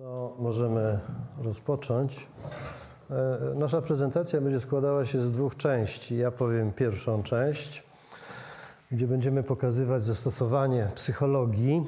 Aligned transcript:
To 0.00 0.36
możemy 0.38 0.98
rozpocząć. 1.38 2.26
E, 3.10 3.38
Nasza 3.54 3.82
prezentacja 3.82 4.40
będzie 4.40 4.60
składała 4.60 5.06
się 5.06 5.20
z 5.20 5.30
dwóch 5.30 5.56
części. 5.56 6.16
Ja 6.16 6.30
powiem 6.30 6.72
pierwszą 6.72 7.22
część, 7.22 7.82
gdzie 8.92 9.06
będziemy 9.06 9.42
pokazywać 9.42 10.02
zastosowanie 10.02 10.90
psychologii. 10.94 11.86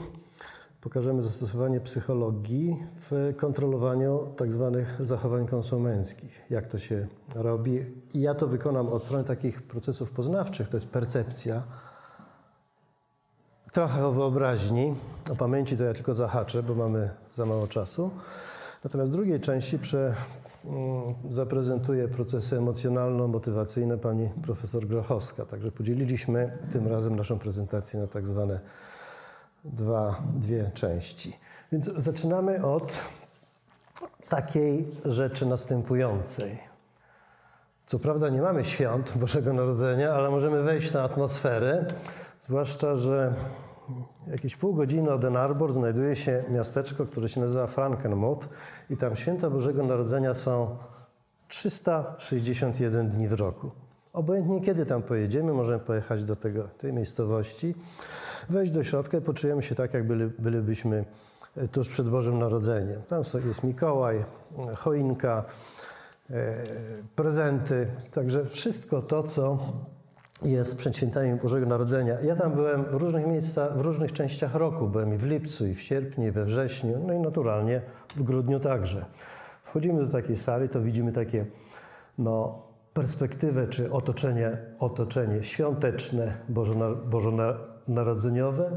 Pokażemy 0.81 1.23
zastosowanie 1.23 1.81
psychologii 1.81 2.83
w 3.11 3.35
kontrolowaniu 3.37 4.27
tak 4.37 4.53
zwanych 4.53 4.97
zachowań 5.01 5.47
konsumenckich. 5.47 6.47
Jak 6.51 6.67
to 6.67 6.79
się 6.79 7.07
robi. 7.37 7.79
I 8.15 8.21
ja 8.21 8.35
to 8.35 8.47
wykonam 8.47 8.89
od 8.89 9.03
strony 9.03 9.25
takich 9.25 9.63
procesów 9.63 10.11
poznawczych, 10.11 10.69
to 10.69 10.77
jest 10.77 10.91
percepcja. 10.91 11.63
Trochę 13.73 14.07
o 14.07 14.13
wyobraźni, 14.13 14.95
o 15.33 15.37
pamięci 15.37 15.77
to 15.77 15.85
ja 15.85 15.95
tylko 15.95 16.15
zahaczę, 16.15 16.63
bo 16.63 16.75
mamy 16.75 17.11
za 17.35 17.47
mało 17.47 17.67
czasu. 17.67 18.11
Natomiast 18.85 19.13
w 19.13 19.17
drugiej 19.17 19.41
części 19.41 19.79
prze, 19.79 20.15
mm, 20.65 22.09
procesy 22.15 22.57
emocjonalno-motywacyjne 22.57 23.99
pani 23.99 24.29
profesor 24.45 24.87
Grochowska. 24.87 25.47
Także 25.47 25.73
podzieliliśmy 25.73 26.59
tym 26.73 26.89
razem 26.89 27.17
naszą 27.17 27.39
prezentację 27.39 28.01
na 28.01 28.07
tak 28.07 28.27
zwane 28.27 28.61
dwa, 29.65 30.23
dwie 30.35 30.71
części. 30.75 31.37
Więc 31.73 31.85
zaczynamy 31.85 32.67
od 32.67 33.03
takiej 34.29 34.87
rzeczy 35.05 35.47
następującej. 35.47 36.59
Co 37.87 37.99
prawda 37.99 38.29
nie 38.29 38.43
mamy 38.43 38.65
świąt 38.65 39.13
Bożego 39.17 39.53
Narodzenia, 39.53 40.13
ale 40.13 40.31
możemy 40.31 40.63
wejść 40.63 40.93
na 40.93 41.03
atmosferę, 41.03 41.85
zwłaszcza, 42.47 42.97
że 42.97 43.35
jakieś 44.27 44.57
pół 44.57 44.75
godziny 44.75 45.13
od 45.13 45.25
Ann 45.25 45.37
Arbor 45.37 45.73
znajduje 45.73 46.17
się 46.17 46.45
miasteczko, 46.51 47.07
które 47.07 47.29
się 47.29 47.41
nazywa 47.41 47.67
Frankenmuth 47.67 48.49
i 48.91 48.97
tam 48.97 49.17
święta 49.17 49.51
Bożego 49.51 49.83
Narodzenia 49.83 50.35
są 50.35 50.77
361 51.49 53.11
dni 53.11 53.29
w 53.29 53.33
roku. 53.33 53.71
Obojętnie 54.13 54.61
kiedy 54.61 54.87
tam 54.87 55.03
pojedziemy, 55.03 55.53
możemy 55.53 55.79
pojechać 55.79 56.25
do 56.25 56.37
tego, 56.37 56.69
tej 56.69 56.93
miejscowości, 56.93 57.75
wejść 58.51 58.73
do 58.73 58.85
środka 58.85 59.19
i 59.19 59.21
poczujemy 59.21 59.63
się 59.63 59.75
tak, 59.75 59.95
jak 59.95 60.07
byli, 60.07 60.27
bylibyśmy 60.39 61.05
tuż 61.73 61.89
przed 61.89 62.09
Bożym 62.09 62.39
Narodzeniem. 62.39 63.03
Tam 63.09 63.23
jest 63.47 63.65
Mikołaj, 63.65 64.25
choinka, 64.77 65.45
e, 66.31 66.57
prezenty, 67.17 67.87
także 68.11 68.45
wszystko 68.45 69.03
to, 69.03 69.23
co 69.23 69.59
jest 70.45 70.79
przed 70.79 70.97
świętami 70.97 71.35
Bożego 71.35 71.67
Narodzenia. 71.67 72.21
Ja 72.21 72.37
tam 72.37 72.53
byłem 72.53 72.85
w 72.85 72.95
różnych 72.95 73.27
miejscach, 73.27 73.79
w 73.79 73.81
różnych 73.81 74.13
częściach 74.13 74.55
roku. 74.55 74.87
Byłem 74.87 75.15
i 75.15 75.17
w 75.17 75.27
lipcu, 75.27 75.67
i 75.67 75.75
w 75.75 75.81
sierpniu, 75.81 76.29
i 76.29 76.31
we 76.31 76.45
wrześniu, 76.45 77.05
no 77.07 77.13
i 77.13 77.19
naturalnie 77.19 77.83
w 78.17 78.23
grudniu 78.23 78.61
także. 78.61 79.05
Wchodzimy 79.65 80.07
do 80.07 80.13
takiej 80.13 80.37
sali, 80.37 80.69
to 80.69 80.83
widzimy 80.83 81.13
takie 81.13 81.47
no, 82.19 82.63
perspektywę 82.95 83.67
czy 83.67 83.93
otoczenie, 83.93 84.59
otoczenie 84.79 85.45
świąteczne, 85.45 86.33
bożonarodzeniowe. 87.07 88.71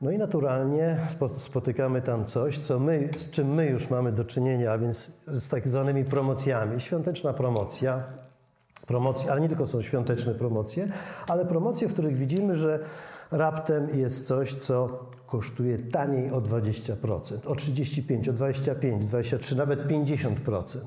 No 0.00 0.10
i 0.10 0.18
naturalnie 0.18 0.96
spotykamy 1.36 2.02
tam 2.02 2.24
coś, 2.24 2.58
co 2.58 2.78
my, 2.78 3.08
z 3.16 3.30
czym 3.30 3.54
my 3.54 3.66
już 3.66 3.90
mamy 3.90 4.12
do 4.12 4.24
czynienia, 4.24 4.72
a 4.72 4.78
więc 4.78 5.20
z 5.26 5.48
tak 5.48 5.68
zwanymi 5.68 6.04
promocjami. 6.04 6.80
Świąteczna 6.80 7.32
promocja, 7.32 8.02
promocje, 8.88 9.32
ale 9.32 9.40
nie 9.40 9.48
tylko 9.48 9.66
są 9.66 9.82
świąteczne 9.82 10.34
promocje, 10.34 10.88
ale 11.26 11.44
promocje, 11.44 11.88
w 11.88 11.92
których 11.92 12.16
widzimy, 12.16 12.56
że 12.56 12.78
raptem 13.30 13.88
jest 13.94 14.26
coś, 14.26 14.54
co 14.54 15.04
kosztuje 15.26 15.78
taniej 15.78 16.32
o 16.32 16.40
20%, 16.40 17.46
o 17.46 17.54
35%, 17.54 18.30
o 18.30 18.32
25%, 18.32 19.08
23%, 19.08 19.56
nawet 19.56 19.88
50%. 19.88 20.78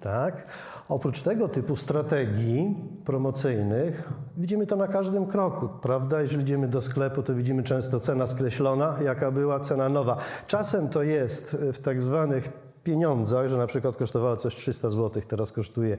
Tak? 0.00 0.46
Oprócz 0.88 1.22
tego 1.22 1.48
typu 1.48 1.76
strategii 1.76 2.74
promocyjnych 3.04 4.08
widzimy 4.36 4.66
to 4.66 4.76
na 4.76 4.88
każdym 4.88 5.26
kroku, 5.26 5.68
prawda? 5.82 6.22
Jeżeli 6.22 6.42
idziemy 6.42 6.68
do 6.68 6.80
sklepu, 6.80 7.22
to 7.22 7.34
widzimy 7.34 7.62
często 7.62 8.00
cena 8.00 8.26
skreślona, 8.26 8.96
jaka 9.02 9.30
była 9.30 9.60
cena 9.60 9.88
nowa. 9.88 10.16
Czasem 10.46 10.88
to 10.88 11.02
jest 11.02 11.56
w 11.72 11.82
tak 11.82 12.02
zwanych 12.02 12.52
pieniądzach, 12.84 13.48
że 13.48 13.56
na 13.56 13.66
przykład 13.66 13.96
kosztowało 13.96 14.36
coś 14.36 14.54
300 14.54 14.90
zł, 14.90 15.22
teraz 15.28 15.52
kosztuje 15.52 15.98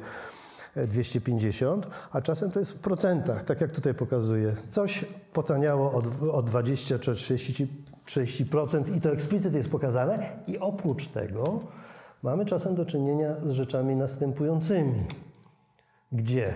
250, 0.76 1.88
a 2.12 2.22
czasem 2.22 2.52
to 2.52 2.60
jest 2.60 2.74
w 2.74 2.80
procentach, 2.80 3.44
tak 3.44 3.62
jak 3.62 3.72
tutaj 3.72 3.94
pokazuję. 3.94 4.56
Coś 4.70 5.06
potaniało 5.34 5.92
o, 5.92 6.34
o 6.34 6.44
20 6.44 7.00
czy 7.00 7.16
30, 7.16 7.68
30% 8.08 8.98
i 8.98 9.02
to 9.02 9.12
eksplicyt 9.12 9.54
jest 9.54 9.72
pokazane. 9.72 10.30
I 10.48 10.60
oprócz 10.60 11.08
tego 11.08 11.60
mamy 12.24 12.46
czasem 12.46 12.76
do 12.76 12.86
czynienia 12.86 13.36
z 13.36 13.52
rzeczami 13.52 13.96
następującymi, 13.96 15.04
gdzie 16.12 16.54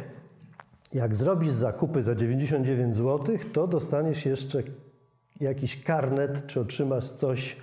jak 0.94 1.16
zrobisz 1.16 1.52
zakupy 1.52 2.04
za 2.04 2.16
99 2.16 2.96
zł, 2.96 3.38
to 3.54 3.68
dostaniesz 3.68 4.26
jeszcze 4.26 4.64
jakiś 5.40 5.84
karnet, 5.84 6.48
czy 6.48 6.60
otrzymasz 6.60 7.10
coś 7.10 7.58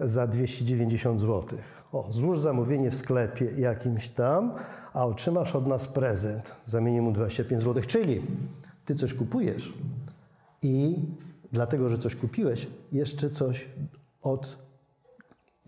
za 0.00 0.26
290 0.26 1.20
zł. 1.20 1.58
O, 1.92 2.06
złóż 2.10 2.40
zamówienie 2.40 2.90
w 2.90 2.94
sklepie 2.94 3.44
jakimś 3.58 4.08
tam, 4.08 4.54
a 4.94 5.06
otrzymasz 5.06 5.56
od 5.56 5.66
nas 5.66 5.88
prezent 5.88 6.52
za 6.66 6.80
minimum 6.80 7.12
25 7.12 7.62
zł. 7.62 7.82
Czyli 7.86 8.22
ty 8.84 8.94
coś 8.94 9.14
kupujesz 9.14 9.72
i 10.62 10.96
dlatego, 11.52 11.88
że 11.88 11.98
coś 11.98 12.16
kupiłeś, 12.16 12.66
jeszcze 12.92 13.30
coś 13.30 13.68
od 14.22 14.58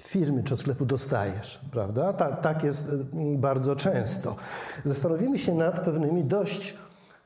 firmy 0.02 0.42
czy 0.42 0.54
od 0.54 0.60
sklepu 0.60 0.84
dostajesz, 0.84 1.60
prawda? 1.70 2.12
Tak, 2.12 2.40
tak 2.40 2.64
jest 2.64 2.90
mm, 3.12 3.40
bardzo 3.40 3.76
często. 3.76 4.36
Zastanowimy 4.84 5.38
się 5.38 5.54
nad 5.54 5.80
pewnymi 5.80 6.24
dość 6.24 6.78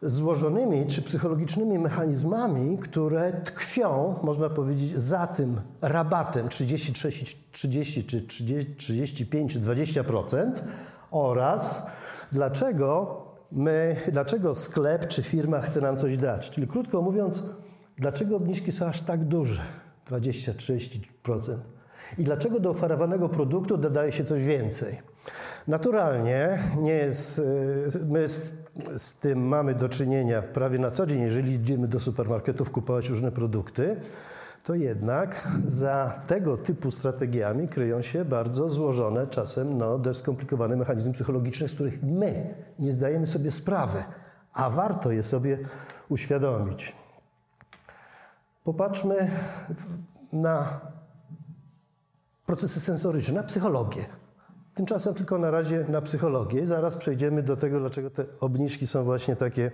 złożonymi 0.03 0.87
czy 0.87 1.03
psychologicznymi 1.03 1.79
mechanizmami, 1.79 2.79
które 2.79 3.33
tkwią, 3.33 4.15
można 4.23 4.51
powiedzieć, 4.51 4.97
za 4.97 5.27
tym 5.27 5.61
rabatem 5.81 6.49
30, 6.49 6.93
30, 6.93 7.37
30 7.53 8.05
czy 8.05 8.27
30, 8.27 8.75
35 8.77 9.53
czy 9.53 9.61
20% 9.61 10.53
oraz 11.11 11.87
dlaczego 12.33 13.23
my, 13.53 13.97
dlaczego 14.13 14.55
sklep 14.55 15.09
czy 15.09 15.23
firma 15.23 15.61
chce 15.61 15.81
nam 15.81 15.97
coś 15.97 16.17
dać. 16.17 16.51
Czyli 16.51 16.67
krótko 16.67 17.03
mówiąc, 17.03 17.43
dlaczego 17.99 18.37
obniżki 18.37 18.73
są 18.73 18.87
aż 18.87 19.01
tak 19.01 19.25
duże, 19.25 19.63
20-30%. 20.11 21.01
I 22.19 22.25
dlaczego 22.25 22.61
do 22.61 22.71
oferowanego 22.71 23.29
produktu 23.29 23.77
dodaje 23.77 24.13
się 24.13 24.25
coś 24.25 24.43
więcej. 24.43 25.01
Naturalnie 25.69 26.59
nie 26.81 26.93
jest, 26.93 27.39
y, 27.39 27.43
my 28.09 28.29
z, 28.29 28.55
z, 28.97 29.19
tym 29.19 29.49
mamy 29.49 29.75
do 29.75 29.89
czynienia 29.89 30.43
prawie 30.43 30.79
na 30.79 30.91
co 30.91 31.07
dzień, 31.07 31.21
jeżeli 31.21 31.55
idziemy 31.55 31.89
do 31.89 32.01
supermarketów 32.01 32.71
kupować 32.71 33.09
różne 33.09 33.33
produkty, 33.33 33.97
to 34.65 34.75
jednak 34.75 35.49
za 35.67 36.21
tego 36.27 36.57
typu 36.57 36.91
strategiami 36.91 37.69
kryją 37.69 38.03
się 38.03 38.25
bardzo 38.25 38.69
złożone, 38.69 39.27
czasem 39.27 39.79
no, 39.79 39.99
dość 39.99 40.19
skomplikowane 40.19 40.77
mechanizmy 40.77 41.13
psychologiczne, 41.13 41.69
z 41.69 41.75
których 41.75 42.03
my 42.03 42.55
nie 42.79 42.93
zdajemy 42.93 43.27
sobie 43.27 43.51
sprawy, 43.51 44.05
a 44.53 44.71
warto 44.71 45.13
je 45.13 45.23
sobie 45.23 45.59
uświadomić. 46.09 46.93
Popatrzmy 48.65 49.31
na 50.33 50.81
procesy 52.47 52.81
sensoryczne, 52.81 53.35
na 53.35 53.43
psychologię. 53.43 54.05
Tymczasem 54.75 55.15
tylko 55.15 55.39
na 55.39 55.51
razie 55.51 55.85
na 55.89 56.03
psychologię. 56.03 56.67
Zaraz 56.67 56.97
przejdziemy 56.97 57.43
do 57.43 57.57
tego, 57.57 57.81
dlaczego 57.81 58.11
te 58.11 58.25
obniżki 58.41 58.87
są 58.87 59.05
właśnie 59.05 59.37
takie, 59.37 59.71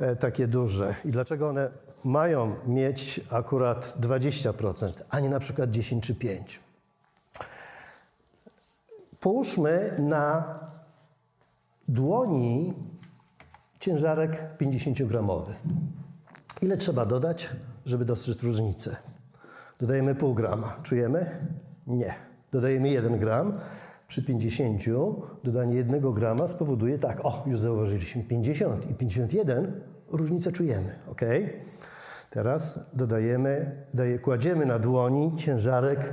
e, 0.00 0.16
takie 0.16 0.48
duże 0.48 0.94
i 1.04 1.10
dlaczego 1.10 1.48
one 1.48 1.70
mają 2.06 2.52
mieć 2.66 3.20
akurat 3.30 3.96
20%, 4.00 4.92
a 5.10 5.20
nie 5.20 5.28
na 5.28 5.40
przykład 5.40 5.70
10 5.70 6.04
czy 6.04 6.14
5. 6.14 6.60
Połóżmy 9.20 9.94
na 9.98 10.58
dłoni 11.88 12.74
ciężarek 13.80 14.42
50-gramowy. 14.60 15.52
Ile 16.62 16.76
trzeba 16.76 17.06
dodać, 17.06 17.50
żeby 17.86 18.04
dostrzec 18.04 18.42
różnicę? 18.42 18.96
Dodajemy 19.80 20.14
pół 20.14 20.34
grama. 20.34 20.76
Czujemy? 20.82 21.46
Nie. 21.86 22.14
Dodajemy 22.52 22.88
1 22.88 23.18
gram. 23.18 23.58
Przy 24.08 24.22
50 24.22 24.82
dodanie 25.44 25.74
1 25.74 26.12
grama 26.12 26.48
spowoduje 26.48 26.98
tak, 26.98 27.24
o, 27.24 27.44
już 27.46 27.60
zauważyliśmy, 27.60 28.22
50 28.22 28.90
i 28.90 28.94
51 28.94 29.80
różnicę 30.08 30.52
czujemy, 30.52 30.94
ok? 31.10 31.20
Teraz 32.36 32.96
dodajemy, 32.96 33.84
daje, 33.94 34.18
kładziemy 34.18 34.66
na 34.66 34.78
dłoni 34.78 35.36
ciężarek 35.36 36.12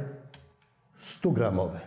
100 0.98 1.31
gramowy. 1.31 1.80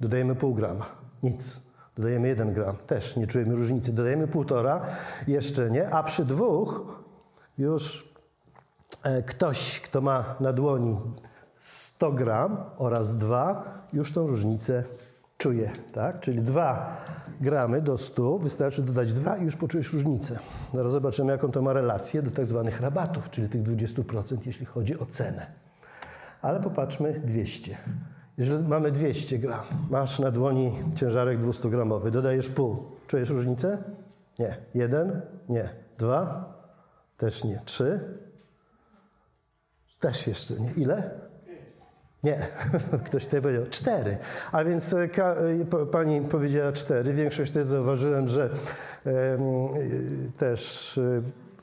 Dodajemy 0.00 0.34
pół 0.34 0.54
grama, 0.54 0.86
nic. 1.22 1.66
Dodajemy 1.96 2.28
1 2.28 2.54
gram, 2.54 2.76
też 2.86 3.16
nie 3.16 3.26
czujemy 3.26 3.54
różnicy. 3.54 3.92
Dodajemy 3.92 4.28
półtora, 4.28 4.80
jeszcze 5.28 5.70
nie, 5.70 5.90
a 5.90 6.02
przy 6.02 6.24
dwóch 6.24 7.02
już 7.58 8.14
e, 9.02 9.22
ktoś, 9.22 9.80
kto 9.80 10.00
ma 10.00 10.34
na 10.40 10.52
dłoni 10.52 10.96
100 11.60 11.96
100 11.96 12.12
gram 12.12 12.56
oraz 12.76 13.18
2, 13.18 13.64
już 13.92 14.12
tą 14.12 14.26
różnicę 14.26 14.84
czuję, 15.38 15.70
tak? 15.92 16.20
Czyli 16.20 16.42
2 16.42 16.96
gramy 17.40 17.82
do 17.82 17.98
100, 17.98 18.38
wystarczy 18.38 18.82
dodać 18.82 19.12
2 19.12 19.36
i 19.36 19.44
już 19.44 19.56
poczujesz 19.56 19.92
różnicę. 19.92 20.38
Zaraz 20.74 20.92
zobaczymy, 20.92 21.32
jaką 21.32 21.50
to 21.50 21.62
ma 21.62 21.72
relację 21.72 22.22
do 22.22 22.30
tak 22.30 22.46
zwanych 22.46 22.80
rabatów, 22.80 23.30
czyli 23.30 23.48
tych 23.48 23.62
20%, 23.62 24.36
jeśli 24.46 24.66
chodzi 24.66 24.98
o 24.98 25.06
cenę. 25.06 25.46
Ale 26.42 26.60
popatrzmy 26.60 27.20
200. 27.24 27.76
Jeżeli 28.38 28.68
mamy 28.68 28.92
200 28.92 29.38
gram, 29.38 29.64
masz 29.90 30.18
na 30.18 30.30
dłoni 30.30 30.72
ciężarek 30.96 31.38
200 31.38 31.70
gramowy, 31.70 32.10
dodajesz 32.10 32.48
pół, 32.48 32.76
czujesz 33.06 33.28
różnicę? 33.28 33.84
Nie. 34.38 34.56
Jeden? 34.74 35.22
Nie. 35.48 35.68
Dwa? 35.98 36.54
Też 37.16 37.44
nie. 37.44 37.60
Trzy? 37.64 38.00
Też 40.00 40.26
jeszcze 40.26 40.54
nie. 40.54 40.72
Ile? 40.72 41.10
Nie, 42.24 42.46
ktoś 43.06 43.24
tutaj 43.24 43.42
powiedział 43.42 43.64
cztery. 43.70 44.18
A 44.52 44.64
więc 44.64 44.92
e, 44.92 45.08
e, 45.82 45.86
pani 45.92 46.20
powiedziała 46.20 46.72
cztery. 46.72 47.12
Większość 47.12 47.52
też 47.52 47.66
zauważyłem, 47.66 48.28
że 48.28 48.50
e, 49.06 49.38
też 50.36 51.00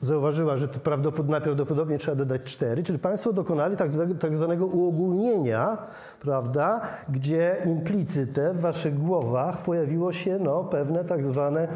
zauważyła, 0.00 0.56
że 0.56 0.68
to 0.68 0.80
prawdopodobnie 0.80 1.98
trzeba 1.98 2.16
dodać 2.16 2.42
cztery, 2.42 2.82
czyli 2.82 2.98
Państwo 2.98 3.32
dokonali 3.32 3.76
tak 3.76 3.90
zwanego, 3.90 4.20
tak 4.20 4.36
zwanego 4.36 4.66
uogólnienia, 4.66 5.78
prawda, 6.20 6.80
gdzie 7.08 7.56
implicyte 7.66 8.54
w 8.54 8.60
Waszych 8.60 8.98
głowach 8.98 9.62
pojawiło 9.62 10.12
się 10.12 10.38
no, 10.38 10.64
pewne 10.64 11.04
tak 11.04 11.24
zwane, 11.24 11.68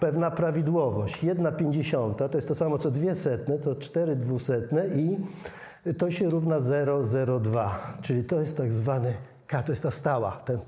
pewna 0.00 0.30
prawidłowość. 0.30 1.24
Jedna 1.24 1.52
pięćdziesiąta 1.52 2.28
to 2.28 2.38
jest 2.38 2.48
to 2.48 2.54
samo 2.54 2.78
co 2.78 2.90
dwie 2.90 3.14
setne, 3.14 3.58
to 3.58 3.76
cztery 3.76 4.16
dwusetne 4.16 4.86
i 4.88 5.18
to 5.94 6.10
się 6.10 6.30
równa 6.30 6.58
0,02, 6.58 7.68
czyli 8.02 8.24
to 8.24 8.40
jest 8.40 8.56
tak 8.56 8.72
zwany 8.72 9.14
K 9.48 9.62
to 9.62 9.72
jest 9.72 9.82
ta 9.82 9.90
stała, 9.90 10.30
ten, 10.30 10.58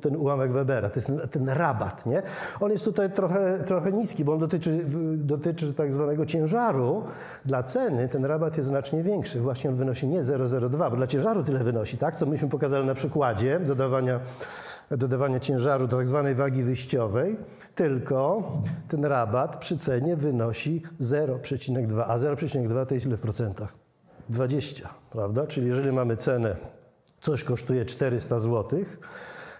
ten, 0.00 0.16
ułamek 0.16 0.52
Webera, 0.52 0.90
to 0.90 0.94
jest 0.94 1.06
ten, 1.06 1.28
ten, 1.28 1.48
rabat. 1.48 2.06
Nie? 2.06 2.22
On 2.60 2.70
jest 2.70 2.84
tutaj 2.84 3.10
trochę, 3.10 3.64
trochę 3.66 3.92
niski, 3.92 4.24
bo 4.24 4.32
on 4.32 4.38
dotyczy, 4.38 4.84
dotyczy 5.16 5.74
tak 5.74 5.92
zwanego 5.92 6.26
ciężaru. 6.26 7.04
Dla 7.44 7.62
ceny 7.62 8.08
ten 8.08 8.24
rabat 8.24 8.56
jest 8.56 8.68
znacznie 8.68 9.02
większy. 9.02 9.40
Właśnie 9.40 9.70
on 9.70 9.76
wynosi 9.76 10.06
nie 10.06 10.22
0,02, 10.22 10.90
bo 10.90 10.96
dla 10.96 11.06
ciężaru 11.06 11.44
tyle 11.44 11.64
wynosi, 11.64 11.98
tak? 11.98 12.16
co 12.16 12.26
myśmy 12.26 12.48
pokazali 12.48 12.86
na 12.86 12.94
przykładzie 12.94 13.60
dodawania, 13.60 14.20
dodawania 14.90 15.40
ciężaru 15.40 15.86
do 15.86 15.96
tak 15.96 16.06
zwanej 16.06 16.34
wagi 16.34 16.62
wyjściowej, 16.62 17.36
tylko 17.74 18.52
ten 18.88 19.04
rabat 19.04 19.56
przy 19.56 19.78
cenie 19.78 20.16
wynosi 20.16 20.82
0,2, 21.00 22.04
a 22.06 22.18
0,2 22.18 22.86
to 22.86 22.94
jest 22.94 23.06
ile 23.06 23.16
w 23.16 23.20
procentach? 23.20 23.85
20, 24.28 24.88
prawda? 25.10 25.46
Czyli 25.46 25.66
jeżeli 25.66 25.92
mamy 25.92 26.16
cenę 26.16 26.56
coś 27.20 27.44
kosztuje 27.44 27.84
400 27.84 28.38
zł, 28.38 28.84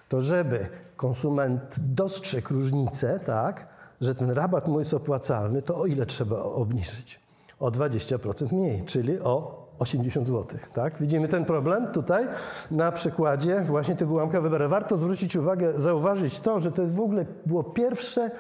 to 0.09 0.21
żeby 0.21 0.67
konsument 0.97 1.77
dostrzegł 1.79 2.55
różnicę, 2.55 3.21
tak, 3.27 3.67
że 4.01 4.15
ten 4.15 4.31
rabat 4.31 4.69
mój 4.69 4.79
jest 4.79 4.95
opłacalny, 4.95 5.63
to 5.63 5.77
o 5.81 5.87
ile 5.87 6.07
trzeba 6.07 6.37
obniżyć? 6.37 7.21
O 7.61 7.71
20% 7.71 8.53
mniej, 8.53 8.85
czyli 8.87 9.21
o 9.21 9.67
80 9.79 10.27
zł. 10.27 10.59
Tak? 10.73 10.99
Widzimy 11.01 11.29
ten 11.29 11.45
problem 11.45 11.87
tutaj 11.93 12.27
na 12.71 12.93
przykładzie 12.93 13.65
właśnie 13.67 13.97
tego 13.97 14.13
ułamka 14.13 14.41
Webera. 14.41 14.69
Warto 14.69 14.97
zwrócić 14.97 15.37
uwagę, 15.37 15.81
zauważyć 15.81 16.41
to, 16.41 16.61
że 16.61 16.73
to 16.73 16.83
jest 16.83 16.95
w 16.95 17.01
ogóle 17.01 17.27
było 17.47 17.65
pierwsze 17.65 18.31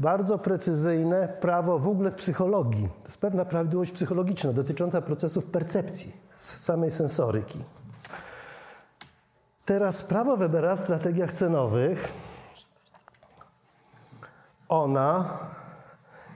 bardzo 0.00 0.38
precyzyjne 0.38 1.28
prawo 1.40 1.78
w 1.78 1.88
ogóle 1.88 2.10
w 2.10 2.14
psychologii. 2.14 2.88
To 3.02 3.08
jest 3.08 3.20
pewna 3.20 3.44
prawidłowość 3.44 3.92
psychologiczna 3.92 4.52
dotycząca 4.52 5.02
procesów 5.02 5.46
percepcji, 5.46 6.12
samej 6.38 6.90
sensoryki. 6.90 7.58
Teraz 9.64 10.04
prawo 10.04 10.36
Webera 10.36 10.76
w 10.76 10.80
strategiach 10.80 11.32
cenowych, 11.32 12.12
ona 14.68 15.38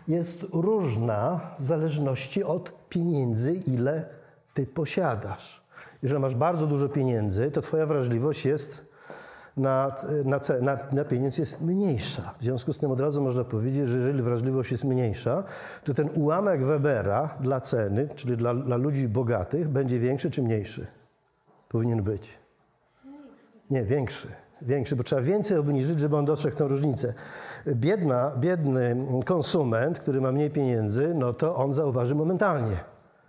jest 0.09 0.43
różna 0.53 1.41
w 1.59 1.65
zależności 1.65 2.45
od 2.45 2.89
pieniędzy, 2.89 3.55
ile 3.55 4.07
ty 4.55 4.67
posiadasz. 4.67 5.65
Jeżeli 6.03 6.21
masz 6.21 6.35
bardzo 6.35 6.67
dużo 6.67 6.89
pieniędzy, 6.89 7.51
to 7.51 7.61
twoja 7.61 7.87
wrażliwość 7.87 8.45
jest 8.45 8.84
na, 9.57 9.95
na, 10.25 10.41
na, 10.61 10.79
na 10.93 11.05
pieniądz 11.05 11.39
jest 11.39 11.63
mniejsza. 11.63 12.35
W 12.41 12.43
związku 12.43 12.73
z 12.73 12.79
tym 12.79 12.91
od 12.91 13.01
razu 13.01 13.23
można 13.23 13.45
powiedzieć, 13.45 13.89
że 13.89 13.99
jeżeli 13.99 14.23
wrażliwość 14.23 14.73
jest 14.73 14.85
mniejsza, 14.85 15.45
to 15.85 15.95
ten 15.95 16.09
ułamek 16.15 16.65
Webera 16.65 17.29
dla 17.41 17.61
ceny, 17.61 18.09
czyli 18.15 18.37
dla, 18.37 18.55
dla 18.55 18.77
ludzi 18.77 19.09
bogatych, 19.09 19.69
będzie 19.69 19.99
większy 19.99 20.31
czy 20.31 20.43
mniejszy? 20.43 20.87
Powinien 21.69 22.03
być. 22.03 22.31
Nie, 23.71 23.85
większy. 23.85 24.29
Większy, 24.63 24.97
bo 24.97 25.05
trzeba 25.05 25.23
więcej 25.23 25.59
obniżyć, 25.59 26.01
żeby 26.01 26.17
on 26.17 26.25
dostrzegł 26.25 26.57
tę 26.57 26.69
różnicę. 26.69 27.15
Biedna, 27.67 28.33
biedny 28.39 28.97
konsument, 29.25 29.99
który 29.99 30.21
ma 30.21 30.33
mniej 30.33 30.51
pieniędzy, 30.51 31.15
no 31.15 31.33
to 31.33 31.57
on 31.57 31.73
zauważy 31.73 32.15
momentalnie 32.15 32.77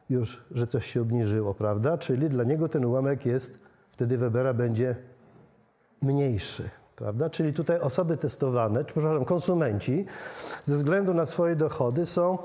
już, 0.10 0.46
że 0.52 0.68
coś 0.68 0.86
się 0.86 1.02
obniżyło, 1.02 1.54
prawda? 1.54 1.98
Czyli 1.98 2.30
dla 2.30 2.44
niego 2.44 2.70
ten 2.70 2.86
ułamek 2.86 3.26
jest, 3.26 3.66
wtedy 3.92 4.18
Webera 4.18 4.54
będzie 4.54 4.96
mniejszy. 6.02 6.70
Prawda? 6.96 7.30
Czyli 7.30 7.54
tutaj 7.54 7.80
osoby 7.80 8.18
testowane, 8.18 8.86
przepraszam, 8.86 9.26
konsumenci 9.26 10.06
ze 10.64 10.76
względu 10.76 11.14
na 11.14 11.26
swoje 11.26 11.56
dochody 11.56 12.06
są 12.06 12.38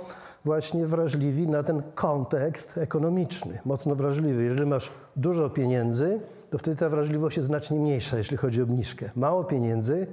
właśnie 0.44 0.86
wrażliwi 0.86 1.48
na 1.48 1.62
ten 1.62 1.82
kontekst 1.94 2.78
ekonomiczny, 2.78 3.58
mocno 3.64 3.94
wrażliwy. 3.94 4.42
Jeżeli 4.42 4.66
masz 4.66 4.90
dużo 5.16 5.50
pieniędzy, 5.50 6.20
to 6.50 6.58
wtedy 6.58 6.76
ta 6.76 6.88
wrażliwość 6.88 7.36
jest 7.36 7.46
znacznie 7.46 7.78
mniejsza, 7.78 8.18
jeśli 8.18 8.36
chodzi 8.36 8.60
o 8.60 8.64
obniżkę. 8.64 9.10
Mało 9.16 9.44
pieniędzy, 9.44 10.06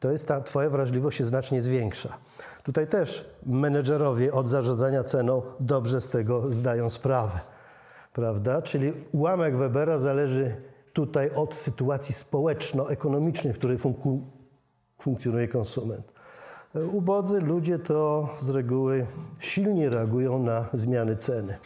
to 0.00 0.10
jest 0.10 0.28
ta 0.28 0.40
twoja 0.40 0.70
wrażliwość 0.70 1.18
się 1.18 1.24
znacznie 1.24 1.62
zwiększa. 1.62 2.16
Tutaj 2.62 2.86
też 2.86 3.30
menedżerowie 3.46 4.32
od 4.32 4.48
zarządzania 4.48 5.04
ceną 5.04 5.42
dobrze 5.60 6.00
z 6.00 6.08
tego 6.08 6.52
zdają 6.52 6.90
sprawę. 6.90 7.40
Prawda? 8.12 8.62
Czyli 8.62 8.92
ułamek 9.12 9.56
Webera 9.56 9.98
zależy 9.98 10.56
tutaj 10.92 11.30
od 11.34 11.54
sytuacji 11.54 12.14
społeczno-ekonomicznej, 12.14 13.52
w 13.52 13.58
której 13.58 13.78
fun 13.78 13.94
funkcjonuje 14.98 15.48
konsument. 15.48 16.12
Ubodzy 16.92 17.40
ludzie 17.40 17.78
to 17.78 18.28
z 18.38 18.50
reguły 18.50 19.06
silnie 19.40 19.90
reagują 19.90 20.42
na 20.42 20.68
zmiany 20.72 21.16
ceny. 21.16 21.58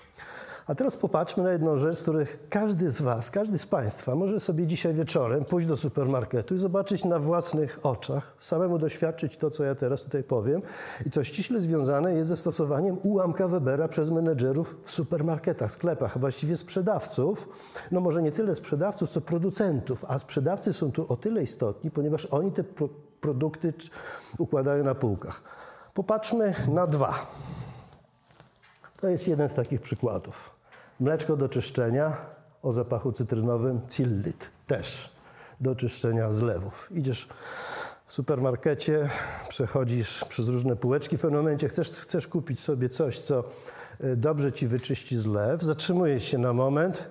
A 0.66 0.74
teraz 0.74 0.96
popatrzmy 0.96 1.42
na 1.42 1.52
jedną 1.52 1.78
rzecz, 1.78 1.98
z 1.98 2.02
których 2.02 2.38
każdy 2.48 2.90
z 2.90 3.02
Was, 3.02 3.30
każdy 3.30 3.58
z 3.58 3.66
Państwa 3.66 4.14
może 4.14 4.40
sobie 4.40 4.66
dzisiaj 4.66 4.94
wieczorem 4.94 5.44
pójść 5.44 5.68
do 5.68 5.76
supermarketu 5.76 6.54
i 6.54 6.58
zobaczyć 6.58 7.04
na 7.04 7.18
własnych 7.18 7.78
oczach, 7.82 8.32
samemu 8.40 8.78
doświadczyć 8.78 9.36
to, 9.36 9.50
co 9.50 9.64
ja 9.64 9.74
teraz 9.74 10.04
tutaj 10.04 10.22
powiem 10.22 10.62
i 11.06 11.10
co 11.10 11.24
ściśle 11.24 11.60
związane 11.60 12.14
jest 12.14 12.28
ze 12.28 12.36
stosowaniem 12.36 12.98
ułamka 13.02 13.48
Webera 13.48 13.88
przez 13.88 14.10
menedżerów 14.10 14.80
w 14.82 14.90
supermarketach, 14.90 15.72
sklepach, 15.72 16.16
a 16.16 16.18
właściwie 16.18 16.56
sprzedawców. 16.56 17.48
No 17.92 18.00
może 18.00 18.22
nie 18.22 18.32
tyle 18.32 18.54
sprzedawców, 18.54 19.10
co 19.10 19.20
producentów, 19.20 20.04
a 20.08 20.18
sprzedawcy 20.18 20.72
są 20.72 20.92
tu 20.92 21.12
o 21.12 21.16
tyle 21.16 21.42
istotni, 21.42 21.90
ponieważ 21.90 22.26
oni 22.26 22.52
te 22.52 22.64
pro 22.64 22.88
produkty 23.20 23.72
układają 24.38 24.84
na 24.84 24.94
półkach. 24.94 25.42
Popatrzmy 25.94 26.54
na 26.68 26.86
dwa. 26.86 27.26
To 29.00 29.08
jest 29.08 29.28
jeden 29.28 29.48
z 29.48 29.54
takich 29.54 29.80
przykładów. 29.80 30.53
Mleczko 31.00 31.36
do 31.36 31.48
czyszczenia 31.48 32.16
o 32.62 32.72
zapachu 32.72 33.12
cytrynowym, 33.12 33.80
Cillit 33.88 34.50
też 34.66 35.12
do 35.60 35.76
czyszczenia 35.76 36.30
zlewów. 36.30 36.88
Idziesz 36.92 37.28
w 38.06 38.12
supermarkecie, 38.12 39.08
przechodzisz 39.48 40.24
przez 40.24 40.48
różne 40.48 40.76
półeczki, 40.76 41.16
w 41.16 41.20
pewnym 41.20 41.40
momencie 41.40 41.68
chcesz, 41.68 41.90
chcesz 41.90 42.26
kupić 42.26 42.60
sobie 42.60 42.88
coś, 42.88 43.20
co 43.20 43.44
e, 44.00 44.16
dobrze 44.16 44.52
ci 44.52 44.66
wyczyści 44.66 45.18
zlew, 45.18 45.62
zatrzymujesz 45.62 46.24
się 46.24 46.38
na 46.38 46.52
moment 46.52 47.08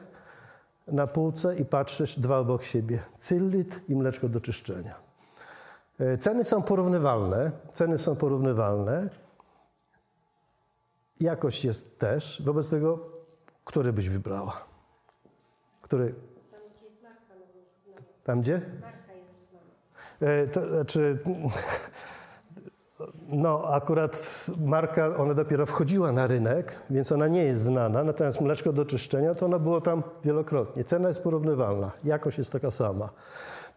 na 0.88 1.08
półce 1.08 1.56
i 1.56 1.66
patrzysz 1.66 2.20
dwa 2.20 2.38
obok 2.38 2.63
siebie. 2.63 3.00
Cillit 3.20 3.82
i 3.90 3.96
mleczko 3.96 4.30
do 4.30 4.42
czyszczenia. 4.42 4.96
E, 6.00 6.18
ceny 6.18 6.44
są 6.44 6.62
porównywalne, 6.62 7.52
ceny 7.74 7.98
są 7.98 8.16
porównywalne, 8.16 9.10
jakość 11.20 11.66
jest 11.66 12.00
też, 12.00 12.42
wobec 12.46 12.70
tego 12.70 13.12
który 13.65 13.93
byś 13.93 14.10
wybrała? 14.10 14.65
Który? 15.82 16.15
Tam, 16.51 16.60
gdzie 16.75 16.86
jest 16.86 17.03
marka. 17.03 18.03
Tam 18.24 18.41
gdzie? 18.41 18.62
Marka 18.82 19.13
jest 19.13 19.32
znana. 19.50 20.67
E, 20.67 20.70
znaczy, 20.70 21.20
no 23.27 23.63
akurat 23.67 24.46
marka, 24.58 25.17
ona 25.17 25.34
dopiero 25.34 25.65
wchodziła 25.65 26.12
na 26.12 26.27
rynek, 26.27 26.79
więc 26.89 27.12
ona 27.12 27.27
nie 27.27 27.43
jest 27.43 27.62
znana, 27.62 28.03
natomiast 28.03 28.41
mleczko 28.41 28.74
do 28.74 28.86
czyszczenia 28.86 29.36
to 29.36 29.46
ono 29.46 29.60
było 29.60 29.82
tam 29.82 30.03
wielokrotnie. 30.24 30.84
Cena 30.84 31.08
jest 31.08 31.24
porównywalna, 31.24 31.91
jakość 32.03 32.38
jest 32.38 32.51
taka 32.51 32.72
sama. 32.72 33.10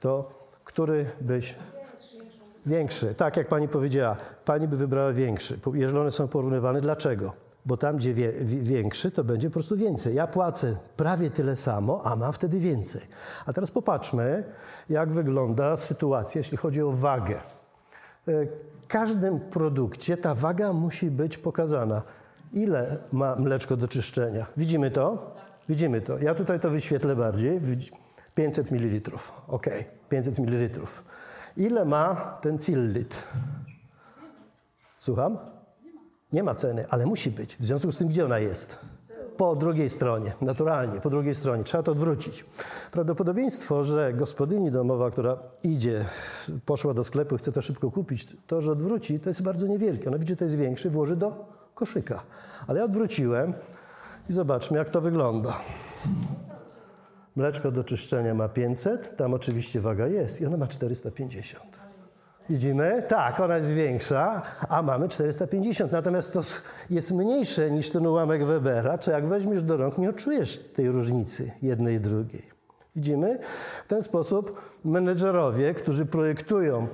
To 0.01 0.37
który 0.67 1.11
byś... 1.21 1.55
Większy, 2.67 3.15
tak 3.15 3.37
jak 3.37 3.49
pani 3.49 3.69
powiedziała, 3.69 4.17
pani 4.45 4.69
by 4.69 4.77
wybrała 4.77 5.13
większy, 5.13 5.59
jeżeli 5.75 5.99
one 5.99 6.11
są 6.11 6.29
porównywane. 6.29 6.81
Dlaczego? 6.81 7.33
Bo 7.67 7.77
tam, 7.77 7.97
gdzie 7.97 8.15
wie, 8.15 8.33
większy, 8.45 9.11
to 9.11 9.25
będzie 9.25 9.49
po 9.49 9.55
prostu 9.55 9.77
więcej. 9.77 10.15
Ja 10.15 10.27
płacę 10.27 10.77
prawie 10.97 11.31
tyle 11.31 11.57
samo, 11.57 12.01
a 12.05 12.17
mam 12.17 12.33
wtedy 12.33 12.59
więcej. 12.59 13.03
A 13.47 13.53
teraz 13.53 13.71
popatrzmy, 13.71 14.45
jak 14.89 15.13
wygląda 15.13 15.77
sytuacja, 15.77 16.39
jeśli 16.39 16.57
chodzi 16.57 16.83
o 16.83 16.93
wagę. 16.93 17.41
W 18.27 18.47
każdym 18.89 19.41
produkcie 19.41 20.17
ta 20.17 20.35
waga 20.35 20.73
musi 20.73 21.11
być 21.11 21.39
pokazana. 21.39 22.03
Ile 22.53 22.99
ma 23.13 23.37
mleczko 23.37 23.77
do 23.77 23.89
czyszczenia? 23.89 24.47
Widzimy 24.57 24.91
to? 24.91 25.35
Widzimy 25.69 26.01
to. 26.01 26.19
Ja 26.19 26.35
tutaj 26.35 26.61
to 26.61 26.71
wyświetlę 26.71 27.17
bardziej. 27.17 27.61
500 28.35 28.71
ml. 28.71 29.11
Ok, 29.49 29.67
500 30.09 30.39
ml. 30.39 30.81
Ile 31.57 31.85
ma 31.85 32.39
ten 32.41 32.59
cillit? 32.59 33.25
Słucham? 34.99 35.56
Nie 36.33 36.43
ma 36.43 36.55
ceny, 36.55 36.85
ale 36.91 37.07
musi 37.07 37.31
być. 37.31 37.57
W 37.57 37.65
związku 37.65 37.93
z 37.93 37.99
tym, 37.99 38.09
gdzie 38.09 38.25
ona 38.25 38.39
jest? 38.39 38.79
Po 39.37 39.57
drugiej 39.57 39.91
stronie, 39.91 40.33
naturalnie, 40.41 41.01
po 41.01 41.11
drugiej 41.11 41.35
stronie. 41.35 41.65
Trzeba 41.65 41.83
to 41.83 41.93
odwrócić. 41.93 42.45
Prawdopodobieństwo, 42.93 43.85
że 43.85 44.13
gospodyni 44.13 44.71
domowa, 44.71 45.11
która 45.11 45.39
idzie, 45.63 46.05
poszła 46.65 46.95
do 46.95 47.05
sklepu, 47.05 47.37
chce 47.37 47.53
to 47.53 47.63
szybko 47.63 47.91
kupić, 47.91 48.37
to, 48.47 48.63
że 48.63 48.73
odwróci, 48.73 49.21
to 49.21 49.31
jest 49.31 49.43
bardzo 49.43 49.67
niewielkie. 49.67 50.09
Ona 50.09 50.19
widzi, 50.19 50.33
że 50.33 50.37
to 50.37 50.45
jest 50.45 50.57
większy, 50.57 50.91
włoży 50.91 51.17
do 51.17 51.47
koszyka. 51.75 52.23
Ale 52.67 52.79
ja 52.79 52.85
odwróciłem 52.85 53.55
i 54.31 54.33
zobaczmy, 54.33 54.79
jak 54.79 54.89
to 54.89 55.01
wygląda. 55.01 55.61
Mleczko 57.37 57.71
do 57.71 57.85
czyszczenia 57.85 58.35
ma 58.35 58.49
500, 58.49 59.17
tam 59.17 59.35
oczywiście 59.35 59.81
waga 59.81 60.07
jest 60.07 60.41
i 60.41 60.47
ona 60.47 60.57
ma 60.57 60.67
450. 60.67 61.86
Widzimy? 62.51 63.03
Tak, 63.09 63.41
ona 63.41 63.57
jest 63.57 63.71
większa, 63.71 64.43
a 64.69 64.83
mamy 64.83 65.09
450. 65.09 65.93
Natomiast 65.93 66.33
to 66.33 66.41
jest 66.91 67.13
mniejsze 67.13 67.71
niż 67.71 67.91
ten 67.91 68.07
ułamek 68.07 68.45
Webera, 68.45 68.99
co 68.99 69.11
jak 69.11 69.27
weźmiesz 69.27 69.63
do 69.63 69.77
rąk, 69.77 69.99
nie 69.99 70.11
odczujesz 70.11 70.59
tej 70.59 70.89
różnicy 70.91 71.53
jednej 71.63 71.97
i 71.97 72.01
drugiej. 72.01 72.43
Widzimy? 72.97 73.39
W 73.85 73.89
ten 73.89 74.03
sposób 74.03 74.61
menedżerowie, 74.85 75.75
którzy 75.75 76.07
projektują 76.07 76.89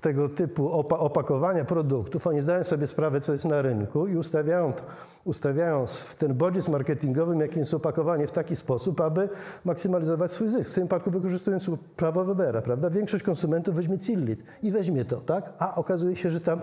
tego 0.00 0.28
typu 0.28 0.70
opakowania 0.90 1.64
produktów, 1.64 2.26
oni 2.26 2.40
zdają 2.40 2.64
sobie 2.64 2.86
sprawę, 2.86 3.20
co 3.20 3.32
jest 3.32 3.44
na 3.44 3.62
rynku 3.62 4.06
i 4.06 4.16
ustawiają, 4.16 4.72
ustawiają 5.24 5.86
w 5.86 6.14
ten 6.14 6.34
bodziec 6.34 6.68
marketingowy, 6.68 7.36
jakim 7.36 7.58
jest 7.58 7.74
opakowanie 7.74 8.26
w 8.26 8.32
taki 8.32 8.56
sposób, 8.56 9.00
aby 9.00 9.28
maksymalizować 9.64 10.32
swój 10.32 10.48
zysk. 10.48 10.70
W 10.70 10.74
tym 10.74 10.84
przypadku 10.84 11.10
wykorzystując 11.10 11.70
prawo 11.96 12.24
Webera, 12.24 12.62
prawda? 12.62 12.90
Większość 12.90 13.24
konsumentów 13.24 13.74
weźmie 13.74 13.98
Cillit 13.98 14.44
i 14.62 14.70
weźmie 14.70 15.04
to, 15.04 15.16
tak? 15.16 15.52
A 15.58 15.74
okazuje 15.74 16.16
się, 16.16 16.30
że 16.30 16.40
tam 16.40 16.60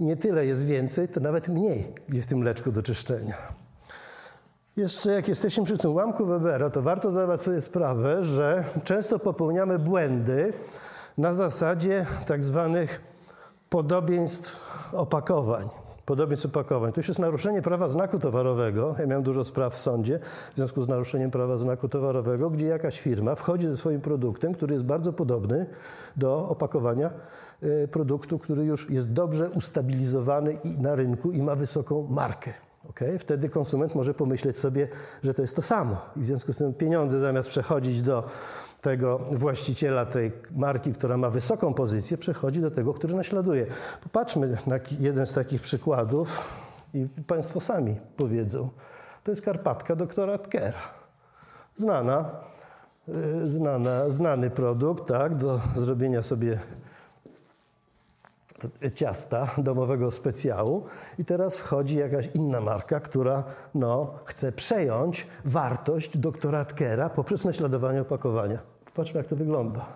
nie 0.00 0.16
tyle 0.16 0.46
jest 0.46 0.64
więcej, 0.64 1.08
to 1.08 1.20
nawet 1.20 1.48
mniej 1.48 1.94
w 2.08 2.26
tym 2.26 2.38
mleczku 2.38 2.72
do 2.72 2.82
czyszczenia. 2.82 3.34
Jeszcze 4.76 5.12
jak 5.12 5.28
jesteśmy 5.28 5.64
przy 5.64 5.78
tym 5.78 5.90
ułamku 5.90 6.26
Webera, 6.26 6.70
to 6.70 6.82
warto 6.82 7.10
zdawać 7.10 7.42
sobie 7.42 7.60
sprawę, 7.60 8.24
że 8.24 8.64
często 8.84 9.18
popełniamy 9.18 9.78
błędy, 9.78 10.52
na 11.18 11.34
zasadzie 11.34 12.06
tak 12.26 12.44
zwanych 12.44 13.00
podobieństw 13.70 14.60
opakowań. 14.92 15.68
Podobieństw 16.06 16.46
opakowań. 16.46 16.92
To 16.92 17.00
już 17.00 17.08
jest 17.08 17.20
naruszenie 17.20 17.62
prawa 17.62 17.88
znaku 17.88 18.18
towarowego. 18.18 18.94
Ja 18.98 19.06
miałem 19.06 19.22
dużo 19.22 19.44
spraw 19.44 19.74
w 19.74 19.78
sądzie 19.78 20.20
w 20.52 20.56
związku 20.56 20.82
z 20.82 20.88
naruszeniem 20.88 21.30
prawa 21.30 21.56
znaku 21.56 21.88
towarowego, 21.88 22.50
gdzie 22.50 22.66
jakaś 22.66 23.00
firma 23.00 23.34
wchodzi 23.34 23.66
ze 23.66 23.76
swoim 23.76 24.00
produktem, 24.00 24.54
który 24.54 24.74
jest 24.74 24.86
bardzo 24.86 25.12
podobny 25.12 25.66
do 26.16 26.48
opakowania 26.48 27.10
e, 27.62 27.88
produktu, 27.88 28.38
który 28.38 28.64
już 28.64 28.90
jest 28.90 29.12
dobrze 29.12 29.50
ustabilizowany 29.50 30.58
na 30.80 30.94
rynku 30.94 31.30
i 31.30 31.42
ma 31.42 31.54
wysoką 31.54 32.06
markę. 32.10 32.54
Okay? 32.90 33.18
Wtedy 33.18 33.48
konsument 33.48 33.94
może 33.94 34.14
pomyśleć 34.14 34.56
sobie, 34.56 34.88
że 35.22 35.34
to 35.34 35.42
jest 35.42 35.56
to 35.56 35.62
samo. 35.62 35.96
I 36.16 36.20
w 36.20 36.26
związku 36.26 36.52
z 36.52 36.56
tym 36.56 36.74
pieniądze 36.74 37.18
zamiast 37.18 37.48
przechodzić 37.48 38.02
do 38.02 38.24
tego 38.80 39.18
właściciela 39.18 40.06
tej 40.06 40.32
marki, 40.56 40.92
która 40.92 41.16
ma 41.16 41.30
wysoką 41.30 41.74
pozycję, 41.74 42.18
przechodzi 42.18 42.60
do 42.60 42.70
tego, 42.70 42.94
który 42.94 43.14
naśladuje. 43.14 43.66
Popatrzmy 44.02 44.56
na 44.66 44.78
jeden 45.00 45.26
z 45.26 45.32
takich 45.32 45.62
przykładów 45.62 46.54
i 46.94 47.06
Państwo 47.26 47.60
sami 47.60 47.96
powiedzą. 48.16 48.70
To 49.24 49.30
jest 49.30 49.44
Karpatka 49.44 49.96
doktora 49.96 50.38
Tkera. 50.38 50.80
Znana, 51.74 52.30
y, 53.08 53.50
znana, 53.50 54.10
znany 54.10 54.50
produkt, 54.50 55.08
tak, 55.08 55.34
do 55.34 55.60
zrobienia 55.76 56.22
sobie 56.22 56.58
ciasta 58.94 59.50
domowego 59.58 60.10
specjału 60.10 60.84
i 61.18 61.24
teraz 61.24 61.56
wchodzi 61.56 61.96
jakaś 61.96 62.28
inna 62.34 62.60
marka, 62.60 63.00
która 63.00 63.44
no, 63.74 64.14
chce 64.24 64.52
przejąć 64.52 65.26
wartość 65.44 66.18
doktora 66.18 66.64
Tkera 66.64 67.10
poprzez 67.10 67.44
naśladowanie 67.44 68.00
opakowania. 68.00 68.58
Popatrzmy, 68.84 69.18
jak 69.18 69.26
to 69.26 69.36
wygląda. 69.36 69.86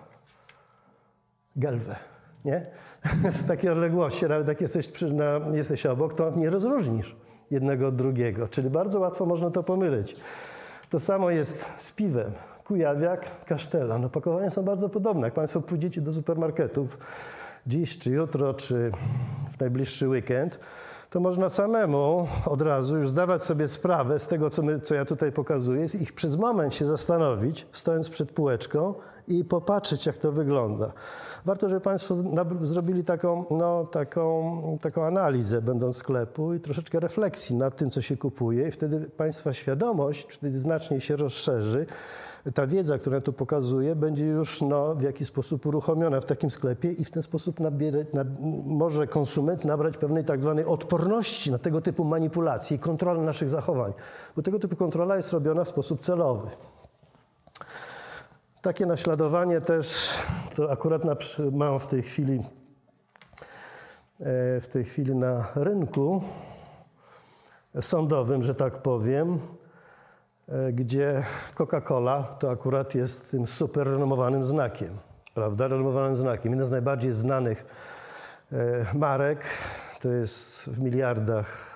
Gelwę, 1.55 1.95
nie? 2.45 2.65
Z 3.31 3.47
takiej 3.47 3.69
odległości, 3.69 4.25
nawet 4.25 4.47
jak 4.47 4.61
jesteś, 4.61 4.87
przy, 4.87 5.13
na, 5.13 5.39
jesteś 5.53 5.85
obok, 5.85 6.13
to 6.13 6.31
nie 6.31 6.49
rozróżnisz 6.49 7.15
jednego 7.51 7.87
od 7.87 7.95
drugiego, 7.95 8.47
czyli 8.47 8.69
bardzo 8.69 8.99
łatwo 8.99 9.25
można 9.25 9.51
to 9.51 9.63
pomylić. 9.63 10.15
To 10.89 10.99
samo 10.99 11.29
jest 11.29 11.65
z 11.77 11.91
piwem. 11.91 12.31
Kujawiak, 12.63 13.25
kasztelan. 13.45 14.05
Opakowania 14.05 14.49
są 14.49 14.63
bardzo 14.63 14.89
podobne. 14.89 15.27
Jak 15.27 15.33
Państwo 15.33 15.61
pójdziecie 15.61 16.01
do 16.01 16.13
supermarketów, 16.13 16.97
dziś, 17.67 17.99
czy 17.99 18.09
jutro, 18.09 18.53
czy 18.53 18.91
w 19.57 19.59
najbliższy 19.59 20.09
weekend, 20.09 20.59
to 21.09 21.19
można 21.19 21.49
samemu 21.49 22.27
od 22.45 22.61
razu 22.61 22.97
już 22.97 23.09
zdawać 23.09 23.43
sobie 23.43 23.67
sprawę 23.67 24.19
z 24.19 24.27
tego, 24.27 24.49
co, 24.49 24.63
my, 24.63 24.79
co 24.79 24.95
ja 24.95 25.05
tutaj 25.05 25.31
pokazuję, 25.31 25.85
i 26.01 26.05
przez 26.05 26.35
moment 26.35 26.73
się 26.75 26.85
zastanowić, 26.85 27.67
stojąc 27.71 28.09
przed 28.09 28.31
półeczką 28.31 28.93
i 29.27 29.45
popatrzeć, 29.45 30.05
jak 30.05 30.17
to 30.17 30.31
wygląda. 30.31 30.91
Warto, 31.45 31.69
żeby 31.69 31.81
Państwo 31.81 32.15
zrobili 32.61 33.03
taką, 33.03 33.45
no, 33.51 33.85
taką, 33.85 34.77
taką 34.81 35.05
analizę, 35.05 35.61
będąc 35.61 35.95
w 35.95 35.99
sklepu 35.99 36.53
i 36.53 36.59
troszeczkę 36.59 36.99
refleksji 36.99 37.55
nad 37.55 37.75
tym, 37.75 37.89
co 37.89 38.01
się 38.01 38.17
kupuje, 38.17 38.67
i 38.67 38.71
wtedy 38.71 39.09
Państwa 39.17 39.53
świadomość 39.53 40.27
wtedy 40.29 40.57
znacznie 40.57 41.01
się 41.01 41.15
rozszerzy 41.15 41.85
ta 42.51 42.67
wiedza, 42.67 42.97
którą 42.97 43.21
tu 43.21 43.33
pokazuję, 43.33 43.95
będzie 43.95 44.25
już 44.25 44.61
no, 44.61 44.95
w 44.95 45.01
jakiś 45.01 45.27
sposób 45.27 45.65
uruchomiona 45.65 46.21
w 46.21 46.25
takim 46.25 46.51
sklepie 46.51 46.91
i 46.91 47.05
w 47.05 47.11
ten 47.11 47.23
sposób 47.23 47.59
nabiera, 47.59 47.99
na, 48.13 48.25
może 48.65 49.07
konsument 49.07 49.65
nabrać 49.65 49.97
pewnej 49.97 50.23
tak 50.23 50.41
zwanej 50.41 50.65
odporności 50.65 51.51
na 51.51 51.57
tego 51.57 51.81
typu 51.81 52.03
manipulacje 52.03 52.77
i 52.77 52.79
kontrolę 52.79 53.21
naszych 53.21 53.49
zachowań. 53.49 53.93
Bo 54.35 54.41
tego 54.41 54.59
typu 54.59 54.75
kontrola 54.75 55.15
jest 55.15 55.33
robiona 55.33 55.63
w 55.63 55.69
sposób 55.69 55.99
celowy. 56.01 56.49
Takie 58.61 58.85
naśladowanie 58.85 59.61
też, 59.61 60.09
to 60.55 60.71
akurat 60.71 61.05
na, 61.05 61.15
mam 61.51 61.79
w 61.79 61.87
tej 61.87 62.03
chwili 62.03 62.39
e, 64.19 64.61
w 64.61 64.67
tej 64.71 64.83
chwili 64.83 65.15
na 65.15 65.47
rynku 65.55 66.21
sądowym, 67.81 68.43
że 68.43 68.55
tak 68.55 68.81
powiem, 68.81 69.39
gdzie 70.73 71.23
Coca-Cola 71.55 72.23
to 72.39 72.51
akurat 72.51 72.95
jest 72.95 73.31
tym 73.31 73.47
super 73.47 73.87
renomowanym 73.87 74.43
znakiem, 74.43 74.89
prawda? 75.33 75.67
Renomowanym 75.67 76.15
znakiem. 76.15 76.51
Jeden 76.51 76.65
z 76.65 76.71
najbardziej 76.71 77.11
znanych 77.11 77.65
e, 78.51 78.85
marek, 78.93 79.45
to 80.01 80.09
jest 80.09 80.63
w 80.69 80.81
miliardach 80.81 81.73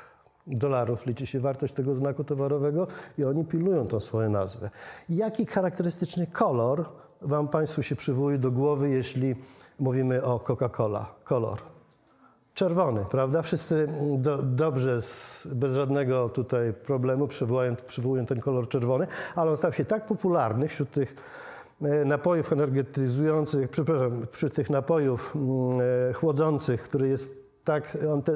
dolarów 0.47 1.05
liczy 1.05 1.27
się 1.27 1.39
wartość 1.39 1.73
tego 1.73 1.95
znaku 1.95 2.23
towarowego 2.23 2.87
i 3.17 3.23
oni 3.23 3.45
pilują 3.45 3.87
tą 3.87 3.99
swoją 3.99 4.29
nazwę. 4.29 4.69
Jaki 5.09 5.45
charakterystyczny 5.45 6.27
kolor 6.27 6.85
Wam 7.21 7.47
Państwu 7.47 7.83
się 7.83 7.95
przywołuje 7.95 8.37
do 8.37 8.51
głowy, 8.51 8.89
jeśli 8.89 9.35
mówimy 9.79 10.23
o 10.23 10.39
Coca-Cola? 10.39 11.05
Kolor. 11.23 11.76
Czerwony, 12.57 13.05
prawda? 13.09 13.41
Wszyscy 13.41 13.87
do, 14.17 14.37
dobrze, 14.37 15.01
z, 15.01 15.47
bez 15.55 15.73
żadnego 15.73 16.29
tutaj 16.29 16.73
problemu 16.73 17.27
przywołują, 17.27 17.75
przywołują 17.87 18.25
ten 18.25 18.39
kolor 18.39 18.69
czerwony, 18.69 19.07
ale 19.35 19.51
on 19.51 19.57
stał 19.57 19.73
się 19.73 19.85
tak 19.85 20.05
popularny 20.05 20.67
wśród 20.67 20.91
tych 20.91 21.15
e, 21.81 22.05
napojów 22.05 22.53
energetyzujących, 22.53 23.69
przepraszam, 23.69 24.27
przy 24.31 24.49
tych 24.49 24.69
napojów 24.69 25.35
mm, 25.35 25.49
e, 26.09 26.13
chłodzących, 26.13 26.81
który 26.81 27.07
jest 27.07 27.63
tak, 27.63 27.97
on 28.13 28.21
te, 28.21 28.33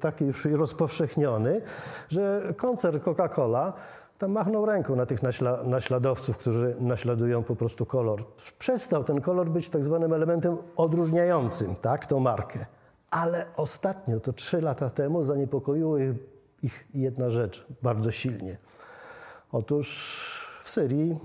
taki 0.00 0.24
już 0.24 0.44
rozpowszechniony, 0.44 1.60
że 2.08 2.52
koncern 2.56 2.98
Coca-Cola 2.98 3.72
tam 4.18 4.30
machnął 4.30 4.66
ręką 4.66 4.96
na 4.96 5.06
tych 5.06 5.22
naśla, 5.22 5.62
naśladowców, 5.62 6.38
którzy 6.38 6.76
naśladują 6.80 7.42
po 7.42 7.56
prostu 7.56 7.86
kolor. 7.86 8.24
Przestał 8.58 9.04
ten 9.04 9.20
kolor 9.20 9.48
być 9.50 9.68
tak 9.68 9.84
zwanym 9.84 10.12
elementem 10.12 10.56
odróżniającym 10.76 11.74
tak, 11.74 12.06
tą 12.06 12.20
markę. 12.20 12.77
Ale 13.10 13.46
ostatnio, 13.56 14.20
to 14.20 14.32
trzy 14.32 14.60
lata 14.60 14.90
temu, 14.90 15.24
zaniepokoiło 15.24 15.98
ich, 16.62 16.88
jedna 16.94 17.30
rzecz 17.30 17.66
bardzo 17.82 18.12
silnie. 18.12 18.58
Otóż 19.52 19.88
w 20.62 20.70
Syrii 20.70 21.18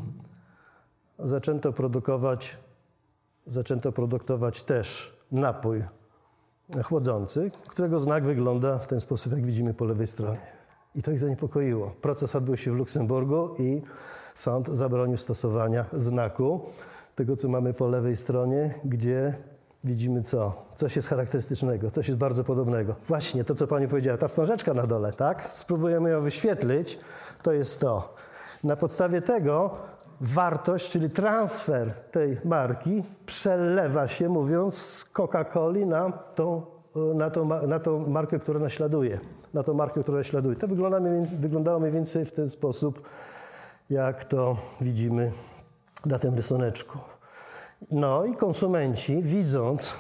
zaczęto 1.19 1.73
produkować, 1.73 2.57
zaczęto 3.47 3.91
produkować 3.91 4.63
też 4.63 5.17
napój 5.31 5.83
chłodzący, 6.83 7.51
którego 7.67 7.99
znak 7.99 8.25
wygląda 8.25 8.79
w 8.79 8.87
ten 8.87 8.99
sposób, 8.99 9.31
jak 9.31 9.45
widzimy 9.45 9.73
po 9.73 9.85
lewej 9.85 10.07
stronie. 10.07 10.41
I 10.95 11.03
to 11.03 11.11
ich 11.11 11.19
zaniepokoiło. 11.19 11.91
Proces 12.01 12.35
odbył 12.35 12.57
się 12.57 12.71
w 12.71 12.75
Luksemburgu 12.75 13.55
i 13.59 13.81
sąd 14.35 14.67
zabronił 14.67 15.17
stosowania 15.17 15.85
znaku, 15.93 16.61
tego 17.15 17.37
co 17.37 17.49
mamy 17.49 17.73
po 17.73 17.87
lewej 17.87 18.17
stronie, 18.17 18.73
gdzie 18.85 19.33
widzimy 19.83 20.23
co? 20.23 20.65
Coś 20.75 20.95
jest 20.95 21.07
charakterystycznego, 21.07 21.91
coś 21.91 22.07
jest 22.07 22.19
bardzo 22.19 22.43
podobnego. 22.43 22.95
Właśnie 23.07 23.43
to, 23.43 23.55
co 23.55 23.67
pani 23.67 23.87
powiedziała, 23.87 24.17
ta 24.17 24.27
wstążeczka 24.27 24.73
na 24.73 24.87
dole, 24.87 25.13
tak? 25.13 25.47
Spróbujemy 25.49 26.09
ją 26.09 26.21
wyświetlić. 26.21 26.99
To 27.43 27.51
jest 27.51 27.81
to. 27.81 28.15
Na 28.63 28.75
podstawie 28.75 29.21
tego 29.21 29.71
wartość, 30.21 30.91
czyli 30.91 31.09
transfer 31.09 31.93
tej 32.11 32.37
marki 32.45 33.03
przelewa 33.25 34.07
się, 34.07 34.29
mówiąc, 34.29 34.77
z 34.77 35.13
Coca-Coli 35.13 35.87
na 35.87 36.11
tą, 36.11 36.61
na, 37.15 37.29
tą, 37.29 37.67
na 37.67 37.79
tą 37.79 38.07
markę, 38.07 38.39
która 38.39 38.59
naśladuje. 38.59 39.19
Na 39.53 39.63
tą 39.63 39.73
markę, 39.73 40.03
która 40.03 40.17
naśladuje. 40.17 40.55
To 40.55 40.67
wygląda, 40.67 40.99
wyglądało 41.39 41.79
mniej 41.79 41.91
więcej 41.91 42.25
w 42.25 42.31
ten 42.31 42.49
sposób, 42.49 43.01
jak 43.89 44.23
to 44.23 44.57
widzimy 44.81 45.31
na 46.05 46.19
tym 46.19 46.35
rysuneczku. 46.35 47.12
No 47.91 48.25
i 48.25 48.35
konsumenci, 48.35 49.21
widząc 49.21 49.93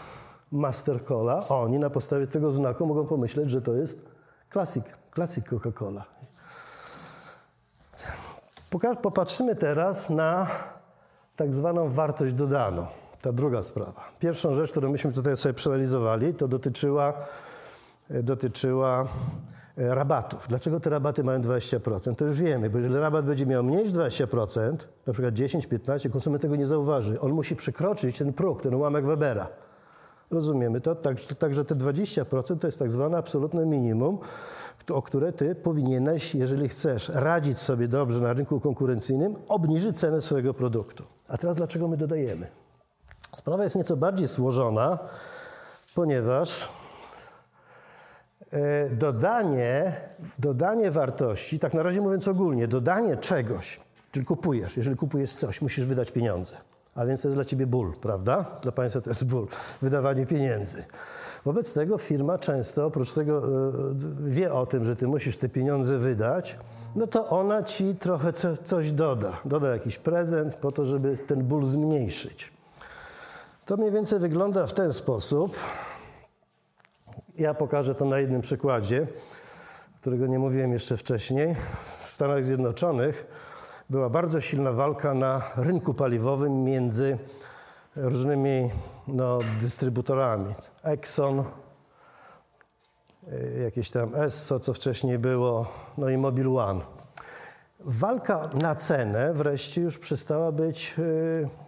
Master 0.51 1.05
Cola, 1.05 1.47
oni 1.47 1.79
na 1.79 1.89
podstawie 1.89 2.27
tego 2.27 2.51
znaku 2.51 2.85
mogą 2.85 3.05
pomyśleć, 3.05 3.49
że 3.49 3.61
to 3.61 3.73
jest 3.73 4.09
klasyk, 4.49 4.83
klasyk 5.11 5.43
Coca-Cola. 5.49 6.03
Popatrzymy 9.01 9.55
teraz 9.55 10.09
na 10.09 10.47
tak 11.35 11.53
zwaną 11.53 11.89
wartość 11.89 12.33
dodaną. 12.33 12.85
Ta 13.21 13.31
druga 13.31 13.63
sprawa. 13.63 14.11
Pierwszą 14.19 14.55
rzecz, 14.55 14.71
którą 14.71 14.91
myśmy 14.91 15.13
tutaj 15.13 15.37
sobie 15.37 15.53
przeanalizowali, 15.53 16.33
to 16.33 16.47
dotyczyła, 16.47 17.13
dotyczyła 18.09 19.07
rabatów. 19.77 20.45
Dlaczego 20.49 20.79
te 20.79 20.89
rabaty 20.89 21.23
mają 21.23 21.41
20%? 21.41 22.15
To 22.15 22.25
już 22.25 22.41
wiemy, 22.41 22.69
bo 22.69 22.77
jeżeli 22.77 22.99
rabat 22.99 23.25
będzie 23.25 23.45
miał 23.45 23.63
mniej 23.63 23.83
niż 23.83 23.91
20%, 23.91 24.77
na 25.07 25.13
przykład 25.13 25.33
10, 25.33 25.67
15, 25.67 26.09
konsument 26.09 26.41
tego 26.41 26.55
nie 26.55 26.67
zauważy. 26.67 27.21
On 27.21 27.31
musi 27.31 27.55
przekroczyć 27.55 28.17
ten 28.17 28.33
próg, 28.33 28.61
ten 28.61 28.73
ułamek 28.73 29.05
Webera. 29.05 29.47
Rozumiemy 30.31 30.81
to? 30.81 30.95
Także 30.95 31.35
tak, 31.35 31.51
te 31.67 31.75
20% 31.75 32.59
to 32.59 32.67
jest 32.67 32.79
tak 32.79 32.91
zwane 32.91 33.17
absolutne 33.17 33.65
minimum, 33.65 34.17
o 34.89 35.01
które 35.01 35.33
ty 35.33 35.55
powinieneś, 35.55 36.35
jeżeli 36.35 36.69
chcesz 36.69 37.09
radzić 37.09 37.57
sobie 37.57 37.87
dobrze 37.87 38.21
na 38.21 38.33
rynku 38.33 38.59
konkurencyjnym, 38.59 39.35
obniżyć 39.47 39.99
cenę 39.99 40.21
swojego 40.21 40.53
produktu. 40.53 41.03
A 41.27 41.37
teraz 41.37 41.57
dlaczego 41.57 41.87
my 41.87 41.97
dodajemy? 41.97 42.47
Sprawa 43.35 43.63
jest 43.63 43.75
nieco 43.75 43.97
bardziej 43.97 44.27
złożona, 44.27 44.99
ponieważ 45.95 46.63
e, 46.63 46.82
dodanie, 48.91 49.93
dodanie 50.39 50.91
wartości, 50.91 51.59
tak 51.59 51.73
na 51.73 51.83
razie 51.83 52.01
mówiąc 52.01 52.27
ogólnie, 52.27 52.67
dodanie 52.67 53.17
czegoś, 53.17 53.79
czyli 54.11 54.25
kupujesz, 54.25 54.77
jeżeli 54.77 54.95
kupujesz 54.95 55.35
coś, 55.35 55.61
musisz 55.61 55.85
wydać 55.85 56.11
pieniądze. 56.11 56.57
A 56.95 57.05
więc 57.05 57.21
to 57.21 57.27
jest 57.27 57.37
dla 57.37 57.45
ciebie 57.45 57.67
ból, 57.67 57.93
prawda? 58.01 58.45
Dla 58.63 58.71
państwa 58.71 59.01
to 59.01 59.09
jest 59.09 59.25
ból, 59.25 59.47
wydawanie 59.81 60.25
pieniędzy. 60.25 60.83
Wobec 61.45 61.73
tego 61.73 61.97
firma 61.97 62.37
często, 62.37 62.85
oprócz 62.85 63.13
tego 63.13 63.37
e, 63.37 63.51
wie 64.29 64.53
o 64.53 64.65
tym, 64.65 64.85
że 64.85 64.95
ty 64.95 65.07
musisz 65.07 65.37
te 65.37 65.49
pieniądze 65.49 65.97
wydać, 65.97 66.57
no 66.95 67.07
to 67.07 67.29
ona 67.29 67.63
ci 67.63 67.95
trochę 67.95 68.33
coś 68.63 68.91
doda. 68.91 69.37
Doda 69.45 69.69
jakiś 69.69 69.97
prezent 69.97 70.55
po 70.55 70.71
to, 70.71 70.85
żeby 70.85 71.17
ten 71.17 71.43
ból 71.43 71.65
zmniejszyć. 71.65 72.53
To 73.65 73.77
mniej 73.77 73.91
więcej 73.91 74.19
wygląda 74.19 74.67
w 74.67 74.73
ten 74.73 74.93
sposób. 74.93 75.57
Ja 77.37 77.53
pokażę 77.53 77.95
to 77.95 78.05
na 78.05 78.19
jednym 78.19 78.41
przykładzie, 78.41 79.07
którego 80.01 80.27
nie 80.27 80.39
mówiłem 80.39 80.73
jeszcze 80.73 80.97
wcześniej. 80.97 81.55
W 82.03 82.09
Stanach 82.09 82.45
Zjednoczonych 82.45 83.27
była 83.89 84.09
bardzo 84.09 84.41
silna 84.41 84.71
walka 84.71 85.13
na 85.13 85.41
rynku 85.57 85.93
paliwowym 85.93 86.63
między 86.63 87.17
różnymi 87.95 88.71
no, 89.07 89.39
dystrybutorami. 89.61 90.53
Exxon, 90.83 91.43
y, 93.33 93.61
jakieś 93.63 93.91
tam 93.91 94.15
Esso, 94.15 94.59
co 94.59 94.73
wcześniej 94.73 95.19
było, 95.19 95.67
no 95.97 96.09
i 96.09 96.17
Mobil 96.17 96.57
One. 96.57 96.81
Walka 97.79 98.49
na 98.53 98.75
cenę 98.75 99.33
wreszcie 99.33 99.81
już 99.81 99.99
przestała 99.99 100.51
być 100.51 100.95
y, 100.99 101.62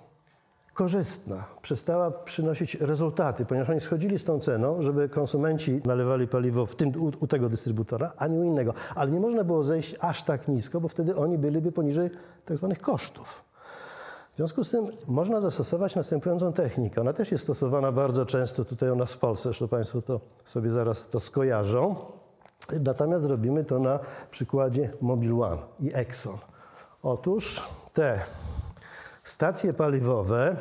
korzystna, 0.76 1.44
przestała 1.62 2.12
przynosić 2.12 2.76
rezultaty, 2.76 3.46
ponieważ 3.46 3.70
oni 3.70 3.80
schodzili 3.80 4.20
z 4.20 4.24
tą 4.24 4.40
ceną, 4.40 4.82
żeby 4.82 5.10
konsumenci 5.10 5.82
nalewali 5.86 6.28
paliwo 6.28 6.66
w 6.66 6.76
tym, 6.76 6.90
u, 7.02 7.12
u, 7.24 7.28
tego 7.28 7.50
dystrybutora, 7.50 8.14
a 8.18 8.28
nie 8.28 8.40
u 8.40 8.44
innego. 8.44 8.74
Ale 8.96 9.12
nie 9.12 9.20
można 9.20 9.44
było 9.44 9.64
zejść 9.64 9.96
aż 10.00 10.24
tak 10.24 10.48
nisko, 10.48 10.82
bo 10.82 10.88
wtedy 10.88 11.16
oni 11.16 11.38
byliby 11.38 11.72
poniżej 11.72 12.10
tak 12.46 12.58
zwanych 12.58 12.82
kosztów. 12.82 13.44
W 14.34 14.36
związku 14.38 14.64
z 14.64 14.72
tym 14.72 14.88
można 15.08 15.42
zastosować 15.42 15.96
następującą 15.96 16.54
technikę. 16.54 17.02
Ona 17.02 17.14
też 17.14 17.32
jest 17.32 17.44
stosowana 17.44 17.92
bardzo 17.92 18.26
często 18.26 18.66
tutaj 18.66 18.90
u 18.90 18.96
nas 18.96 19.14
w 19.14 19.18
Polsce, 19.18 19.44
zresztą 19.50 19.68
Państwo 19.68 20.02
to 20.02 20.20
sobie 20.46 20.72
zaraz 20.72 21.10
to 21.10 21.20
skojarzą. 21.20 21.96
Natomiast 22.84 23.26
robimy 23.26 23.64
to 23.64 23.80
na 23.80 24.00
przykładzie 24.32 24.92
Mobil 25.02 25.44
One 25.44 25.58
i 25.80 25.92
Exxon. 25.94 26.38
Otóż 27.04 27.64
te 27.94 28.20
stacje 29.26 29.74
paliwowe 29.74 30.56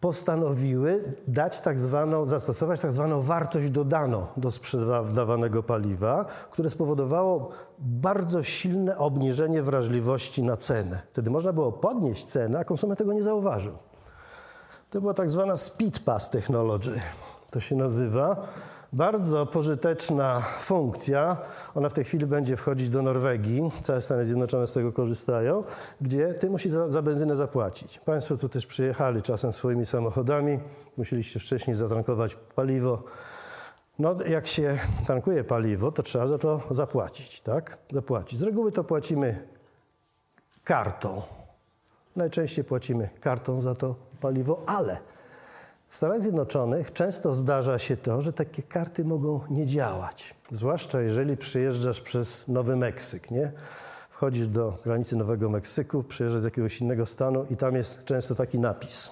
postanowiły 0.00 1.14
dać 1.28 1.60
tak 1.60 1.80
zwaną, 1.80 2.26
zastosować 2.26 2.80
tak 2.80 2.92
zwaną 2.92 3.22
wartość 3.22 3.70
dodaną 3.70 4.26
do 4.36 4.50
sprzedawanego 4.50 5.62
paliwa, 5.62 6.24
które 6.50 6.70
spowodowało 6.70 7.50
bardzo 7.78 8.42
silne 8.42 8.98
obniżenie 8.98 9.62
wrażliwości 9.62 10.42
na 10.42 10.56
cenę. 10.56 11.00
Wtedy 11.12 11.30
można 11.30 11.52
było 11.52 11.72
podnieść 11.72 12.26
cenę, 12.26 12.58
a 12.58 12.64
konsument 12.64 12.98
tego 12.98 13.12
nie 13.12 13.22
zauważył. 13.22 13.72
To 14.90 15.00
była 15.00 15.14
tak 15.14 15.30
zwana 15.30 15.56
speed 15.56 16.00
pass 16.04 16.30
technology. 16.30 17.00
To 17.50 17.60
się 17.60 17.76
nazywa. 17.76 18.36
Bardzo 18.92 19.46
pożyteczna 19.46 20.40
funkcja. 20.40 21.36
Ona 21.74 21.88
w 21.88 21.92
tej 21.92 22.04
chwili 22.04 22.26
będzie 22.26 22.56
wchodzić 22.56 22.90
do 22.90 23.02
Norwegii. 23.02 23.70
Całe 23.82 24.00
Stany 24.00 24.24
Zjednoczone 24.24 24.66
z 24.66 24.72
tego 24.72 24.92
korzystają, 24.92 25.64
gdzie 26.00 26.34
ty 26.34 26.50
musisz 26.50 26.72
za, 26.72 26.88
za 26.88 27.02
benzynę 27.02 27.36
zapłacić. 27.36 27.98
Państwo 27.98 28.36
tu 28.36 28.48
też 28.48 28.66
przyjechali 28.66 29.22
czasem 29.22 29.52
swoimi 29.52 29.86
samochodami. 29.86 30.60
Musieliście 30.96 31.40
wcześniej 31.40 31.76
zatankować 31.76 32.34
paliwo. 32.34 33.02
No, 33.98 34.16
jak 34.28 34.46
się 34.46 34.78
tankuje 35.06 35.44
paliwo, 35.44 35.92
to 35.92 36.02
trzeba 36.02 36.26
za 36.26 36.38
to 36.38 36.60
zapłacić, 36.70 37.40
tak? 37.40 37.78
Zapłacić. 37.92 38.38
Z 38.38 38.42
reguły 38.42 38.72
to 38.72 38.84
płacimy 38.84 39.48
kartą. 40.64 41.22
Najczęściej 42.16 42.64
płacimy 42.64 43.08
kartą 43.20 43.60
za 43.60 43.74
to 43.74 43.94
paliwo, 44.20 44.62
ale 44.66 45.11
w 45.92 45.96
Stanach 45.96 46.22
Zjednoczonych 46.22 46.92
często 46.92 47.34
zdarza 47.34 47.78
się 47.78 47.96
to, 47.96 48.22
że 48.22 48.32
takie 48.32 48.62
karty 48.62 49.04
mogą 49.04 49.40
nie 49.50 49.66
działać. 49.66 50.34
Zwłaszcza 50.50 51.00
jeżeli 51.00 51.36
przyjeżdżasz 51.36 52.00
przez 52.00 52.48
Nowy 52.48 52.76
Meksyk, 52.76 53.30
nie? 53.30 53.52
Wchodzisz 54.10 54.48
do 54.48 54.78
granicy 54.84 55.16
Nowego 55.16 55.50
Meksyku, 55.50 56.02
przyjeżdżasz 56.02 56.40
z 56.42 56.44
jakiegoś 56.44 56.80
innego 56.80 57.06
stanu 57.06 57.46
i 57.50 57.56
tam 57.56 57.76
jest 57.76 58.04
często 58.04 58.34
taki 58.34 58.58
napis. 58.58 59.10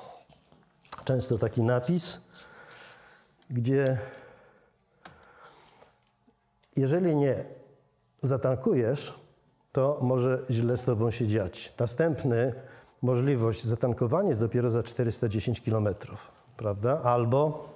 Często 1.04 1.38
taki 1.38 1.62
napis, 1.62 2.20
gdzie 3.50 3.98
jeżeli 6.76 7.16
nie 7.16 7.44
zatankujesz, 8.22 9.20
to 9.72 9.98
może 10.02 10.44
źle 10.50 10.76
z 10.76 10.84
tobą 10.84 11.10
się 11.10 11.26
dziać. 11.26 11.74
Następny 11.78 12.54
możliwość 13.02 13.64
zatankowania 13.64 14.28
jest 14.28 14.40
dopiero 14.40 14.70
za 14.70 14.82
410 14.82 15.60
kilometrów 15.60 16.39
prawda? 16.60 17.02
Albo 17.02 17.68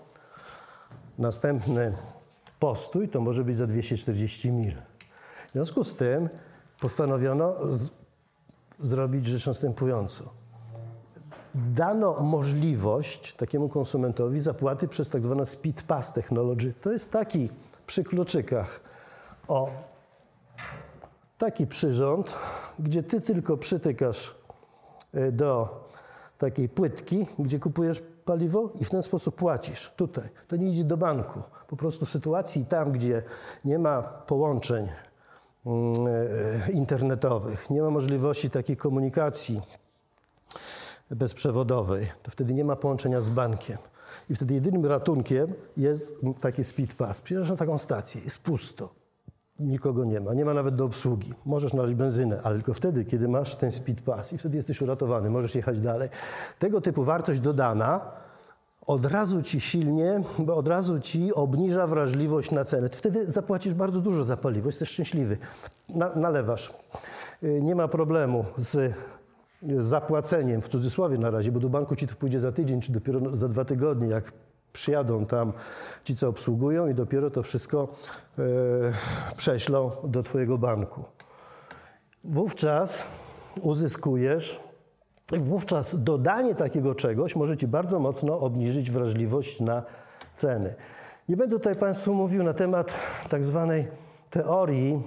następny 1.18 1.92
postój 2.58 3.08
to 3.08 3.20
może 3.20 3.44
być 3.44 3.56
za 3.56 3.66
240 3.66 4.50
mil. 4.52 4.74
W 5.48 5.52
związku 5.52 5.84
z 5.84 5.96
tym 5.96 6.28
postanowiono 6.80 7.72
z, 7.72 7.90
zrobić 8.80 9.26
rzecz 9.26 9.46
następującą. 9.46 10.24
Dano 11.54 12.20
możliwość 12.20 13.36
takiemu 13.36 13.68
konsumentowi 13.68 14.40
zapłaty 14.40 14.88
przez 14.88 15.10
tak 15.10 15.22
zwane 15.22 15.46
speed 15.46 15.82
pass 15.82 16.12
technology. 16.12 16.72
To 16.80 16.92
jest 16.92 17.12
taki 17.12 17.48
przy 17.86 18.04
kluczykach. 18.04 18.80
O, 19.48 19.70
taki 21.38 21.66
przyrząd, 21.66 22.36
gdzie 22.78 23.02
ty 23.02 23.20
tylko 23.20 23.56
przytykasz 23.56 24.34
y, 25.14 25.32
do 25.32 25.84
takiej 26.38 26.68
płytki, 26.68 27.26
gdzie 27.38 27.58
kupujesz 27.58 28.02
paliwo 28.24 28.70
i 28.80 28.84
w 28.84 28.90
ten 28.90 29.02
sposób 29.02 29.34
płacisz 29.34 29.92
tutaj. 29.96 30.28
To 30.48 30.56
nie 30.56 30.70
idzie 30.70 30.84
do 30.84 30.96
banku. 30.96 31.42
Po 31.68 31.76
prostu 31.76 32.06
w 32.06 32.10
sytuacji 32.10 32.66
tam, 32.66 32.92
gdzie 32.92 33.22
nie 33.64 33.78
ma 33.78 34.02
połączeń 34.02 34.88
mm, 35.66 35.94
e, 36.66 36.72
internetowych, 36.72 37.70
nie 37.70 37.82
ma 37.82 37.90
możliwości 37.90 38.50
takiej 38.50 38.76
komunikacji 38.76 39.62
bezprzewodowej, 41.10 42.12
to 42.22 42.30
wtedy 42.30 42.54
nie 42.54 42.64
ma 42.64 42.76
połączenia 42.76 43.20
z 43.20 43.28
bankiem. 43.28 43.78
I 44.30 44.34
wtedy 44.34 44.54
jedynym 44.54 44.87
ratunkiem 44.87 45.54
jest 45.76 46.16
taki 46.40 46.64
speed 46.64 46.94
pass. 46.94 47.20
Przyjeżdżasz 47.20 47.50
na 47.50 47.56
taką 47.56 47.78
stację, 47.78 48.20
jest 48.24 48.42
pusto. 48.42 49.03
Nikogo 49.60 50.04
nie 50.04 50.20
ma, 50.20 50.34
nie 50.34 50.44
ma 50.44 50.54
nawet 50.54 50.74
do 50.74 50.84
obsługi. 50.84 51.32
Możesz 51.46 51.72
naleźć 51.72 51.94
benzynę, 51.94 52.40
ale 52.42 52.54
tylko 52.54 52.74
wtedy, 52.74 53.04
kiedy 53.04 53.28
masz 53.28 53.56
ten 53.56 53.72
speed 53.72 54.02
pass 54.02 54.32
i 54.32 54.38
wtedy 54.38 54.56
jesteś 54.56 54.82
uratowany, 54.82 55.30
możesz 55.30 55.54
jechać 55.54 55.80
dalej. 55.80 56.08
Tego 56.58 56.80
typu 56.80 57.04
wartość 57.04 57.40
dodana 57.40 58.00
od 58.86 59.04
razu 59.04 59.42
ci 59.42 59.60
silnie, 59.60 60.22
bo 60.38 60.56
od 60.56 60.68
razu 60.68 61.00
ci 61.00 61.34
obniża 61.34 61.86
wrażliwość 61.86 62.50
na 62.50 62.64
cenę. 62.64 62.88
Wtedy 62.88 63.30
zapłacisz 63.30 63.74
bardzo 63.74 64.00
dużo 64.00 64.24
za 64.24 64.36
paliwo, 64.36 64.68
jesteś 64.68 64.88
szczęśliwy. 64.88 65.38
Na, 65.88 66.14
nalewasz. 66.14 66.72
Y, 67.42 67.62
nie 67.62 67.74
ma 67.74 67.88
problemu 67.88 68.44
z 68.56 68.94
zapłaceniem, 69.78 70.62
w 70.62 70.68
cudzysłowie 70.68 71.18
na 71.18 71.30
razie, 71.30 71.52
bo 71.52 71.60
do 71.60 71.68
banku 71.68 71.96
ci 71.96 72.08
to 72.08 72.14
pójdzie 72.16 72.40
za 72.40 72.52
tydzień, 72.52 72.80
czy 72.80 72.92
dopiero 72.92 73.36
za 73.36 73.48
dwa 73.48 73.64
tygodnie, 73.64 74.08
jak 74.08 74.32
przyjadą 74.74 75.26
tam 75.26 75.52
ci, 76.04 76.16
co 76.16 76.28
obsługują 76.28 76.88
i 76.88 76.94
dopiero 76.94 77.30
to 77.30 77.42
wszystko 77.42 77.88
e, 78.38 78.42
prześlą 79.37 79.90
do 80.04 80.22
twojego 80.22 80.58
banku. 80.58 81.04
Wówczas 82.24 83.06
uzyskujesz 83.60 84.60
Wówczas 85.32 86.02
dodanie 86.02 86.54
takiego 86.54 86.94
czegoś 86.94 87.37
może 87.37 87.56
Ci 87.56 87.66
bardzo 87.66 88.00
mocno 88.00 88.38
obniżyć 88.38 88.90
wrażliwość 88.90 89.60
na 89.60 89.82
ceny. 90.34 90.74
Nie 91.28 91.37
będę 91.37 91.56
tutaj 91.56 91.76
Państwu 91.76 92.14
mówił 92.14 92.42
na 92.42 92.54
temat 92.54 92.94
tak 93.30 93.44
zwanej 93.44 93.88
teorii 94.30 95.02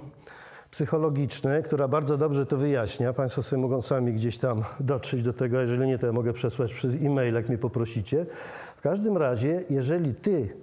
psychologicznej, 0.70 1.62
która 1.62 1.88
bardzo 1.88 2.16
dobrze 2.16 2.46
to 2.46 2.56
wyjaśnia. 2.56 3.12
Państwo 3.12 3.42
sobie 3.42 3.62
mogą 3.62 3.82
sami 3.82 4.12
gdzieś 4.12 4.38
tam 4.38 4.62
dotrzeć 4.80 5.22
do 5.22 5.32
tego, 5.32 5.60
jeżeli 5.60 5.86
nie, 5.86 5.98
to 5.98 6.06
ja 6.06 6.12
mogę 6.12 6.32
przesłać 6.32 6.74
przez 6.74 6.94
e-mail, 6.94 7.34
jak 7.34 7.48
mnie 7.48 7.58
poprosicie. 7.58 8.26
W 8.78 8.80
każdym 8.80 9.16
razie, 9.16 9.64
jeżeli 9.70 10.14
Ty 10.14 10.56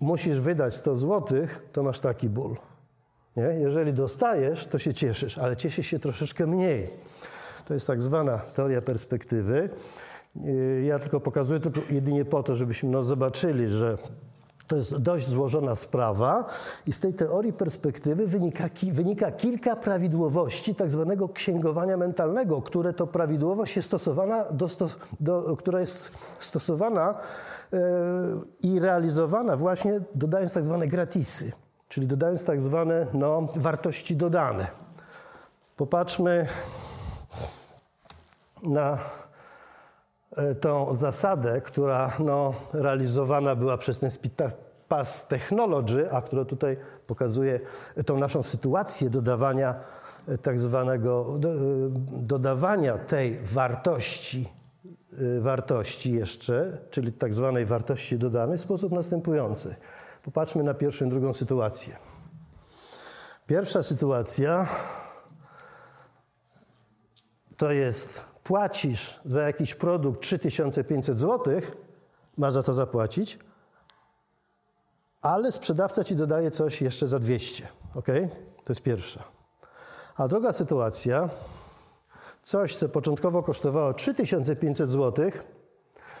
musisz 0.00 0.40
wydać 0.40 0.74
100 0.74 0.96
zł, 0.96 1.46
to 1.72 1.82
masz 1.82 2.00
taki 2.00 2.28
ból. 2.28 2.56
Nie? 3.36 3.42
Jeżeli 3.42 3.92
dostajesz, 3.92 4.66
to 4.66 4.78
się 4.78 4.94
cieszysz, 4.94 5.38
ale 5.38 5.56
cieszysz 5.56 5.86
się 5.86 5.98
troszeczkę 5.98 6.46
mniej. 6.46 6.90
To 7.64 7.74
jest 7.74 7.86
tak 7.86 8.02
zwana 8.02 8.38
teoria 8.38 8.82
perspektywy. 8.82 9.70
Y, 10.46 10.82
ja 10.86 10.98
tylko 10.98 11.20
pokazuję 11.20 11.60
to 11.60 11.70
jedynie 11.90 12.24
po 12.24 12.42
to, 12.42 12.54
żebyśmy 12.54 12.90
no 12.90 13.02
zobaczyli, 13.02 13.68
że 13.68 13.98
to 14.70 14.76
jest 14.76 14.98
dość 14.98 15.28
złożona 15.28 15.74
sprawa 15.74 16.44
i 16.86 16.92
z 16.92 17.00
tej 17.00 17.14
teorii 17.14 17.52
perspektywy 17.52 18.26
wynika, 18.26 18.64
wynika 18.92 19.32
kilka 19.32 19.76
prawidłowości 19.76 20.74
tak 20.74 20.90
zwanego 20.90 21.28
księgowania 21.28 21.96
mentalnego, 21.96 22.62
które 22.62 22.92
to 22.92 23.06
prawidłowość 23.06 23.76
jest 23.76 23.88
stosowana, 23.88 24.44
do, 24.50 24.68
do, 25.20 25.56
która 25.56 25.80
jest 25.80 26.10
stosowana 26.40 27.14
yy, 27.72 27.78
i 28.62 28.80
realizowana 28.80 29.56
właśnie 29.56 30.00
dodając 30.14 30.52
tak 30.52 30.64
zwane 30.64 30.86
gratisy, 30.86 31.52
czyli 31.88 32.06
dodając 32.06 32.44
tak 32.44 32.60
zwane 32.60 33.06
no, 33.14 33.46
wartości 33.56 34.16
dodane. 34.16 34.66
Popatrzmy 35.76 36.46
na 38.62 38.98
tą 40.60 40.94
zasadę, 40.94 41.60
która 41.60 42.12
no, 42.18 42.54
realizowana 42.72 43.56
była 43.56 43.78
przez 43.78 43.98
ten 43.98 44.10
Pass 44.88 45.26
Technology, 45.28 46.12
a 46.12 46.22
która 46.22 46.44
tutaj 46.44 46.76
pokazuje 47.06 47.60
tą 48.06 48.18
naszą 48.18 48.42
sytuację 48.42 49.10
dodawania 49.10 49.74
e, 50.28 50.38
tak 50.38 50.58
zwanego, 50.58 51.34
e, 51.34 51.48
dodawania 52.22 52.98
tej 52.98 53.40
wartości, 53.44 54.48
wartości 55.40 56.12
jeszcze, 56.12 56.78
czyli 56.90 57.12
tak 57.12 57.34
zwanej 57.34 57.66
wartości 57.66 58.18
dodanej 58.18 58.58
w 58.58 58.60
sposób 58.60 58.92
następujący. 58.92 59.74
Popatrzmy 60.22 60.62
na 60.62 60.74
pierwszą 60.74 61.06
i 61.06 61.08
drugą 61.08 61.32
sytuację. 61.32 61.96
Pierwsza 63.46 63.82
sytuacja 63.82 64.66
to 67.56 67.72
jest 67.72 68.29
płacisz 68.50 69.20
za 69.24 69.42
jakiś 69.42 69.74
produkt 69.74 70.20
3500 70.20 71.18
zł, 71.18 71.60
masz 72.36 72.52
za 72.52 72.62
to 72.62 72.74
zapłacić, 72.74 73.38
ale 75.22 75.52
sprzedawca 75.52 76.04
ci 76.04 76.16
dodaje 76.16 76.50
coś 76.50 76.82
jeszcze 76.82 77.06
za 77.08 77.18
200. 77.18 77.68
Ok? 77.94 78.06
To 78.64 78.72
jest 78.72 78.82
pierwsza. 78.82 79.24
A 80.16 80.28
druga 80.28 80.52
sytuacja, 80.52 81.28
coś, 82.42 82.76
co 82.76 82.88
początkowo 82.88 83.42
kosztowało 83.42 83.94
3500 83.94 84.90
zł, 84.90 85.30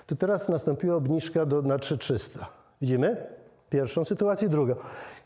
to 0.06 0.16
teraz 0.16 0.48
nastąpiła 0.48 0.96
obniżka 0.96 1.46
do, 1.46 1.62
na 1.62 1.78
3300. 1.78 2.46
Widzimy? 2.80 3.26
Pierwszą 3.70 4.04
sytuację, 4.04 4.48
drugą. 4.48 4.74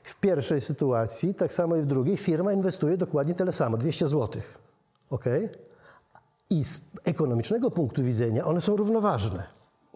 W 0.03 0.21
pierwszej 0.21 0.61
sytuacji, 0.61 1.35
tak 1.35 1.53
samo 1.53 1.77
i 1.77 1.83
w 1.83 1.87
drugiej, 1.87 2.17
firma 2.17 2.53
inwestuje 2.53 2.97
dokładnie 2.97 3.35
tyle 3.35 3.53
samo, 3.53 3.77
200 3.77 4.09
zł. 4.09 4.43
Ok? 5.11 5.25
I 6.51 6.65
z 6.65 6.81
ekonomicznego 7.05 7.71
punktu 7.71 8.03
widzenia 8.03 8.45
one 8.45 8.61
są 8.61 8.77
równoważne. 8.77 9.43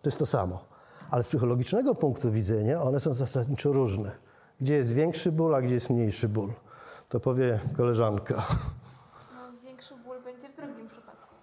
To 0.02 0.08
jest 0.08 0.18
to 0.18 0.26
samo. 0.26 0.64
Ale 1.10 1.24
z 1.24 1.28
psychologicznego 1.28 1.94
punktu 1.94 2.32
widzenia 2.32 2.82
one 2.82 3.00
są 3.00 3.14
zasadniczo 3.14 3.72
różne. 3.72 4.10
Gdzie 4.60 4.74
jest 4.74 4.92
większy 4.92 5.32
ból, 5.32 5.54
a 5.54 5.62
gdzie 5.62 5.74
jest 5.74 5.90
mniejszy 5.90 6.28
ból? 6.28 6.52
To 7.08 7.20
powie 7.20 7.60
koleżanka. 7.76 8.34
No, 9.34 9.62
większy 9.62 9.94
ból 10.06 10.22
będzie 10.24 10.48
w 10.48 10.56
drugim 10.56 10.88
przypadku. 10.88 11.34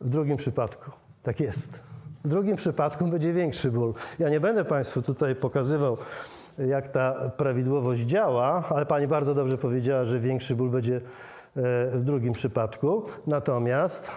W 0.00 0.10
drugim 0.10 0.36
przypadku, 0.36 0.90
tak 1.22 1.40
jest. 1.40 1.82
W 2.24 2.28
drugim 2.28 2.56
przypadku 2.56 3.06
będzie 3.06 3.32
większy 3.32 3.70
ból. 3.70 3.94
Ja 4.18 4.28
nie 4.28 4.40
będę 4.40 4.64
Państwu 4.64 5.02
tutaj 5.02 5.34
pokazywał, 5.36 5.96
jak 6.58 6.88
ta 6.88 7.30
prawidłowość 7.30 8.02
działa, 8.02 8.64
ale 8.68 8.86
Pani 8.86 9.06
bardzo 9.06 9.34
dobrze 9.34 9.58
powiedziała, 9.58 10.04
że 10.04 10.20
większy 10.20 10.56
ból 10.56 10.70
będzie 10.70 11.00
w 11.92 12.00
drugim 12.04 12.32
przypadku. 12.32 13.04
Natomiast 13.26 14.12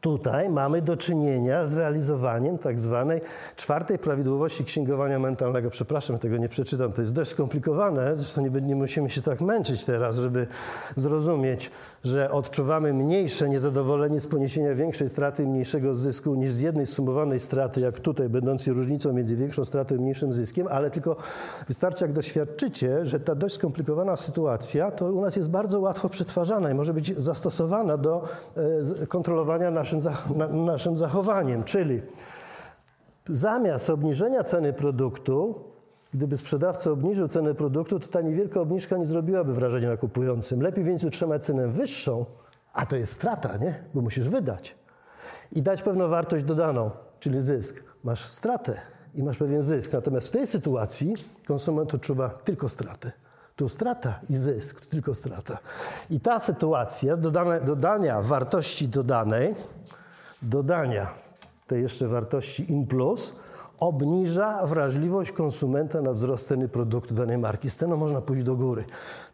Tutaj 0.00 0.50
mamy 0.50 0.82
do 0.82 0.96
czynienia 0.96 1.66
z 1.66 1.76
realizowaniem 1.76 2.58
tak 2.58 2.80
zwanej 2.80 3.20
czwartej 3.56 3.98
prawidłowości 3.98 4.64
księgowania 4.64 5.18
mentalnego. 5.18 5.70
Przepraszam, 5.70 6.18
tego 6.18 6.36
nie 6.36 6.48
przeczytam, 6.48 6.92
to 6.92 7.00
jest 7.00 7.12
dość 7.12 7.30
skomplikowane, 7.30 8.16
zresztą 8.16 8.42
nie, 8.42 8.60
nie 8.60 8.76
musimy 8.76 9.10
się 9.10 9.22
tak 9.22 9.40
męczyć 9.40 9.84
teraz, 9.84 10.16
żeby 10.16 10.46
zrozumieć, 10.96 11.70
że 12.04 12.30
odczuwamy 12.30 12.92
mniejsze 12.92 13.48
niezadowolenie 13.48 14.20
z 14.20 14.26
poniesienia 14.26 14.74
większej 14.74 15.08
straty 15.08 15.42
i 15.42 15.46
mniejszego 15.46 15.94
zysku 15.94 16.34
niż 16.34 16.52
z 16.52 16.60
jednej 16.60 16.86
sumowanej 16.86 17.40
straty, 17.40 17.80
jak 17.80 18.00
tutaj, 18.00 18.28
będącej 18.28 18.74
różnicą 18.74 19.12
między 19.12 19.36
większą 19.36 19.64
stratą 19.64 19.94
i 19.94 19.98
mniejszym 19.98 20.32
zyskiem, 20.32 20.68
ale 20.70 20.90
tylko 20.90 21.16
wystarczy, 21.68 22.04
jak 22.04 22.12
doświadczycie, 22.12 23.06
że 23.06 23.20
ta 23.20 23.34
dość 23.34 23.54
skomplikowana 23.54 24.16
sytuacja 24.16 24.90
to 24.90 25.12
u 25.12 25.20
nas 25.20 25.36
jest 25.36 25.50
bardzo 25.50 25.80
łatwo 25.80 26.08
przetwarzana 26.08 26.70
i 26.70 26.74
może 26.74 26.94
być 26.94 27.16
zastosowana 27.16 27.96
do 27.96 28.28
e, 29.02 29.06
kontrolowania 29.06 29.70
naszych 29.70 29.85
naszym, 29.92 30.38
na, 30.38 30.48
naszym 30.48 30.96
zachowaniem. 30.96 31.64
Czyli 31.64 32.02
zamiast 33.28 33.90
obniżenia 33.90 34.42
ceny 34.42 34.72
produktu, 34.72 35.64
gdyby 36.14 36.36
sprzedawca 36.36 36.90
obniżył 36.90 37.28
cenę 37.28 37.54
produktu, 37.54 38.00
to 38.00 38.08
ta 38.08 38.20
niewielka 38.20 38.60
obniżka 38.60 38.96
nie 38.96 39.06
zrobiłaby 39.06 39.54
wrażenia 39.54 39.88
na 39.88 39.96
kupującym. 39.96 40.62
Lepiej 40.62 40.84
więc 40.84 41.04
utrzymać 41.04 41.44
cenę 41.44 41.68
wyższą, 41.68 42.26
a 42.72 42.86
to 42.86 42.96
jest 42.96 43.12
strata, 43.12 43.56
nie? 43.56 43.84
Bo 43.94 44.00
musisz 44.00 44.28
wydać. 44.28 44.76
I 45.52 45.62
dać 45.62 45.82
pewną 45.82 46.08
wartość 46.08 46.44
dodaną, 46.44 46.90
czyli 47.20 47.40
zysk. 47.40 47.84
Masz 48.04 48.28
stratę 48.28 48.80
i 49.14 49.22
masz 49.22 49.38
pewien 49.38 49.62
zysk. 49.62 49.92
Natomiast 49.92 50.28
w 50.28 50.30
tej 50.30 50.46
sytuacji 50.46 51.14
konsument 51.46 51.94
odczuwa 51.94 52.28
tylko 52.28 52.68
stratę. 52.68 53.12
Tu 53.56 53.68
strata 53.68 54.20
i 54.30 54.36
zysk, 54.36 54.86
tylko 54.86 55.14
strata. 55.14 55.58
I 56.10 56.20
ta 56.20 56.40
sytuacja 56.40 57.16
dodane, 57.16 57.60
dodania 57.60 58.22
wartości 58.22 58.88
dodanej, 58.88 59.54
dodania 60.48 61.06
tej 61.66 61.82
jeszcze 61.82 62.08
wartości 62.08 62.72
in 62.72 62.86
plus, 62.86 63.32
obniża 63.78 64.66
wrażliwość 64.66 65.32
konsumenta 65.32 66.02
na 66.02 66.12
wzrost 66.12 66.46
ceny 66.46 66.68
produktu 66.68 67.14
danej 67.14 67.38
marki. 67.38 67.70
Z 67.70 67.76
ceną 67.76 67.96
można 67.96 68.20
pójść 68.20 68.42
do 68.42 68.56
góry. 68.56 68.84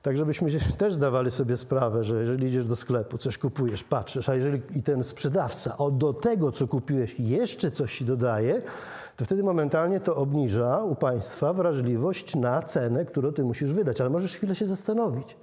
Tak, 0.03 0.17
żebyśmy 0.17 0.51
też 0.79 0.95
zdawali 0.95 1.31
sobie 1.31 1.57
sprawę, 1.57 2.05
że 2.05 2.21
jeżeli 2.21 2.47
idziesz 2.47 2.65
do 2.65 2.77
sklepu, 2.77 3.19
coś 3.19 3.39
kupujesz, 3.39 3.85
patrzysz, 3.85 4.29
a 4.29 4.35
jeżeli 4.35 4.63
i 4.75 4.83
ten 4.83 5.05
sprzedawca 5.05 5.79
o, 5.79 5.91
do 5.91 6.13
tego, 6.13 6.53
co 6.53 6.69
kupiłeś, 6.69 7.21
jeszcze 7.21 7.71
coś 7.71 7.99
ci 7.99 8.05
dodaje, 8.05 8.63
to 9.17 9.25
wtedy 9.25 9.43
momentalnie 9.43 10.01
to 10.01 10.17
obniża 10.17 10.85
u 10.85 10.95
państwa 10.95 11.53
wrażliwość 11.53 12.35
na 12.35 12.63
cenę, 12.63 13.05
którą 13.05 13.33
ty 13.33 13.45
musisz 13.45 13.73
wydać. 13.73 14.01
Ale 14.01 14.11
możesz 14.11 14.37
chwilę 14.37 14.55
się 14.55 14.67
zastanowić 14.67 15.37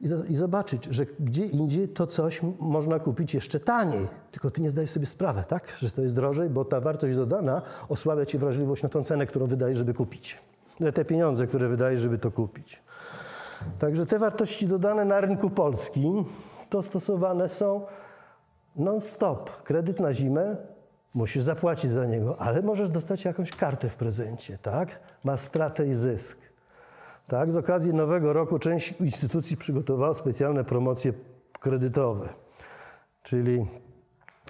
i, 0.00 0.32
i 0.32 0.36
zobaczyć, 0.36 0.84
że 0.84 1.06
gdzie 1.20 1.46
indziej 1.46 1.88
to 1.88 2.06
coś 2.06 2.40
można 2.60 2.98
kupić 2.98 3.34
jeszcze 3.34 3.60
taniej. 3.60 4.08
Tylko 4.32 4.50
ty 4.50 4.62
nie 4.62 4.70
zdajesz 4.70 4.90
sobie 4.90 5.06
sprawy, 5.06 5.44
tak? 5.48 5.76
Że 5.78 5.90
to 5.90 6.02
jest 6.02 6.16
drożej, 6.16 6.50
bo 6.50 6.64
ta 6.64 6.80
wartość 6.80 7.16
dodana 7.16 7.62
osłabia 7.88 8.26
ci 8.26 8.38
wrażliwość 8.38 8.82
na 8.82 8.88
tą 8.88 9.04
cenę, 9.04 9.26
którą 9.26 9.46
wydajesz, 9.46 9.78
żeby 9.78 9.94
kupić. 9.94 10.38
Te 10.94 11.04
pieniądze, 11.04 11.46
które 11.46 11.68
wydajesz, 11.68 12.00
żeby 12.00 12.18
to 12.18 12.30
kupić. 12.30 12.82
Także 13.78 14.06
te 14.06 14.18
wartości 14.18 14.66
dodane 14.66 15.04
na 15.04 15.20
rynku 15.20 15.50
polskim 15.50 16.24
to 16.70 16.82
stosowane 16.82 17.48
są 17.48 17.86
non-stop. 18.76 19.62
Kredyt 19.62 20.00
na 20.00 20.14
zimę 20.14 20.56
Musisz 21.14 21.42
zapłacić 21.42 21.90
za 21.90 22.06
niego, 22.06 22.40
ale 22.40 22.62
możesz 22.62 22.90
dostać 22.90 23.24
jakąś 23.24 23.50
kartę 23.50 23.88
w 23.88 23.96
prezencie, 23.96 24.58
tak? 24.58 24.88
Ma 25.24 25.36
stratę 25.36 25.86
i 25.86 25.94
zysk. 25.94 26.38
Tak, 27.30 27.52
z 27.52 27.56
okazji 27.56 27.94
nowego 27.94 28.32
roku 28.32 28.58
część 28.58 28.94
instytucji 29.00 29.56
przygotowała 29.56 30.14
specjalne 30.14 30.64
promocje 30.64 31.12
kredytowe. 31.52 32.28
Czyli 33.22 33.66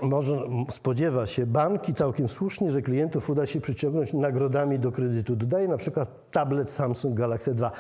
może 0.03 0.43
spodziewa 0.71 1.27
się 1.27 1.47
banki 1.47 1.95
całkiem 1.95 2.29
słusznie, 2.29 2.71
że 2.71 2.83
klientów 2.83 3.31
uda 3.31 3.47
się 3.47 3.61
przyciągnąć 3.61 4.13
nagrodami 4.13 4.79
do 4.79 4.93
kredytu. 4.93 5.37
Dodaje 5.37 5.69
na 5.69 5.77
przykład 5.77 6.31
tablet 6.31 6.71
Samsung 6.71 7.15
Galaxy 7.15 7.55
2. 7.55 7.71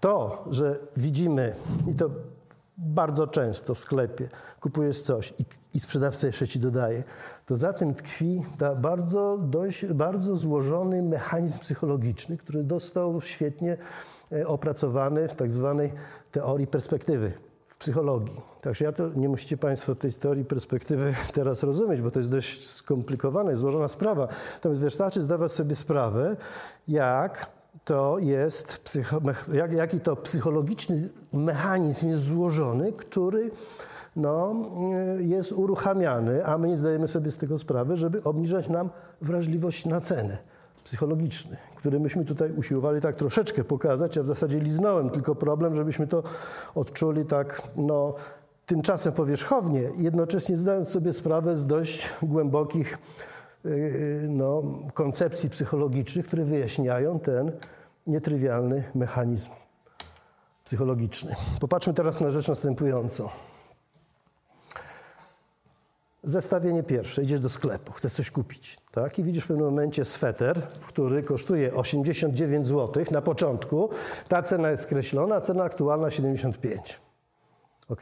To, 0.00 0.44
że 0.50 0.78
widzimy 0.96 1.54
i 1.86 1.94
to 1.94 2.10
bardzo 2.78 3.26
często 3.26 3.74
w 3.74 3.78
sklepie 3.78 4.28
kupujesz 4.60 5.02
coś 5.02 5.34
i, 5.38 5.44
i 5.74 5.80
sprzedawca 5.80 6.26
jeszcze 6.26 6.48
ci 6.48 6.60
dodaje, 6.60 7.04
to 7.46 7.56
za 7.56 7.72
tym 7.72 7.94
tkwi 7.94 8.44
ta 8.58 8.74
bardzo, 8.74 9.38
dość, 9.38 9.86
bardzo 9.86 10.36
złożony 10.36 11.02
mechanizm 11.02 11.58
psychologiczny, 11.58 12.36
który 12.36 12.64
dostał 12.64 13.20
świetnie 13.20 13.76
opracowany 14.46 15.28
w 15.28 15.34
tak 15.34 15.52
zwanej 15.52 15.92
teorii 16.32 16.66
perspektywy 16.66 17.32
w 17.68 17.78
psychologii. 17.78 18.40
Także 18.60 18.84
ja 18.84 18.92
to 18.92 19.08
nie 19.16 19.28
musicie 19.28 19.56
Państwo 19.56 19.94
tej 19.94 20.12
teorii 20.12 20.44
perspektywy 20.44 21.14
teraz 21.34 21.62
rozumieć, 21.62 22.00
bo 22.00 22.10
to 22.10 22.18
jest 22.18 22.30
dość 22.30 22.66
skomplikowana 22.66 23.52
i 23.52 23.56
złożona 23.56 23.88
sprawa. 23.88 24.28
Natomiast 24.54 24.80
wystarczy 24.80 25.22
zdawać 25.22 25.52
sobie 25.52 25.74
sprawę, 25.74 26.36
jak 26.88 27.46
to 27.84 28.18
jest, 28.18 28.98
jak, 29.52 29.72
jaki 29.72 30.00
to 30.00 30.16
psychologiczny 30.16 31.08
mechanizm 31.32 32.08
jest 32.08 32.24
złożony, 32.24 32.92
który 32.92 33.50
no, 34.16 34.54
jest 35.18 35.52
uruchamiany, 35.52 36.46
a 36.46 36.58
my 36.58 36.68
nie 36.68 36.76
zdajemy 36.76 37.08
sobie 37.08 37.30
z 37.30 37.36
tego 37.36 37.58
sprawy, 37.58 37.96
żeby 37.96 38.24
obniżać 38.24 38.68
nam 38.68 38.90
wrażliwość 39.20 39.86
na 39.86 40.00
cenę 40.00 40.38
psychologiczny, 40.84 41.56
który 41.78 42.00
myśmy 42.00 42.24
tutaj 42.24 42.52
usiłowali 42.52 43.00
tak 43.00 43.16
troszeczkę 43.16 43.64
pokazać, 43.64 44.18
a 44.18 44.22
w 44.22 44.26
zasadzie 44.26 44.60
liznąłem 44.60 45.10
tylko 45.10 45.34
problem, 45.34 45.74
żebyśmy 45.74 46.06
to 46.06 46.22
odczuli 46.74 47.24
tak, 47.24 47.62
no, 47.76 48.14
tymczasem 48.66 49.12
powierzchownie, 49.12 49.90
jednocześnie 49.96 50.56
zdając 50.56 50.88
sobie 50.88 51.12
sprawę 51.12 51.56
z 51.56 51.66
dość 51.66 52.10
głębokich 52.22 52.98
yy, 53.64 54.26
no, 54.28 54.62
koncepcji 54.94 55.50
psychologicznych, 55.50 56.26
które 56.26 56.44
wyjaśniają 56.44 57.20
ten 57.20 57.52
nietrywialny 58.06 58.84
mechanizm 58.94 59.50
psychologiczny. 60.64 61.34
Popatrzmy 61.60 61.94
teraz 61.94 62.20
na 62.20 62.30
rzecz 62.30 62.48
następującą. 62.48 63.28
Zestawienie 66.24 66.82
pierwsze. 66.82 67.22
Idziesz 67.22 67.40
do 67.40 67.48
sklepu, 67.48 67.92
chcesz 67.92 68.12
coś 68.12 68.30
kupić. 68.30 68.78
Tak? 68.92 69.18
I 69.18 69.24
widzisz 69.24 69.44
w 69.44 69.48
pewnym 69.48 69.66
momencie 69.66 70.04
sweter, 70.04 70.62
który 70.86 71.22
kosztuje 71.22 71.74
89 71.74 72.66
zł 72.66 73.04
na 73.10 73.22
początku. 73.22 73.90
Ta 74.28 74.42
cena 74.42 74.70
jest 74.70 74.82
skreślona, 74.82 75.40
cena 75.40 75.64
aktualna 75.64 76.10
75. 76.10 77.00
Ok? 77.88 78.00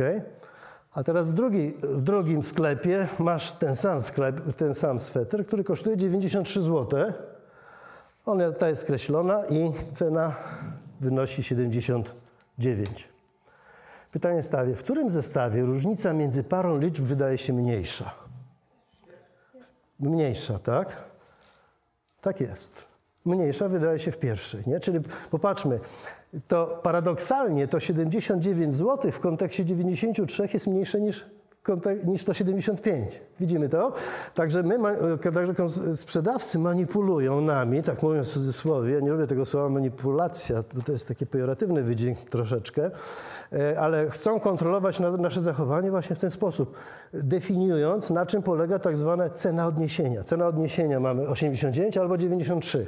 A 0.92 1.02
teraz 1.02 1.26
w, 1.26 1.33
drugi, 1.33 1.74
w 1.83 2.02
drugim 2.02 2.44
sklepie 2.44 3.09
masz 3.18 3.52
ten 3.52 3.76
sam, 3.76 4.02
sklep, 4.02 4.57
ten 4.57 4.74
sam 4.74 5.00
sweter, 5.00 5.46
który 5.46 5.64
kosztuje 5.64 5.96
93 5.96 6.62
zł. 6.62 7.12
Ona 8.26 8.52
ta 8.52 8.68
jest 8.68 8.83
skreślona 8.83 9.46
i 9.46 9.72
cena 9.92 10.35
wynosi 11.00 11.42
79. 11.42 13.15
Pytanie 14.16 14.42
stawię, 14.42 14.74
w 14.74 14.79
którym 14.79 15.11
zestawie 15.11 15.62
różnica 15.62 16.12
między 16.12 16.44
parą 16.44 16.79
liczb 16.79 17.05
wydaje 17.05 17.38
się 17.38 17.52
mniejsza? 17.52 18.14
Mniejsza, 20.00 20.59
tak? 20.59 21.05
Tak 22.20 22.40
jest. 22.40 22.85
Mniejsza 23.24 23.68
wydaje 23.68 23.98
się 23.98 24.12
w 24.12 24.18
pierwszej, 24.18 24.62
nie? 24.66 24.81
Czyli 24.81 25.00
popatrzmy, 25.31 25.81
to 26.48 26.81
paradoksalnie 26.83 27.68
to 27.68 27.81
79 27.81 28.74
zł 28.74 29.12
w 29.12 29.20
kontekście 29.20 29.64
93 29.64 30.48
jest 30.52 30.66
mniejsze 30.66 31.00
niż 31.00 31.26
niż 32.07 32.22
175. 32.22 33.20
Widzimy 33.40 33.68
to? 33.68 33.92
Także 34.35 34.62
my, 34.62 34.79
także 35.35 35.55
sprzedawcy 35.96 36.59
manipulują 36.59 37.40
nami, 37.40 37.83
tak 37.83 38.02
mówiąc 38.02 38.29
w 38.29 38.33
cudzysłowie, 38.33 38.92
ja 38.92 39.00
nie 39.00 39.11
lubię 39.11 39.26
tego 39.26 39.46
słowa 39.46 39.68
manipulacja, 39.68 40.64
bo 40.74 40.83
to 40.83 40.92
jest 40.92 41.09
taki 41.09 41.26
pejoratywny 41.26 41.83
wydźwięk 41.83 42.18
troszeczkę, 42.18 42.90
e, 43.52 43.81
ale 43.81 44.11
chcą 44.11 44.40
kontrolować 44.40 45.00
nasze 45.00 45.40
zachowanie 45.40 45.90
właśnie 45.90 46.16
w 46.16 46.18
ten 46.18 46.31
sposób, 46.31 46.76
definiując 47.14 48.11
na 48.11 48.26
czym 48.26 48.42
polega 48.42 48.79
tak 48.79 48.96
zwana 48.96 49.31
cena 49.31 49.66
odniesienia. 49.66 50.24
Cena 50.24 50.46
odniesienia 50.46 51.00
mamy 51.00 51.29
89 51.29 51.98
albo 51.98 52.18
93. 52.18 52.87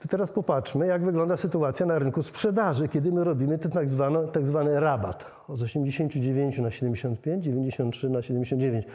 To 0.00 0.08
teraz 0.08 0.30
popatrzmy, 0.30 0.86
jak 0.86 1.04
wygląda 1.04 1.36
sytuacja 1.36 1.86
na 1.86 1.98
rynku 1.98 2.22
sprzedaży, 2.22 2.88
kiedy 2.88 3.12
my 3.12 3.24
robimy 3.24 3.58
ten 3.58 3.70
tak 3.70 3.88
zwany, 3.88 4.28
tak 4.28 4.46
zwany 4.46 4.80
rabat 4.80 5.26
z 5.48 5.62
89 5.62 6.58
na 6.58 6.70
75, 6.70 7.44
93 7.44 8.10
na 8.10 8.22
79. 8.22 8.86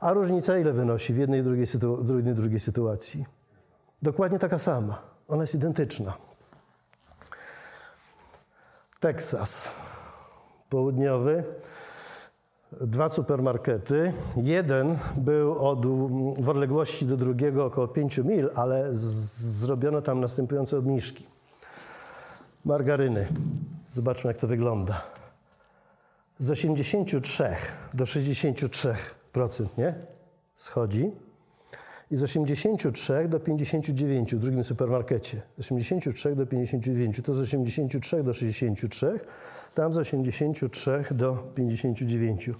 A 0.00 0.12
różnica 0.12 0.58
ile 0.58 0.72
wynosi 0.72 1.12
w 1.14 1.16
jednej 1.16 1.40
i 1.40 1.44
drugiej, 1.44 1.66
sytu- 1.66 2.02
w 2.02 2.16
jednej, 2.16 2.34
drugiej 2.34 2.60
sytuacji? 2.60 3.26
Dokładnie 4.02 4.38
taka 4.38 4.58
sama. 4.58 5.02
Ona 5.28 5.42
jest 5.42 5.54
identyczna. 5.54 6.12
Teksas 9.00 9.74
południowy 10.68 11.44
dwa 12.72 13.08
supermarkety. 13.08 14.12
Jeden 14.36 14.98
był 15.16 15.66
od, 15.68 15.86
w 16.40 16.48
odległości 16.48 17.06
do 17.06 17.16
drugiego 17.16 17.64
około 17.64 17.88
5 17.88 18.18
mil, 18.18 18.50
ale 18.54 18.94
z, 18.94 19.00
zrobiono 19.58 20.02
tam 20.02 20.20
następujące 20.20 20.78
obniżki. 20.78 21.26
Margaryny. 22.64 23.26
Zobaczmy, 23.90 24.28
jak 24.28 24.38
to 24.38 24.46
wygląda. 24.46 25.02
Z 26.38 26.50
83 26.50 27.44
do 27.94 28.04
63%, 28.04 28.94
nie? 29.78 29.94
Schodzi. 30.56 31.12
I 32.10 32.16
z 32.16 32.22
83 32.22 33.28
do 33.28 33.40
59 33.40 34.34
w 34.34 34.38
drugim 34.38 34.64
supermarkecie. 34.64 35.42
Z 35.58 35.60
83 35.60 36.36
do 36.36 36.46
59 36.46 37.20
to 37.24 37.34
z 37.34 37.38
83 37.38 38.22
do 38.22 38.34
63 38.34 39.20
tam 39.76 39.92
z 39.92 39.96
83 39.96 41.04
do 41.10 41.36
59. 41.54 42.50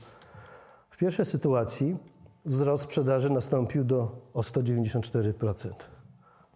W 0.90 0.96
pierwszej 0.96 1.26
sytuacji 1.26 1.96
wzrost 2.44 2.84
sprzedaży 2.84 3.30
nastąpił 3.30 3.84
do 3.84 4.30
o 4.34 4.40
194%, 4.40 5.70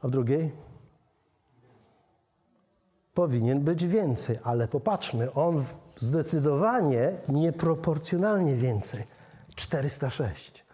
a 0.03 0.09
w 0.09 0.11
drugiej? 0.11 0.53
Powinien 3.14 3.61
być 3.61 3.87
więcej, 3.87 4.38
ale 4.42 4.68
popatrzmy, 4.68 5.33
on 5.33 5.64
zdecydowanie 5.96 7.12
nieproporcjonalnie 7.29 8.55
więcej. 8.57 9.05
406 9.55 10.64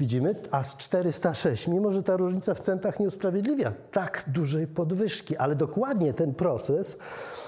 widzimy, 0.00 0.34
a 0.50 0.64
z 0.64 0.76
406, 0.76 1.68
mimo 1.68 1.92
że 1.92 2.02
ta 2.02 2.16
różnica 2.16 2.54
w 2.54 2.60
centach 2.60 3.00
nie 3.00 3.06
usprawiedliwia 3.06 3.72
tak 3.92 4.24
dużej 4.26 4.66
podwyżki, 4.66 5.36
ale 5.36 5.56
dokładnie 5.56 6.12
ten 6.12 6.34
proces, 6.34 6.98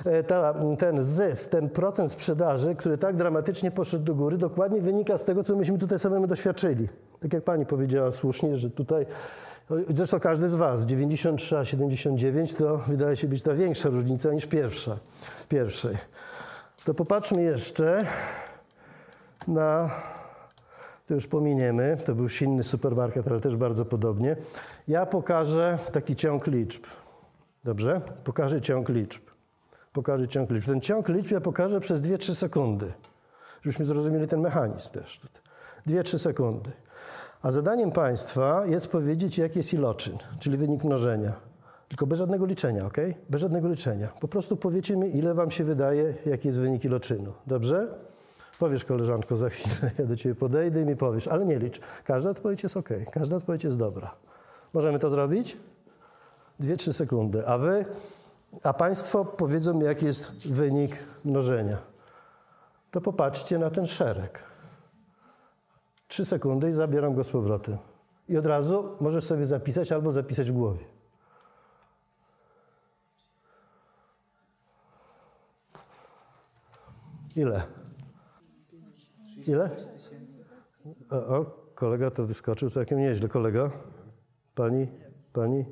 e, 0.04 0.22
ta, 0.22 0.54
ten 0.78 1.02
zysk, 1.02 1.50
ten 1.50 1.68
procent 1.68 2.12
sprzedaży, 2.12 2.74
który 2.74 2.98
tak 2.98 3.16
dramatycznie 3.16 3.70
poszedł 3.70 4.04
do 4.04 4.14
góry, 4.14 4.38
dokładnie 4.38 4.80
wynika 4.80 5.18
z 5.18 5.24
tego, 5.24 5.44
co 5.44 5.56
myśmy 5.56 5.78
tutaj 5.78 5.98
samemu 5.98 6.26
doświadczyli. 6.26 6.88
Tak 7.20 7.32
jak 7.32 7.44
pani 7.44 7.66
powiedziała 7.66 8.12
słusznie, 8.12 8.56
że 8.56 8.70
tutaj 8.70 9.06
Zresztą 9.88 10.20
każdy 10.20 10.50
z 10.50 10.54
Was, 10.54 10.86
93 10.86 11.58
a 11.58 11.64
79 11.64 12.54
to 12.54 12.78
wydaje 12.78 13.16
się 13.16 13.28
być 13.28 13.42
ta 13.42 13.54
większa 13.54 13.88
różnica 13.88 14.32
niż 14.32 14.46
pierwsza, 14.46 14.98
pierwszej. 15.48 15.96
To 16.84 16.94
popatrzmy 16.94 17.42
jeszcze 17.42 18.04
na 19.48 19.90
to 21.10 21.14
już 21.14 21.26
pominiemy, 21.26 21.96
to 22.06 22.14
był 22.14 22.26
inny 22.40 22.62
supermarket, 22.62 23.28
ale 23.28 23.40
też 23.40 23.56
bardzo 23.56 23.84
podobnie. 23.84 24.36
Ja 24.88 25.06
pokażę 25.06 25.78
taki 25.92 26.16
ciąg 26.16 26.46
liczb. 26.46 26.82
Dobrze? 27.64 28.00
Pokażę 28.24 28.60
ciąg 28.60 28.88
liczb. 28.88 29.22
Pokażę 29.92 30.28
ciąg 30.28 30.50
liczb. 30.50 30.66
Ten 30.66 30.80
ciąg 30.80 31.08
liczb 31.08 31.30
ja 31.30 31.40
pokażę 31.40 31.80
przez 31.80 32.00
2-3 32.00 32.34
sekundy, 32.34 32.92
żebyśmy 33.62 33.84
zrozumieli 33.84 34.28
ten 34.28 34.40
mechanizm 34.40 34.90
też. 34.90 35.20
2-3 35.86 36.18
sekundy. 36.18 36.70
A 37.42 37.50
zadaniem 37.50 37.92
Państwa 37.92 38.66
jest 38.66 38.88
powiedzieć, 38.88 39.38
jaki 39.38 39.58
jest 39.58 39.72
iloczyn, 39.74 40.18
czyli 40.40 40.56
wynik 40.56 40.84
mnożenia. 40.84 41.32
Tylko 41.88 42.06
bez 42.06 42.18
żadnego 42.18 42.46
liczenia, 42.46 42.86
ok? 42.86 42.96
Bez 43.30 43.40
żadnego 43.40 43.68
liczenia. 43.68 44.08
Po 44.20 44.28
prostu 44.28 44.56
powiecie 44.56 44.96
mi, 44.96 45.16
ile 45.16 45.34
Wam 45.34 45.50
się 45.50 45.64
wydaje, 45.64 46.14
jaki 46.26 46.48
jest 46.48 46.60
wynik 46.60 46.84
iloczynu. 46.84 47.32
Dobrze? 47.46 47.88
Powiesz, 48.60 48.84
koleżanko, 48.84 49.36
za 49.36 49.48
chwilę 49.48 49.90
ja 49.98 50.06
do 50.06 50.16
ciebie 50.16 50.34
podejdę 50.34 50.82
i 50.82 50.86
mi 50.86 50.96
powiesz, 50.96 51.28
ale 51.28 51.46
nie 51.46 51.58
licz. 51.58 51.80
Każda 52.04 52.30
odpowiedź 52.30 52.62
jest 52.62 52.76
ok, 52.76 52.88
każda 53.12 53.36
odpowiedź 53.36 53.64
jest 53.64 53.78
dobra. 53.78 54.14
Możemy 54.72 54.98
to 54.98 55.10
zrobić? 55.10 55.56
Dwie, 56.58 56.76
trzy 56.76 56.92
sekundy. 56.92 57.46
A 57.46 57.58
wy, 57.58 57.84
a 58.62 58.72
państwo 58.72 59.24
powiedzą 59.24 59.74
mi, 59.74 59.84
jaki 59.84 60.06
jest 60.06 60.48
wynik 60.48 60.98
mnożenia. 61.24 61.78
To 62.90 63.00
popatrzcie 63.00 63.58
na 63.58 63.70
ten 63.70 63.86
szereg. 63.86 64.42
Trzy 66.08 66.24
sekundy 66.24 66.70
i 66.70 66.72
zabieram 66.72 67.14
go 67.14 67.24
z 67.24 67.30
powrotem. 67.30 67.78
I 68.28 68.36
od 68.36 68.46
razu 68.46 68.96
możesz 69.00 69.24
sobie 69.24 69.46
zapisać 69.46 69.92
albo 69.92 70.12
zapisać 70.12 70.50
w 70.50 70.54
głowie. 70.54 70.84
Ile? 77.36 77.79
Ile? 79.46 79.70
O, 81.10 81.16
o, 81.16 81.44
kolega 81.74 82.10
to 82.10 82.26
wyskoczył 82.26 82.70
całkiem 82.70 82.98
nieźle. 82.98 83.28
Kolega? 83.28 83.70
Pani? 84.54 84.86
Pani? 85.32 85.64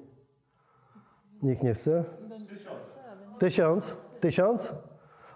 Nikt 1.43 1.63
nie 1.63 1.75
chce? 1.75 2.05
Tysiąc? 3.39 3.97
Tysiąc? 4.21 4.75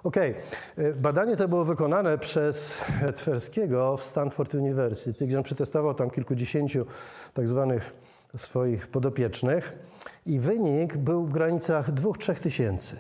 Okej. 0.04 0.34
Okay. 0.74 0.94
Badanie 0.94 1.36
to 1.36 1.48
było 1.48 1.64
wykonane 1.64 2.18
przez 2.18 2.84
Twerskiego 3.16 3.96
w 3.96 4.04
Stanford 4.04 4.54
University, 4.54 5.26
gdzie 5.26 5.38
on 5.38 5.44
przetestował 5.44 5.94
tam 5.94 6.10
kilkudziesięciu 6.10 6.86
tak 7.34 7.48
zwanych 7.48 7.94
swoich 8.36 8.88
podopiecznych 8.88 9.78
i 10.26 10.40
wynik 10.40 10.96
był 10.96 11.26
w 11.26 11.32
granicach 11.32 11.94
2-3 11.94 12.42
tysięcy. 12.42 12.96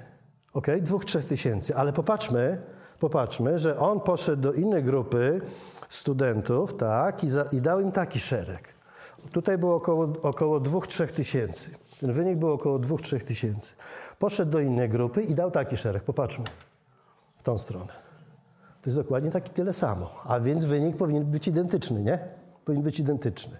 Ok, 0.52 0.66
2-3 0.66 1.28
tysięcy, 1.28 1.76
ale 1.76 1.92
popatrzmy, 1.92 2.62
popatrzmy, 3.02 3.58
że 3.58 3.78
on 3.78 4.00
poszedł 4.00 4.42
do 4.42 4.52
innej 4.52 4.84
grupy 4.84 5.40
studentów, 5.88 6.76
tak, 6.76 7.24
i, 7.24 7.28
za, 7.28 7.42
i 7.52 7.60
dał 7.60 7.80
im 7.80 7.92
taki 7.92 8.20
szereg. 8.20 8.68
Tutaj 9.32 9.58
było 9.58 9.74
około, 9.74 10.08
około 10.22 10.60
2-3 10.60 11.06
tysięcy. 11.06 11.70
Ten 12.00 12.12
wynik 12.12 12.38
był 12.38 12.52
około 12.52 12.78
2-3 12.78 13.24
tysięcy. 13.24 13.74
Poszedł 14.18 14.50
do 14.50 14.60
innej 14.60 14.88
grupy 14.88 15.22
i 15.22 15.34
dał 15.34 15.50
taki 15.50 15.76
szereg. 15.76 16.02
Popatrzmy 16.02 16.44
w 17.36 17.42
tą 17.42 17.58
stronę. 17.58 17.92
To 18.82 18.90
jest 18.90 18.96
dokładnie 18.96 19.30
taki 19.30 19.50
tyle 19.50 19.72
samo. 19.72 20.10
A 20.24 20.40
więc 20.40 20.64
wynik 20.64 20.96
powinien 20.96 21.24
być 21.24 21.48
identyczny, 21.48 22.02
nie? 22.02 22.18
Powinien 22.64 22.84
być 22.84 22.98
identyczny. 23.00 23.56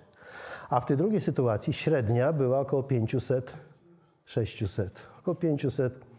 A 0.71 0.81
w 0.81 0.87
tej 0.87 0.97
drugiej 0.97 1.21
sytuacji 1.21 1.73
średnia 1.73 2.33
była 2.33 2.61
około 2.61 2.83
500, 2.83 3.53
600. 4.25 5.07
Około 5.21 5.35
500, 5.35 5.97
y, 5.97 6.12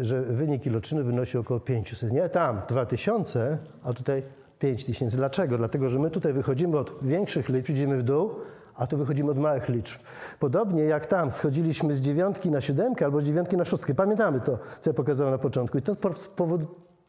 że 0.00 0.22
wynik 0.22 0.66
iloczyny 0.66 1.04
wynosi 1.04 1.38
około 1.38 1.60
500. 1.60 2.12
Nie 2.12 2.28
tam 2.28 2.60
2000, 2.68 3.58
a 3.82 3.92
tutaj 3.92 4.22
5000. 4.58 5.16
Dlaczego? 5.16 5.58
Dlatego, 5.58 5.88
że 5.88 5.98
my 5.98 6.10
tutaj 6.10 6.32
wychodzimy 6.32 6.78
od 6.78 6.92
większych 7.02 7.48
liczb, 7.48 7.70
idziemy 7.70 7.98
w 7.98 8.02
dół, 8.02 8.30
a 8.74 8.86
tu 8.86 8.96
wychodzimy 8.96 9.30
od 9.30 9.38
małych 9.38 9.68
liczb. 9.68 10.00
Podobnie 10.38 10.84
jak 10.84 11.06
tam 11.06 11.30
schodziliśmy 11.30 11.96
z 11.96 12.00
dziewiątki 12.00 12.50
na 12.50 12.60
siódemkę 12.60 13.04
albo 13.04 13.20
z 13.20 13.24
dziewiątki 13.24 13.56
na 13.56 13.64
szóstkę. 13.64 13.94
Pamiętamy 13.94 14.40
to, 14.40 14.58
co 14.80 14.90
ja 14.90 14.94
pokazałem 14.94 15.32
na 15.32 15.38
początku. 15.38 15.78
I 15.78 15.82
to 15.82 15.96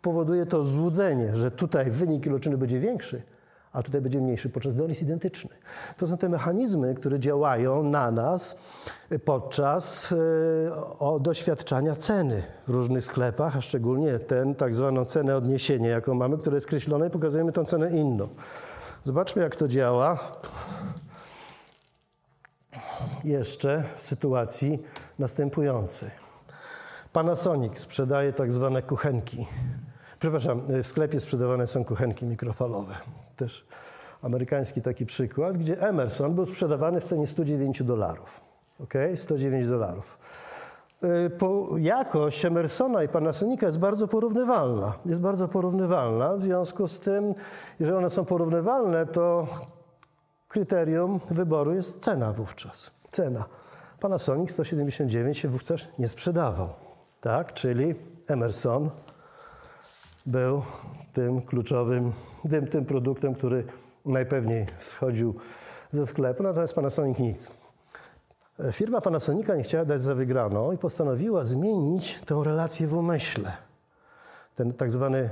powoduje 0.01 0.45
to 0.45 0.63
złudzenie, 0.63 1.35
że 1.35 1.51
tutaj 1.51 1.91
wynik 1.91 2.25
iloczyny 2.25 2.57
będzie 2.57 2.79
większy, 2.79 3.21
a 3.77 3.83
tutaj 3.83 4.01
będzie 4.01 4.21
mniejszy, 4.21 4.49
podczas 4.49 4.73
gdy 4.73 4.83
on 4.83 4.89
jest 4.89 5.01
identyczny. 5.01 5.49
To 5.97 6.07
są 6.07 6.17
te 6.17 6.29
mechanizmy, 6.29 6.95
które 6.95 7.19
działają 7.19 7.83
na 7.83 8.11
nas 8.11 8.59
podczas 9.25 10.11
e, 10.11 11.19
doświadczania 11.19 11.95
ceny 11.95 12.43
w 12.67 12.71
różnych 12.71 13.05
sklepach, 13.05 13.57
a 13.57 13.61
szczególnie 13.61 14.19
ten 14.19 14.55
tak 14.55 14.75
zwaną 14.75 15.05
cenę 15.05 15.35
odniesienia, 15.35 15.89
jaką 15.89 16.13
mamy, 16.13 16.37
która 16.37 16.55
jest 16.55 16.67
skreślona 16.67 17.05
i 17.05 17.09
pokazujemy 17.09 17.51
tą 17.51 17.65
cenę 17.65 17.91
inną. 17.91 18.27
Zobaczmy, 19.03 19.41
jak 19.41 19.55
to 19.55 19.67
działa 19.67 20.19
jeszcze 23.23 23.83
w 23.95 24.03
sytuacji 24.03 24.83
następującej. 25.19 26.09
Panasonic 27.13 27.79
sprzedaje 27.79 28.33
tak 28.33 28.51
zwane 28.51 28.81
kuchenki. 28.81 29.47
Przepraszam, 30.19 30.61
w 30.83 30.87
sklepie 30.87 31.19
sprzedawane 31.19 31.67
są 31.67 31.85
kuchenki 31.85 32.25
mikrofalowe. 32.25 32.95
Też 33.35 33.66
amerykański 34.27 34.81
taki 34.81 35.05
przykład, 35.05 35.57
gdzie 35.57 35.81
Emerson 35.81 36.35
był 36.35 36.45
sprzedawany 36.45 37.01
w 37.01 37.03
cenie 37.03 37.27
109 37.27 37.83
dolarów. 37.83 38.41
Ok? 38.79 38.93
109 39.15 39.67
dolarów. 39.67 40.19
Y, 41.03 41.29
po, 41.29 41.67
jakość 41.77 42.45
Emersona 42.45 43.03
i 43.03 43.07
Panasonica 43.07 43.65
jest 43.65 43.79
bardzo 43.79 44.07
porównywalna. 44.07 44.93
Jest 45.05 45.21
bardzo 45.21 45.47
porównywalna. 45.47 46.35
W 46.35 46.41
związku 46.41 46.87
z 46.87 46.99
tym, 46.99 47.35
jeżeli 47.79 47.97
one 47.97 48.09
są 48.09 48.25
porównywalne, 48.25 49.05
to 49.05 49.47
kryterium 50.47 51.19
wyboru 51.29 51.73
jest 51.73 52.03
cena 52.03 52.33
wówczas. 52.33 52.91
Cena. 53.11 53.45
Panasonic 53.99 54.51
179 54.51 55.37
się 55.37 55.47
wówczas 55.49 55.81
nie 55.99 56.07
sprzedawał. 56.07 56.69
Tak? 57.21 57.53
Czyli 57.53 57.95
Emerson 58.27 58.89
był 60.25 60.61
tym 61.13 61.41
kluczowym, 61.41 62.11
tym, 62.49 62.67
tym 62.67 62.85
produktem, 62.85 63.35
który 63.35 63.63
najpewniej 64.07 64.65
schodził 64.79 65.35
ze 65.91 66.05
sklepu, 66.05 66.43
natomiast 66.43 66.75
Panasonic 66.75 67.19
nic. 67.19 67.51
Firma 68.71 69.01
Panasonica 69.01 69.55
nie 69.55 69.63
chciała 69.63 69.85
dać 69.85 70.01
za 70.01 70.15
wygraną 70.15 70.71
i 70.71 70.77
postanowiła 70.77 71.43
zmienić 71.43 72.19
tę 72.25 72.41
relację 72.43 72.87
w 72.87 72.93
umyśle. 72.93 73.53
Ten 74.55 74.73
tak 74.73 74.91
zwany 74.91 75.29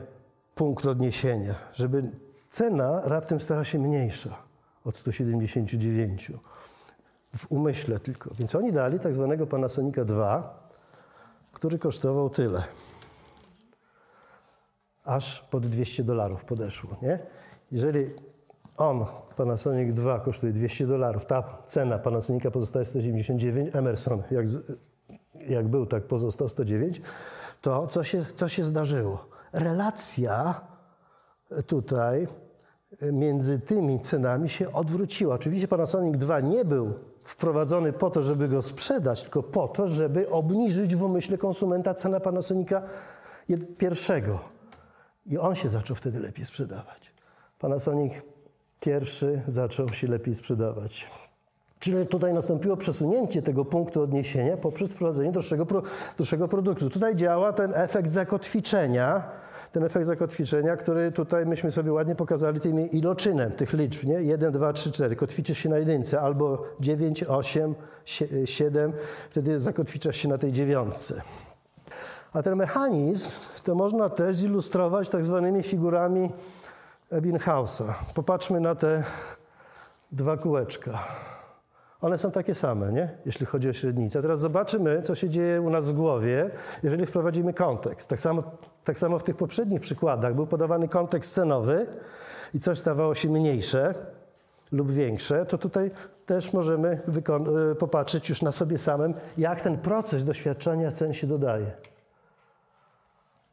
punkt 0.56 0.86
odniesienia, 0.86 1.56
żeby 1.74 2.12
cena 2.50 3.02
raptem 3.06 3.42
stała 3.42 3.66
się 3.66 3.80
mniejsza 3.80 4.38
od 4.86 4.98
179 4.98 6.32
w 7.38 7.52
umyśle 7.52 8.00
tylko. 8.00 8.34
Więc 8.34 8.56
oni 8.56 8.72
dali 8.72 9.00
tak 9.00 9.14
zwanego 9.14 9.48
Panasonica 9.48 10.06
2, 10.06 10.70
który 11.54 11.80
kosztował 11.80 12.30
tyle. 12.30 12.64
Aż 15.04 15.42
pod 15.42 15.68
200 15.68 16.04
dolarów 16.04 16.46
podeszło, 16.46 16.90
nie? 17.02 17.20
Jeżeli 17.72 18.14
on, 18.78 19.06
Panasonic 19.36 19.94
2, 19.94 20.20
kosztuje 20.20 20.54
200 20.54 20.88
dolarów, 20.88 21.26
ta 21.26 21.44
cena 21.66 22.00
Panasonica 22.00 22.52
pozostaje 22.52 22.86
199, 22.86 23.76
Emerson, 23.76 24.24
jak, 24.32 24.46
jak 25.48 25.68
był, 25.68 25.86
tak 25.86 26.04
pozostał 26.04 26.50
109, 26.50 27.02
to 27.62 27.88
co 27.88 28.04
się, 28.04 28.26
co 28.36 28.48
się 28.48 28.64
zdarzyło? 28.64 29.28
Relacja 29.54 30.62
tutaj 31.68 32.28
między 33.02 33.60
tymi 33.60 34.02
cenami 34.02 34.50
się 34.50 34.74
odwróciła. 34.74 35.36
Oczywiście 35.36 35.68
Panasonic 35.68 36.18
2 36.18 36.40
nie 36.40 36.66
był 36.66 36.94
wprowadzony 37.24 37.94
po 37.94 38.10
to, 38.10 38.24
żeby 38.24 38.48
go 38.48 38.62
sprzedać, 38.62 39.22
tylko 39.22 39.44
po 39.44 39.68
to, 39.68 39.88
żeby 39.88 40.30
obniżyć 40.30 40.96
w 40.96 41.04
umyśle 41.04 41.38
konsumenta 41.38 41.94
cenę 41.94 42.22
Panasonica 42.22 42.82
pierwszego. 43.78 44.40
I 45.26 45.38
on 45.38 45.56
się 45.56 45.70
zaczął 45.70 45.96
wtedy 45.96 46.20
lepiej 46.20 46.46
sprzedawać. 46.46 47.14
Panasonic 47.60 48.14
pierwszy 48.80 49.42
zaczął 49.48 49.90
się 49.90 50.08
lepiej 50.08 50.36
sprzedawać. 50.36 51.08
Czyli 51.80 52.08
tutaj 52.08 52.34
nastąpiło 52.34 52.78
przesunięcie 52.78 53.42
tego 53.42 53.66
punktu 53.66 54.02
odniesienia 54.02 54.58
poprzez 54.58 54.94
wprowadzenie 54.94 55.32
droższego, 55.32 55.68
droższego 56.18 56.48
produktu. 56.48 56.90
Tutaj 56.90 57.16
działa 57.16 57.54
ten 57.54 57.74
efekt 57.76 58.12
zakotwiczenia, 58.12 59.24
ten 59.72 59.84
efekt 59.84 60.06
zakotwiczenia, 60.06 60.78
który 60.78 61.12
tutaj 61.12 61.46
myśmy 61.46 61.72
sobie 61.72 61.94
ładnie 61.94 62.16
pokazali 62.16 62.60
tym 62.60 62.92
iloczynem 62.92 63.52
tych 63.52 63.74
liczb, 63.74 64.04
nie? 64.04 64.24
1, 64.24 64.52
2, 64.52 64.74
3, 64.74 64.92
4. 64.92 65.16
Kotwiczysz 65.16 65.58
się 65.58 65.70
na 65.70 65.78
jedynce 65.78 66.22
albo 66.22 66.64
9, 66.80 67.24
8, 67.24 67.76
7, 68.46 68.94
wtedy 69.30 69.60
zakotwiczasz 69.60 70.16
się 70.16 70.30
na 70.30 70.38
tej 70.38 70.52
dziewiątce. 70.52 71.22
A 72.34 72.44
ten 72.44 72.56
mechanizm 72.56 73.30
to 73.64 73.76
można 73.76 74.10
też 74.10 74.36
zilustrować 74.36 75.10
tak 75.10 75.26
zwanymi 75.26 75.64
figurami 75.64 76.32
Ebbinghausa. 77.12 77.96
Popatrzmy 78.14 78.60
na 78.60 78.76
te 78.76 79.04
dwa 80.12 80.38
kółeczka. 80.38 81.00
One 82.02 82.18
są 82.18 82.32
takie 82.32 82.56
same, 82.56 82.94
nie? 82.94 83.18
jeśli 83.26 83.46
chodzi 83.46 83.70
o 83.70 83.74
średnicę. 83.74 84.22
teraz 84.22 84.40
zobaczymy, 84.40 85.02
co 85.02 85.16
się 85.16 85.30
dzieje 85.30 85.62
u 85.62 85.70
nas 85.70 85.90
w 85.90 85.94
głowie, 85.94 86.50
jeżeli 86.84 87.06
wprowadzimy 87.06 87.54
kontekst. 87.54 88.10
Tak 88.10 88.22
samo, 88.22 88.44
tak 88.84 89.00
samo 89.00 89.20
w 89.20 89.24
tych 89.24 89.36
poprzednich 89.36 89.82
przykładach 89.82 90.36
był 90.36 90.48
podawany 90.48 90.88
kontekst 90.88 91.34
cenowy 91.34 91.88
i 92.54 92.60
coś 92.60 92.80
stawało 92.80 93.16
się 93.16 93.30
mniejsze 93.30 93.94
lub 94.72 94.92
większe, 94.92 95.46
to 95.46 95.58
tutaj 95.58 95.92
też 96.26 96.54
możemy 96.54 97.02
y, 97.72 97.76
popatrzeć 97.76 98.30
już 98.30 98.42
na 98.42 98.52
sobie 98.52 98.78
samym, 98.78 99.14
jak 99.38 99.62
ten 99.62 99.78
proces 99.78 100.26
doświadczania 100.26 100.92
cen 100.92 101.14
się 101.14 101.28
dodaje. 101.28 101.72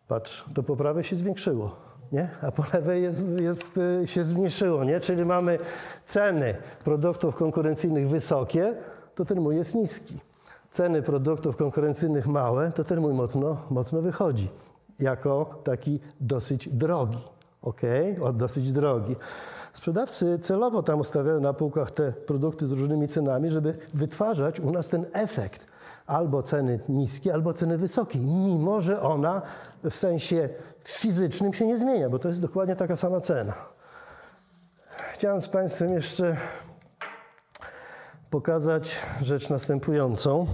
Patrz, 0.08 0.44
do 0.48 0.62
poprawy 0.62 1.04
się 1.04 1.16
zwiększyło 1.16 1.91
nie? 2.12 2.28
a 2.42 2.52
po 2.52 2.64
lewej 2.72 3.02
jest, 3.02 3.26
jest, 3.40 3.76
y, 4.02 4.06
się 4.06 4.24
zmniejszyło. 4.24 4.84
Nie? 4.84 5.00
Czyli 5.00 5.24
mamy 5.24 5.58
ceny 6.04 6.54
produktów 6.84 7.34
konkurencyjnych 7.34 8.08
wysokie, 8.08 8.74
to 9.14 9.24
ten 9.24 9.40
mój 9.40 9.56
jest 9.56 9.74
niski. 9.74 10.18
Ceny 10.70 11.02
produktów 11.02 11.56
konkurencyjnych 11.56 12.26
małe, 12.26 12.72
to 12.72 12.84
ten 12.84 13.00
mój 13.00 13.12
mocno, 13.14 13.56
mocno 13.70 14.02
wychodzi 14.02 14.48
jako 14.98 15.60
taki 15.64 16.00
dosyć 16.20 16.68
drogi. 16.68 17.18
Ok, 17.62 17.80
o, 18.22 18.32
dosyć 18.32 18.72
drogi. 18.72 19.16
Sprzedawcy 19.72 20.38
celowo 20.38 20.82
tam 20.82 21.00
ustawiają 21.00 21.40
na 21.40 21.52
półkach 21.52 21.90
te 21.90 22.12
produkty 22.12 22.66
z 22.66 22.70
różnymi 22.72 23.08
cenami, 23.08 23.50
żeby 23.50 23.74
wytwarzać 23.94 24.60
u 24.60 24.70
nas 24.70 24.88
ten 24.88 25.06
efekt 25.12 25.66
albo 26.06 26.42
ceny 26.42 26.80
niskie, 26.88 27.34
albo 27.34 27.52
ceny 27.52 27.78
wysokie, 27.78 28.18
mimo 28.18 28.80
że 28.80 29.00
ona 29.00 29.42
w 29.84 29.94
sensie 29.94 30.48
fizycznym 30.84 31.54
się 31.54 31.66
nie 31.66 31.78
zmienia, 31.78 32.10
bo 32.10 32.18
to 32.18 32.28
jest 32.28 32.42
dokładnie 32.42 32.76
taka 32.76 32.96
sama 32.96 33.20
cena. 33.20 33.54
Chciałem 35.12 35.40
z 35.40 35.48
Państwem 35.48 35.92
jeszcze 35.92 36.36
pokazać 38.30 38.96
rzecz 39.22 39.48
następującą. 39.48 40.46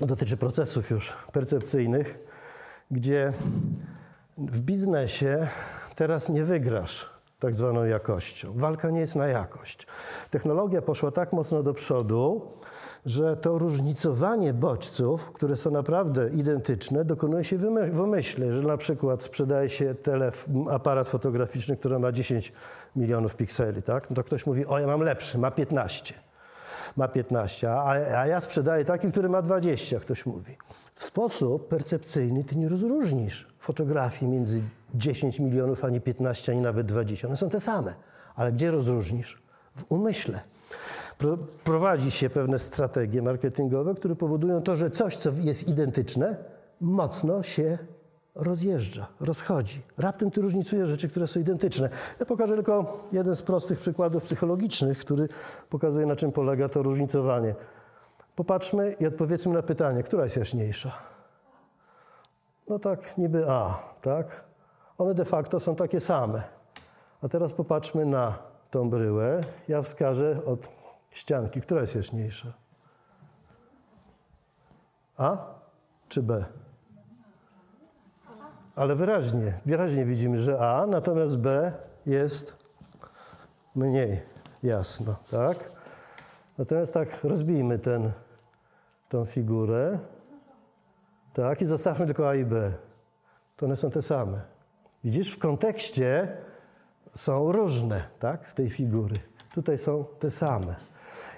Dotyczy 0.00 0.36
procesów 0.36 0.90
już 0.90 1.12
percepcyjnych, 1.32 2.18
gdzie 2.90 3.32
W 4.38 4.60
biznesie 4.60 5.48
teraz 5.94 6.28
nie 6.28 6.44
wygrasz 6.44 7.10
tak 7.38 7.54
zwaną 7.54 7.84
jakością. 7.84 8.52
Walka 8.56 8.90
nie 8.90 9.00
jest 9.00 9.16
na 9.16 9.26
jakość. 9.26 9.86
Technologia 10.30 10.82
poszła 10.82 11.10
tak 11.10 11.32
mocno 11.32 11.62
do 11.62 11.74
przodu, 11.74 12.52
że 13.06 13.36
to 13.36 13.58
różnicowanie 13.58 14.54
bodźców, 14.54 15.32
które 15.32 15.56
są 15.56 15.70
naprawdę 15.70 16.30
identyczne, 16.30 17.04
dokonuje 17.04 17.44
się 17.44 17.58
w 17.90 18.00
umyśle. 18.00 18.52
Że 18.52 18.62
na 18.62 18.76
przykład 18.76 19.22
sprzedaje 19.22 19.68
się 19.68 19.94
telef, 19.94 20.46
aparat 20.70 21.08
fotograficzny, 21.08 21.76
który 21.76 21.98
ma 21.98 22.12
10 22.12 22.52
milionów 22.96 23.36
pikseli, 23.36 23.82
tak? 23.82 24.10
No 24.10 24.16
to 24.16 24.24
ktoś 24.24 24.46
mówi, 24.46 24.66
o 24.66 24.78
ja 24.78 24.86
mam 24.86 25.00
lepszy, 25.00 25.38
ma 25.38 25.50
15. 25.50 26.14
Ma 26.96 27.08
15, 27.08 27.70
a, 27.70 27.90
a 27.90 28.26
ja 28.26 28.40
sprzedaję 28.40 28.84
taki, 28.84 29.10
który 29.10 29.28
ma 29.28 29.42
20, 29.42 30.00
ktoś 30.00 30.26
mówi. 30.26 30.56
W 30.94 31.04
sposób 31.04 31.68
percepcyjny 31.68 32.44
ty 32.44 32.56
nie 32.56 32.68
rozróżnisz 32.68 33.46
fotografii 33.58 34.32
między 34.32 34.62
10 34.94 35.40
milionów, 35.40 35.84
ani 35.84 36.00
15, 36.00 36.52
ani 36.52 36.60
nawet 36.60 36.86
20. 36.86 37.28
One 37.28 37.36
są 37.36 37.48
te 37.48 37.60
same. 37.60 37.94
Ale 38.36 38.52
gdzie 38.52 38.70
rozróżnisz? 38.70 39.42
W 39.76 39.84
umyśle 39.88 40.40
prowadzi 41.64 42.10
się 42.10 42.30
pewne 42.30 42.58
strategie 42.58 43.22
marketingowe, 43.22 43.94
które 43.94 44.16
powodują 44.16 44.62
to, 44.62 44.76
że 44.76 44.90
coś, 44.90 45.16
co 45.16 45.30
jest 45.42 45.68
identyczne, 45.68 46.36
mocno 46.80 47.42
się 47.42 47.78
rozjeżdża, 48.34 49.06
rozchodzi. 49.20 49.82
Raptem 49.98 50.30
ty 50.30 50.40
różnicujesz 50.40 50.88
rzeczy, 50.88 51.08
które 51.08 51.26
są 51.26 51.40
identyczne. 51.40 51.88
Ja 52.20 52.26
pokażę 52.26 52.54
tylko 52.54 53.04
jeden 53.12 53.36
z 53.36 53.42
prostych 53.42 53.78
przykładów 53.78 54.22
psychologicznych, 54.22 54.98
który 54.98 55.28
pokazuje, 55.70 56.06
na 56.06 56.16
czym 56.16 56.32
polega 56.32 56.68
to 56.68 56.82
różnicowanie. 56.82 57.54
Popatrzmy 58.36 58.92
i 59.00 59.06
odpowiedzmy 59.06 59.54
na 59.54 59.62
pytanie, 59.62 60.02
która 60.02 60.24
jest 60.24 60.36
jaśniejsza? 60.36 60.92
No 62.68 62.78
tak, 62.78 63.18
niby 63.18 63.50
A, 63.50 63.78
tak? 64.02 64.44
One 64.98 65.14
de 65.14 65.24
facto 65.24 65.60
są 65.60 65.76
takie 65.76 66.00
same. 66.00 66.42
A 67.22 67.28
teraz 67.28 67.52
popatrzmy 67.52 68.06
na 68.06 68.38
tą 68.70 68.90
bryłę. 68.90 69.40
Ja 69.68 69.82
wskażę 69.82 70.40
od 70.46 70.75
ścianki. 71.16 71.60
Która 71.60 71.80
jest 71.80 71.94
jaśniejsza? 71.94 72.52
A 75.16 75.54
czy 76.08 76.22
B? 76.22 76.44
Ale 78.76 78.94
wyraźnie, 78.94 79.60
wyraźnie 79.66 80.04
widzimy, 80.04 80.38
że 80.38 80.58
A, 80.60 80.86
natomiast 80.86 81.38
B 81.38 81.72
jest 82.06 82.56
mniej 83.74 84.22
jasno, 84.62 85.16
tak? 85.30 85.70
Natomiast 86.58 86.94
tak 86.94 87.24
rozbijmy 87.24 87.78
ten, 87.78 88.12
tą 89.08 89.24
figurę, 89.24 89.98
tak, 91.34 91.62
i 91.62 91.64
zostawmy 91.64 92.06
tylko 92.06 92.28
A 92.28 92.34
i 92.34 92.44
B. 92.44 92.72
To 93.56 93.66
one 93.66 93.76
są 93.76 93.90
te 93.90 94.02
same. 94.02 94.40
Widzisz, 95.04 95.34
w 95.34 95.38
kontekście 95.38 96.36
są 97.14 97.52
różne, 97.52 98.04
tak, 98.18 98.52
tej 98.52 98.70
figury. 98.70 99.16
Tutaj 99.54 99.78
są 99.78 100.04
te 100.18 100.30
same. 100.30 100.74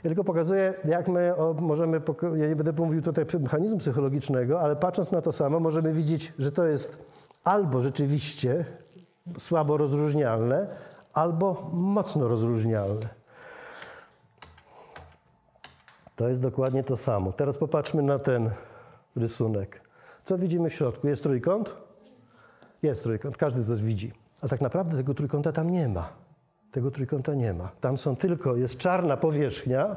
Ja 0.05 0.09
tylko 0.09 0.25
pokazuję, 0.25 0.75
jak 0.85 1.09
my 1.09 1.35
możemy, 1.61 2.01
ja 2.37 2.49
nie 2.49 2.57
będę 2.57 2.73
mówił 2.73 3.03
tutaj 3.03 3.25
mechanizmu 3.41 3.79
psychologicznego, 3.79 4.61
ale 4.61 4.77
patrząc 4.77 5.13
na 5.13 5.23
to 5.23 5.33
samo, 5.33 5.61
możemy 5.61 5.93
widzieć, 5.93 6.33
że 6.39 6.53
to 6.53 6.65
jest 6.65 6.99
albo 7.45 7.81
rzeczywiście 7.81 8.65
słabo 9.39 9.77
rozróżnialne, 9.77 10.67
albo 11.13 11.71
mocno 11.73 12.29
rozróżnialne. 12.29 13.09
To 16.17 16.29
jest 16.29 16.43
dokładnie 16.43 16.85
to 16.85 16.97
samo. 16.97 17.33
Teraz 17.33 17.59
popatrzmy 17.59 18.03
na 18.03 18.19
ten 18.19 18.51
rysunek. 19.17 19.81
Co 20.25 20.39
widzimy 20.39 20.71
w 20.71 20.75
środku? 20.75 21.09
Jest 21.09 21.23
trójkąt? 21.23 21.75
Jest 22.83 23.03
trójkąt, 23.03 23.37
każdy 23.37 23.65
coś 23.65 23.83
widzi. 23.83 24.13
A 24.43 24.49
tak 24.49 24.61
naprawdę 24.61 24.97
tego 24.97 25.15
trójkąta 25.15 25.53
tam 25.53 25.71
nie 25.71 25.89
ma. 25.89 26.09
Tego 26.73 26.91
trójkąta 26.91 27.35
nie 27.35 27.55
ma. 27.55 27.71
Tam 27.81 27.99
są 27.99 28.17
tylko, 28.17 28.57
jest 28.57 28.79
czarna 28.79 29.17
powierzchnia 29.17 29.97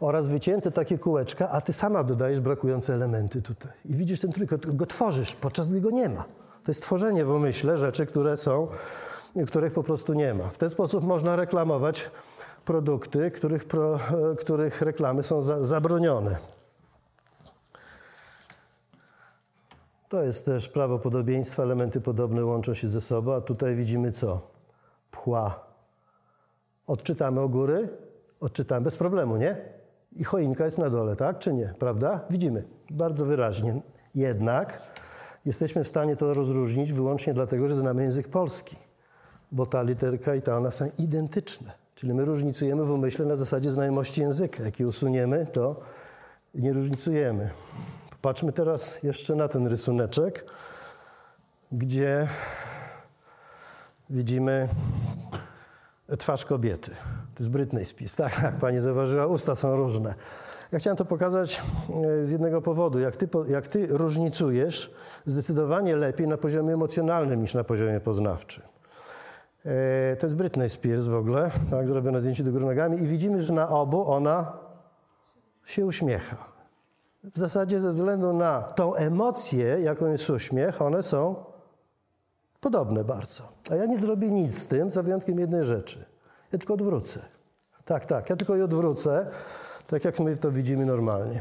oraz 0.00 0.26
wycięte 0.26 0.70
takie 0.70 0.98
kółeczka, 0.98 1.48
a 1.48 1.60
ty 1.60 1.72
sama 1.72 2.04
dodajesz 2.04 2.40
brakujące 2.40 2.94
elementy 2.94 3.42
tutaj. 3.42 3.72
I 3.84 3.94
widzisz 3.94 4.20
ten 4.20 4.32
trójkąt, 4.32 4.76
go 4.76 4.86
tworzysz, 4.86 5.32
podczas 5.32 5.70
gdy 5.70 5.80
go 5.80 5.90
nie 5.90 6.08
ma. 6.08 6.24
To 6.64 6.70
jest 6.70 6.82
tworzenie 6.82 7.24
w 7.24 7.30
umyśle 7.30 7.78
rzeczy, 7.78 8.06
które 8.06 8.36
są, 8.36 8.68
których 9.46 9.72
po 9.72 9.82
prostu 9.82 10.14
nie 10.14 10.34
ma. 10.34 10.48
W 10.48 10.58
ten 10.58 10.70
sposób 10.70 11.04
można 11.04 11.36
reklamować 11.36 12.10
produkty, 12.64 13.30
których, 13.30 13.64
pro, 13.64 13.98
których 14.38 14.82
reklamy 14.82 15.22
są 15.22 15.42
za, 15.42 15.64
zabronione. 15.64 16.36
To 20.08 20.22
jest 20.22 20.44
też 20.44 20.68
prawo 20.68 20.98
podobieństwa, 20.98 21.62
elementy 21.62 22.00
podobne 22.00 22.44
łączą 22.44 22.74
się 22.74 22.88
ze 22.88 23.00
sobą, 23.00 23.34
a 23.34 23.40
tutaj 23.40 23.76
widzimy 23.76 24.12
co? 24.12 24.40
Pchła 25.10 25.69
Odczytamy 26.86 27.40
o 27.40 27.48
góry, 27.48 27.88
odczytamy 28.40 28.84
bez 28.84 28.96
problemu, 28.96 29.36
nie? 29.36 29.56
I 30.12 30.24
choinka 30.24 30.64
jest 30.64 30.78
na 30.78 30.90
dole, 30.90 31.16
tak 31.16 31.38
czy 31.38 31.52
nie? 31.52 31.74
Prawda? 31.78 32.20
Widzimy 32.30 32.64
bardzo 32.90 33.24
wyraźnie. 33.24 33.80
Jednak 34.14 34.82
jesteśmy 35.44 35.84
w 35.84 35.88
stanie 35.88 36.16
to 36.16 36.34
rozróżnić 36.34 36.92
wyłącznie 36.92 37.34
dlatego, 37.34 37.68
że 37.68 37.74
znamy 37.74 38.02
język 38.02 38.28
polski, 38.28 38.76
bo 39.52 39.66
ta 39.66 39.82
literka 39.82 40.34
i 40.34 40.42
ta 40.42 40.56
ona 40.56 40.70
są 40.70 40.88
identyczne. 40.98 41.72
Czyli 41.94 42.14
my 42.14 42.24
różnicujemy 42.24 42.84
w 42.84 42.90
umyśle 42.90 43.26
na 43.26 43.36
zasadzie 43.36 43.70
znajomości 43.70 44.20
języka. 44.20 44.62
Jak 44.62 44.80
je 44.80 44.86
usuniemy, 44.86 45.46
to 45.52 45.80
nie 46.54 46.72
różnicujemy. 46.72 47.50
Popatrzmy 48.10 48.52
teraz 48.52 49.02
jeszcze 49.02 49.34
na 49.34 49.48
ten 49.48 49.66
rysuneczek, 49.66 50.44
gdzie 51.72 52.28
widzimy 54.10 54.68
twarz 56.18 56.44
kobiety. 56.44 56.90
To 57.34 57.38
jest 57.38 57.50
Britney 57.50 57.86
Spears, 57.86 58.16
tak? 58.16 58.42
Jak 58.42 58.54
pani 58.54 58.80
zauważyła, 58.80 59.26
usta 59.26 59.54
są 59.54 59.76
różne. 59.76 60.14
Ja 60.72 60.78
chciałem 60.78 60.96
to 60.96 61.04
pokazać 61.04 61.62
e, 62.22 62.26
z 62.26 62.30
jednego 62.30 62.62
powodu. 62.62 62.98
Jak 62.98 63.16
ty, 63.16 63.28
jak 63.48 63.66
ty 63.66 63.86
różnicujesz, 63.86 64.94
zdecydowanie 65.26 65.96
lepiej 65.96 66.28
na 66.28 66.36
poziomie 66.36 66.74
emocjonalnym 66.74 67.42
niż 67.42 67.54
na 67.54 67.64
poziomie 67.64 68.00
poznawczym. 68.00 68.62
E, 69.64 70.16
to 70.16 70.26
jest 70.26 70.36
Britney 70.36 70.70
Spears 70.70 71.04
w 71.04 71.14
ogóle, 71.14 71.50
tak, 71.70 71.88
zrobione 71.88 72.20
zdjęcie 72.20 72.44
do 72.44 72.52
góry 72.52 72.66
nogami 72.66 73.02
i 73.02 73.06
widzimy, 73.06 73.42
że 73.42 73.52
na 73.52 73.68
obu 73.68 74.10
ona 74.10 74.52
się 75.64 75.86
uśmiecha. 75.86 76.36
W 77.24 77.38
zasadzie 77.38 77.80
ze 77.80 77.92
względu 77.92 78.32
na 78.32 78.62
tą 78.62 78.94
emocję, 78.94 79.78
jaką 79.80 80.06
jest 80.06 80.30
uśmiech, 80.30 80.82
one 80.82 81.02
są 81.02 81.36
Podobne 82.60 83.04
bardzo. 83.04 83.42
A 83.70 83.74
ja 83.74 83.86
nie 83.86 83.98
zrobię 83.98 84.28
nic 84.28 84.58
z 84.58 84.66
tym, 84.66 84.90
za 84.90 85.02
wyjątkiem 85.02 85.38
jednej 85.38 85.64
rzeczy. 85.64 86.04
Ja 86.52 86.58
tylko 86.58 86.74
odwrócę. 86.74 87.20
Tak, 87.84 88.06
tak, 88.06 88.30
ja 88.30 88.36
tylko 88.36 88.56
je 88.56 88.64
odwrócę, 88.64 89.30
tak 89.86 90.04
jak 90.04 90.20
my 90.20 90.36
to 90.36 90.52
widzimy 90.52 90.86
normalnie. 90.86 91.40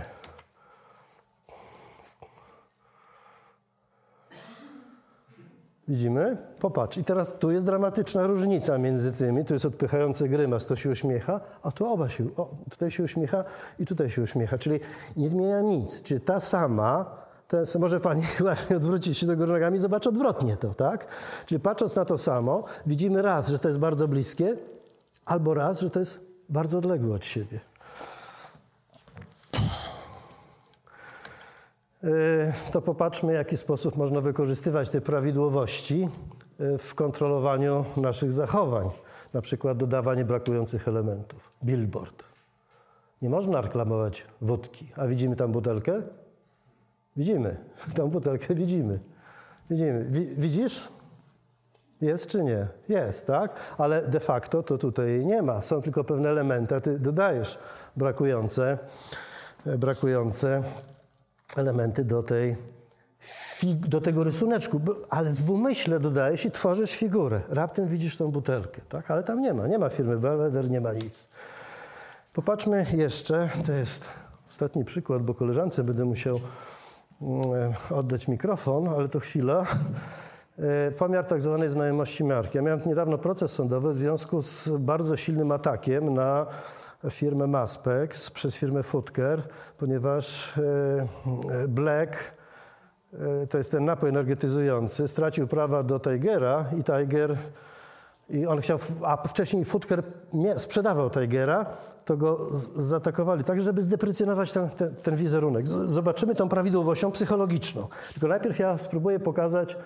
Widzimy? 5.88 6.38
Popatrz. 6.60 6.98
I 6.98 7.04
teraz 7.04 7.40
tu 7.40 7.52
jest 7.52 7.66
dramatyczna 7.66 8.28
różnica 8.28 8.78
między 8.78 9.12
tymi. 9.12 9.46
Tu 9.46 9.54
jest 9.54 9.66
odpychający 9.66 10.30
grymas, 10.30 10.66
to 10.66 10.76
się 10.76 10.90
uśmiecha, 10.90 11.42
a 11.64 11.72
tu 11.72 11.94
oba 11.94 12.10
się, 12.10 12.36
o, 12.38 12.50
tutaj 12.70 12.92
się 12.92 13.04
uśmiecha 13.04 13.44
i 13.80 13.86
tutaj 13.86 14.10
się 14.10 14.22
uśmiecha. 14.22 14.58
Czyli 14.58 14.80
nie 15.18 15.30
zmienia 15.30 15.62
nic. 15.62 16.04
Czyli 16.04 16.22
ta 16.22 16.40
sama 16.40 17.06
to 17.50 17.80
może 17.80 18.00
pani 18.00 18.24
właśnie 18.40 18.76
odwrócić 18.76 19.18
się 19.18 19.26
do 19.28 19.38
góry 19.38 19.54
nogami 19.54 19.78
i 19.78 19.80
zobaczy 19.80 20.10
odwrotnie 20.10 20.58
to, 20.58 20.74
tak? 20.74 21.08
Czyli 21.46 21.60
patrząc 21.60 21.96
na 21.96 22.06
to 22.06 22.18
samo, 22.18 22.64
widzimy 22.86 23.22
raz, 23.22 23.48
że 23.48 23.60
to 23.60 23.68
jest 23.68 23.80
bardzo 23.80 24.08
bliskie, 24.08 24.58
albo 25.26 25.54
raz, 25.54 25.80
że 25.80 25.90
to 25.90 26.00
jest 26.00 26.20
bardzo 26.50 26.78
odległe 26.78 27.16
od 27.16 27.26
siebie. 27.26 27.60
E, 32.04 32.54
to 32.72 32.82
popatrzmy, 32.82 33.32
w 33.32 33.36
jaki 33.36 33.58
sposób 33.58 33.98
można 33.98 34.22
wykorzystywać 34.22 34.90
te 34.90 35.02
prawidłowości 35.02 36.10
e, 36.60 36.78
w 36.78 36.96
kontrolowaniu 36.96 37.86
naszych 37.98 38.34
zachowań. 38.34 38.90
Na 39.34 39.42
przykład 39.42 39.78
dodawanie 39.78 40.26
brakujących 40.26 40.88
elementów. 40.88 41.52
Billboard. 41.64 42.24
Nie 43.22 43.30
można 43.30 43.62
reklamować 43.62 44.26
wódki, 44.42 44.92
a 44.96 45.08
widzimy 45.08 45.36
tam 45.36 45.52
butelkę? 45.52 46.02
Widzimy. 47.20 47.56
Tą 47.96 48.10
butelkę 48.10 48.56
widzimy. 48.56 49.00
Widzimy. 49.70 50.06
Widzisz? 50.38 50.90
Jest 52.02 52.30
czy 52.30 52.44
nie? 52.44 52.68
Jest, 52.90 53.28
tak? 53.28 53.56
Ale 53.78 54.08
de 54.08 54.20
facto 54.20 54.64
to 54.64 54.78
tutaj 54.78 55.26
nie 55.26 55.42
ma. 55.42 55.62
Są 55.62 55.82
tylko 55.82 56.04
pewne 56.04 56.30
elementy, 56.30 56.76
a 56.76 56.80
ty 56.80 57.00
dodajesz 57.00 57.60
brakujące, 57.96 58.78
e, 59.66 59.78
brakujące 59.78 60.64
elementy 61.58 62.06
do 62.06 62.24
tej 62.24 62.56
do 63.64 64.02
tego 64.02 64.24
rysuneczku, 64.24 64.82
ale 65.10 65.34
w 65.34 65.52
umyśle 65.52 66.00
dodajesz 66.00 66.46
i 66.46 66.52
tworzysz 66.52 66.92
figurę. 66.92 67.42
Raptem 67.50 67.88
widzisz 67.88 68.18
tą 68.18 68.32
butelkę, 68.32 68.82
tak? 68.90 69.12
Ale 69.12 69.24
tam 69.24 69.42
nie 69.42 69.54
ma, 69.54 69.68
nie 69.68 69.80
ma 69.80 69.90
firmy 69.90 70.18
Belvedere, 70.18 70.70
nie 70.70 70.82
ma 70.82 70.94
nic. 70.94 71.28
Popatrzmy 72.34 72.86
jeszcze, 72.94 73.50
to 73.66 73.74
jest 73.74 74.10
ostatni 74.50 74.86
przykład, 74.86 75.24
bo 75.24 75.34
koleżance 75.34 75.84
będę 75.84 76.06
musiał 76.06 76.40
oddać 77.92 78.28
mikrofon, 78.28 78.88
ale 78.88 79.10
to 79.10 79.20
chwila. 79.20 79.66
e, 80.60 80.92
pomiar 80.92 81.26
tak 81.26 81.42
zwanej 81.42 81.70
znajomości 81.70 82.24
marki. 82.24 82.58
Ja 82.58 82.62
miałem 82.62 82.80
niedawno 82.86 83.18
proces 83.18 83.52
sądowy 83.52 83.94
w 83.94 83.98
związku 83.98 84.42
z 84.42 84.70
bardzo 84.70 85.18
silnym 85.18 85.52
atakiem 85.52 86.14
na 86.14 86.46
firmę 87.10 87.48
Maspex 87.48 88.32
przez 88.32 88.56
firmę 88.56 88.84
Footcare, 88.84 89.42
ponieważ 89.78 90.58
e, 90.58 91.68
Black 91.68 92.34
e, 93.14 93.48
to 93.48 93.58
jest 93.58 93.72
ten 93.72 93.86
napój 93.86 94.10
energetyzujący, 94.10 95.08
stracił 95.08 95.48
prawa 95.48 95.84
do 95.84 96.00
Tigera 96.00 96.66
i 96.80 96.84
Tiger 96.84 97.38
i 98.30 98.46
on 98.46 98.62
chciał, 98.62 98.80
a 99.04 99.28
wcześniej 99.28 99.66
Footcare 99.66 100.04
sprzedawał 100.58 101.10
Tigera, 101.10 101.66
to 102.06 102.18
go 102.18 102.48
zaatakowali 102.76 103.44
tak, 103.44 103.62
żeby 103.62 103.82
zdeprecjonować 103.82 104.52
ten, 104.52 104.70
ten, 104.70 104.96
ten 104.96 105.16
wizerunek. 105.16 105.68
Zobaczymy 105.68 106.36
tą 106.36 106.50
prawidłowością 106.50 107.12
psychologiczną. 107.12 107.88
Tylko 108.14 108.28
najpierw 108.28 108.60
ja 108.60 108.78
spróbuję 108.78 109.20
pokazać 109.20 109.78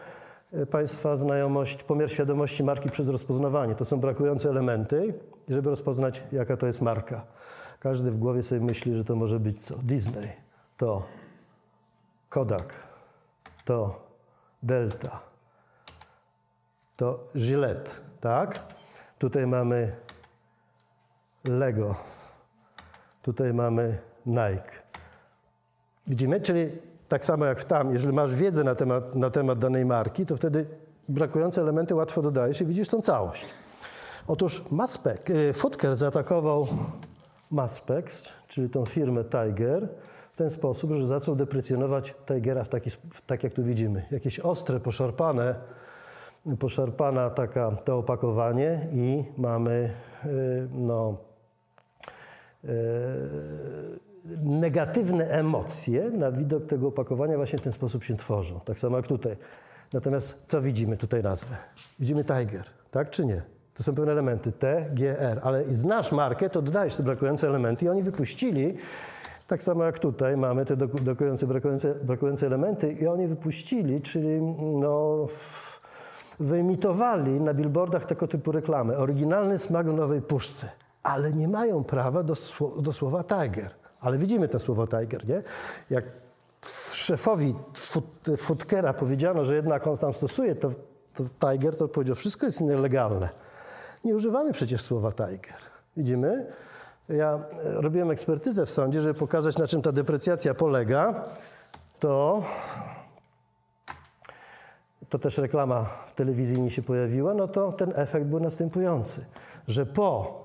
e, 0.54 0.66
Państwa 0.66 1.16
znajomość, 1.16 1.84
pomiar 1.84 2.10
świadomości 2.10 2.64
marki 2.64 2.90
przez 2.90 3.08
rozpoznawanie. 3.10 3.76
To 3.76 3.86
są 3.86 4.00
brakujące 4.00 4.50
elementy, 4.50 5.14
żeby 5.50 5.70
rozpoznać, 5.70 6.24
jaka 6.32 6.58
to 6.58 6.68
jest 6.68 6.82
marka. 6.82 7.26
Każdy 7.80 8.12
w 8.12 8.18
głowie 8.18 8.44
sobie 8.44 8.62
myśli, 8.62 8.96
że 8.96 9.04
to 9.04 9.16
może 9.16 9.40
być 9.40 9.66
co? 9.66 9.76
Disney, 9.76 10.30
to 10.78 11.04
Kodak, 12.30 12.74
to 13.66 14.02
Delta, 14.64 15.20
to 16.98 17.28
Gillette, 17.38 17.92
tak? 18.24 18.60
Tutaj 19.20 19.48
mamy 19.48 19.96
Lego. 21.44 21.96
Tutaj 23.22 23.54
mamy 23.54 23.98
Nike. 24.26 24.72
Widzimy? 26.08 26.42
Czyli 26.42 26.70
tak 27.08 27.26
samo 27.26 27.46
jak 27.46 27.64
tam, 27.64 27.94
jeżeli 27.94 28.14
masz 28.14 28.36
wiedzę 28.36 28.64
na 28.64 28.76
temat, 28.76 29.16
na 29.16 29.30
temat 29.30 29.60
danej 29.60 29.86
marki, 29.86 30.26
to 30.26 30.38
wtedy 30.38 30.66
brakujące 31.10 31.62
elementy 31.62 31.96
łatwo 31.96 32.22
dodajesz 32.22 32.62
i 32.62 32.66
widzisz 32.66 32.88
tą 32.88 33.02
całość. 33.02 33.46
Otóż 34.28 34.64
Maspec, 34.72 35.30
y, 35.30 35.54
Footcare 35.54 35.98
zaatakował 35.98 36.68
Maspex, 37.52 38.30
czyli 38.48 38.70
tą 38.70 38.86
firmę 38.86 39.24
Tiger, 39.24 39.90
w 40.32 40.38
ten 40.38 40.50
sposób, 40.50 40.92
że 40.92 41.08
zaczął 41.08 41.36
deprecjonować 41.36 42.16
Tigera 42.26 42.64
w 42.64 42.70
taki, 42.70 42.90
w, 42.90 43.22
tak 43.26 43.44
jak 43.44 43.54
tu 43.54 43.64
widzimy. 43.64 44.06
Jakieś 44.12 44.40
ostre, 44.40 44.80
poszarpane, 44.80 45.56
poszarpana 46.60 47.30
taka 47.30 47.72
to 47.72 47.98
opakowanie 47.98 48.88
i 48.92 49.24
mamy 49.38 49.90
y, 50.26 50.68
no, 50.74 51.18
y, 52.66 52.68
negatywne 54.44 55.28
emocje 55.28 56.12
na 56.12 56.32
widok 56.32 56.66
tego 56.66 56.88
opakowania 56.88 57.38
właśnie 57.38 57.60
w 57.60 57.62
ten 57.62 57.72
sposób 57.72 58.04
się 58.04 58.18
tworzą. 58.18 58.60
Tak 58.60 58.80
samo 58.80 58.98
jak 58.98 59.08
tutaj. 59.08 59.38
Natomiast 59.94 60.44
co 60.48 60.62
widzimy 60.62 60.98
tutaj 60.98 61.24
nazwę? 61.24 61.56
Widzimy 62.00 62.24
Tiger, 62.24 62.64
tak 62.92 63.10
czy 63.10 63.26
nie? 63.26 63.42
To 63.74 63.84
są 63.84 63.96
pewne 63.96 64.12
elementy 64.12 64.52
T, 64.52 64.86
G, 64.94 65.20
R, 65.20 65.40
ale 65.44 65.64
znasz 65.64 66.12
markę, 66.12 66.50
to 66.50 66.62
dodajesz 66.62 66.96
te 66.96 67.04
brakujące 67.04 67.48
elementy 67.48 67.86
i 67.86 67.90
oni 67.90 68.04
wypuścili, 68.04 68.78
tak 69.48 69.64
samo 69.64 69.84
jak 69.84 70.00
tutaj 70.00 70.38
mamy 70.38 70.66
te 70.66 70.78
brakujące, 70.78 71.48
brakujące, 71.48 71.96
brakujące 71.96 72.48
elementy 72.48 72.94
i 72.94 73.08
oni 73.08 73.28
wypuścili, 73.28 74.02
czyli 74.02 74.42
no, 74.62 75.28
wyimitowali 76.40 77.42
na 77.42 77.54
billboardach 77.54 78.06
tego 78.06 78.28
typu 78.28 78.52
reklamy. 78.52 78.98
Oryginalny 78.98 79.60
smak 79.60 79.88
nowej 79.88 80.22
puszce, 80.22 80.70
ale 81.04 81.34
nie 81.34 81.48
mają 81.48 81.84
prawa 81.84 82.24
do, 82.24 82.34
do 82.82 82.94
słowa 82.94 83.24
tiger. 83.24 83.72
Ale 84.00 84.18
widzimy 84.18 84.48
to 84.48 84.60
słowo 84.60 84.88
tiger, 84.88 85.28
nie? 85.28 85.42
Jak 85.90 86.06
szefowi 86.94 87.56
Foodkera 88.38 88.94
powiedziano, 88.94 89.46
że 89.46 89.56
jednak 89.56 89.88
on 89.88 89.98
tam 89.98 90.14
stosuje 90.14 90.56
to, 90.56 90.70
to 91.14 91.24
tiger, 91.40 91.78
to 91.78 91.88
powiedział, 91.88 92.16
wszystko 92.16 92.46
jest 92.46 92.62
nielegalne. 92.62 93.30
Nie 94.04 94.16
używamy 94.16 94.54
przecież 94.54 94.82
słowa 94.82 95.12
tiger. 95.12 95.58
Widzimy? 95.98 96.48
Ja 97.10 97.40
e, 97.64 97.82
robiłem 97.82 98.12
ekspertyzę 98.12 98.66
w 98.66 98.70
sądzie, 98.70 99.02
żeby 99.02 99.14
pokazać, 99.14 99.58
na 99.58 99.68
czym 99.68 99.82
ta 99.82 99.92
deprecjacja 99.92 100.54
polega. 100.54 101.24
To, 102.00 102.44
to 105.14 105.20
też 105.20 105.38
reklama 105.38 105.90
mi 106.58 106.72
się 106.72 106.82
pojawiła, 106.82 107.34
no 107.34 107.48
to 107.48 107.72
ten 107.72 107.94
efekt 107.96 108.26
był 108.26 108.40
następujący, 108.40 109.26
że 109.68 109.86
po 109.86 110.44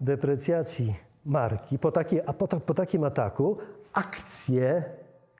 deprecjacji 0.00 0.94
marki, 1.24 1.78
po, 1.78 1.92
a 2.26 2.32
po, 2.32 2.48
po 2.48 2.74
takim 2.74 3.04
ataku, 3.04 3.58
akcje 3.92 4.84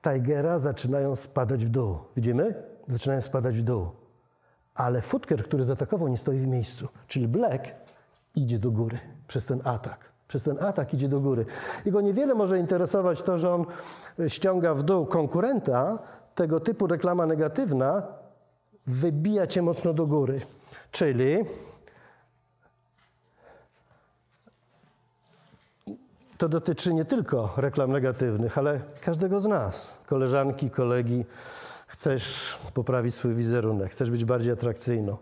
Tigera 0.03 0.59
zaczynają 0.59 1.15
spadać 1.15 1.65
w 1.65 1.69
dół. 1.69 1.97
Widzimy? 2.15 2.63
Zaczynają 2.87 3.21
spadać 3.21 3.57
w 3.57 3.61
dół 3.61 3.89
ale 4.75 5.01
Futker, 5.01 5.43
który 5.43 5.63
zaatakował, 5.63 6.07
nie 6.07 6.17
stoi 6.17 6.37
w 6.37 6.47
miejscu. 6.47 6.87
Czyli 7.07 7.27
Black 7.27 7.63
idzie 8.35 8.59
do 8.59 8.71
góry 8.71 8.99
przez 9.27 9.45
ten 9.45 9.61
atak. 9.63 9.99
Przez 10.27 10.43
ten 10.43 10.63
atak 10.63 10.93
idzie 10.93 11.09
do 11.09 11.19
góry. 11.19 11.45
Jego 11.85 12.01
niewiele 12.01 12.35
może 12.35 12.59
interesować 12.59 13.21
to, 13.21 13.37
że 13.37 13.53
on 13.53 13.65
ściąga 14.27 14.73
w 14.73 14.83
dół 14.83 15.05
konkurenta. 15.05 15.99
Tego 16.35 16.59
typu 16.59 16.87
reklama 16.87 17.25
negatywna 17.25 18.03
wybija 18.87 19.47
cię 19.47 19.61
mocno 19.61 19.93
do 19.93 20.07
góry. 20.07 20.41
Czyli 20.91 21.37
to 26.37 26.49
dotyczy 26.49 26.93
nie 26.93 27.05
tylko 27.05 27.53
reklam 27.57 27.91
negatywnych, 27.91 28.57
ale 28.57 28.81
każdego 29.01 29.39
z 29.39 29.45
nas, 29.45 29.97
koleżanki, 30.05 30.69
kolegi, 30.69 31.25
chcesz 31.87 32.57
poprawić 32.73 33.15
swój 33.15 33.35
wizerunek, 33.35 33.91
chcesz 33.91 34.11
być 34.11 34.25
bardziej 34.25 34.53
atrakcyjną, 34.53 35.17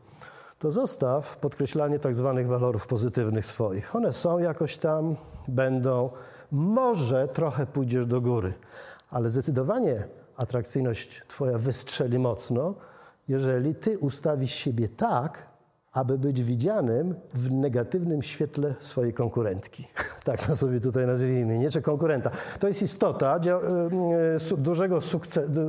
to 0.59 0.71
zostaw 0.71 1.37
podkreślanie 1.37 1.99
tak 1.99 2.15
zwanych 2.15 2.47
walorów 2.47 2.87
pozytywnych 2.87 3.45
swoich. 3.45 3.95
One 3.95 4.13
są 4.13 4.39
jakoś 4.39 4.77
tam, 4.77 5.15
będą, 5.47 6.09
może 6.51 7.27
trochę 7.27 7.65
pójdziesz 7.65 8.05
do 8.05 8.21
góry, 8.21 8.53
ale 9.09 9.29
zdecydowanie 9.29 10.07
atrakcyjność 10.37 11.21
Twoja 11.27 11.57
wystrzeli 11.57 12.19
mocno, 12.19 12.73
jeżeli 13.27 13.75
Ty 13.75 13.99
ustawisz 13.99 14.53
siebie 14.53 14.89
tak, 14.89 15.53
aby 15.93 16.17
być 16.17 16.43
widzianym 16.43 17.15
w 17.33 17.51
negatywnym 17.51 18.23
świetle 18.23 18.75
swojej 18.79 19.13
konkurentki. 19.13 19.87
Tak 20.23 20.47
to 20.47 20.55
sobie 20.55 20.79
tutaj 20.79 21.07
nazwijmy, 21.07 21.57
nie? 21.57 21.69
Czy 21.69 21.81
konkurenta. 21.81 22.31
To 22.59 22.67
jest 22.67 22.81
istota 22.81 23.39
y, 24.49 24.53
y, 24.53 24.57
dużego, 24.57 24.99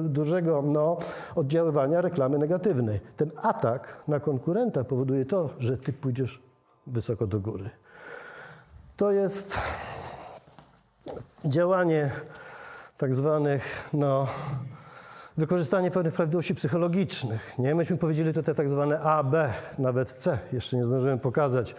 dużego 0.05 0.63
no, 0.63 0.97
oddziaływania 1.35 2.01
reklamy 2.01 2.39
negatywnej. 2.39 3.01
Ten 3.17 3.31
atak 3.37 4.03
na 4.09 4.21
konkurenta 4.21 4.85
powoduje 4.85 5.27
to, 5.27 5.51
że 5.59 5.79
ty 5.79 5.93
pójdziesz 5.93 6.43
wysoko 6.87 7.27
do 7.27 7.41
góry. 7.41 7.71
To 8.97 9.11
jest 9.11 9.59
działanie 11.45 12.11
tak 12.97 13.15
zwanych 13.15 13.89
no, 13.93 14.27
wykorzystanie 15.37 15.91
pewnych 15.91 16.15
prawidłowości 16.15 16.55
psychologicznych. 16.55 17.59
Nie? 17.59 17.75
Myśmy 17.75 17.97
powiedzieli 17.97 18.33
tutaj 18.33 18.55
tak 18.55 18.69
zwane 18.69 19.01
A, 19.01 19.23
B, 19.23 19.53
nawet 19.79 20.11
C. 20.11 20.39
Jeszcze 20.53 20.77
nie 20.77 20.85
zdążyłem 20.85 21.19
pokazać, 21.19 21.75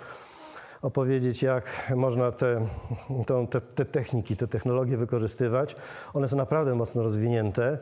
opowiedzieć, 0.82 1.44
jak 1.44 1.92
można 1.96 2.32
te, 2.32 2.68
te, 3.50 3.62
te 3.62 3.86
techniki, 3.86 4.38
te 4.38 4.48
technologie 4.48 4.98
wykorzystywać. 4.98 5.76
One 6.14 6.28
są 6.28 6.38
naprawdę 6.38 6.76
mocno 6.76 7.04
rozwinięte 7.04 7.78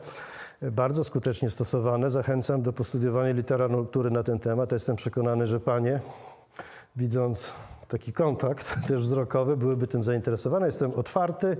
bardzo 0.62 1.04
skutecznie 1.04 1.50
stosowane. 1.50 2.10
Zachęcam 2.10 2.62
do 2.62 2.72
postudiowania 2.72 3.32
literatury 3.32 4.10
na 4.10 4.22
ten 4.22 4.38
temat. 4.38 4.72
Jestem 4.72 4.96
przekonany, 4.96 5.46
że 5.46 5.60
panie, 5.60 6.00
widząc 6.96 7.52
taki 7.88 8.12
kontakt 8.12 8.76
też 8.88 9.00
wzrokowy, 9.00 9.56
byłyby 9.56 9.86
tym 9.86 10.04
zainteresowane. 10.04 10.66
Jestem 10.66 10.94
otwarty 10.94 11.56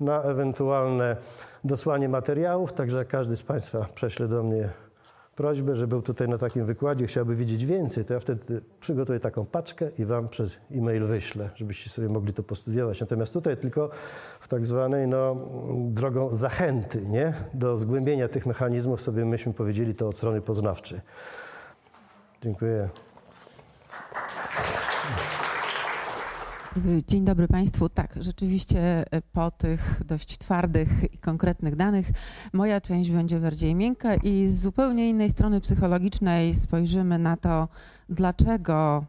na 0.00 0.22
ewentualne 0.22 1.16
dosłanie 1.64 2.08
materiałów, 2.08 2.72
także 2.72 3.04
każdy 3.04 3.36
z 3.36 3.42
Państwa 3.42 3.86
prześle 3.94 4.28
do 4.28 4.42
mnie 4.42 4.68
prośbę, 5.36 5.76
że 5.76 5.86
był 5.86 6.02
tutaj 6.02 6.28
na 6.28 6.38
takim 6.38 6.66
wykładzie, 6.66 7.06
chciałby 7.06 7.36
widzieć 7.36 7.66
więcej, 7.66 8.04
to 8.04 8.14
ja 8.14 8.20
wtedy 8.20 8.62
przygotuję 8.80 9.20
taką 9.20 9.46
paczkę 9.46 9.90
i 9.98 10.04
Wam 10.04 10.28
przez 10.28 10.56
e-mail 10.74 11.04
wyślę, 11.04 11.50
żebyście 11.54 11.90
sobie 11.90 12.08
mogli 12.08 12.32
to 12.32 12.42
postudiować. 12.42 13.00
Natomiast 13.00 13.32
tutaj 13.32 13.56
tylko 13.56 13.90
w 14.40 14.48
tak 14.48 14.66
zwanej 14.66 15.08
no, 15.08 15.36
drogą 15.74 16.34
zachęty 16.34 17.08
nie? 17.08 17.32
do 17.54 17.76
zgłębienia 17.76 18.28
tych 18.28 18.46
mechanizmów 18.46 19.02
sobie 19.02 19.24
myśmy 19.24 19.52
powiedzieli 19.52 19.94
to 19.94 20.08
od 20.08 20.16
strony 20.16 20.40
poznawczej. 20.40 21.00
Dziękuję. 22.42 22.88
Dzień 27.08 27.24
dobry 27.24 27.48
Państwu. 27.48 27.88
Tak, 27.88 28.14
rzeczywiście 28.20 29.04
e, 29.10 29.22
po 29.32 29.50
tych 29.50 30.00
dość 30.06 30.38
twardych 30.38 31.14
i 31.14 31.18
konkretnych 31.18 31.76
danych 31.76 32.06
moja 32.52 32.80
część 32.80 33.10
będzie 33.10 33.40
bardziej 33.40 33.74
miękka 33.74 34.14
i 34.14 34.46
z 34.46 34.60
zupełnie 34.60 35.10
innej 35.10 35.30
strony 35.30 35.60
psychologicznej 35.60 36.54
spojrzymy 36.54 37.18
na 37.18 37.36
to, 37.36 37.68
dlaczego 38.08 39.04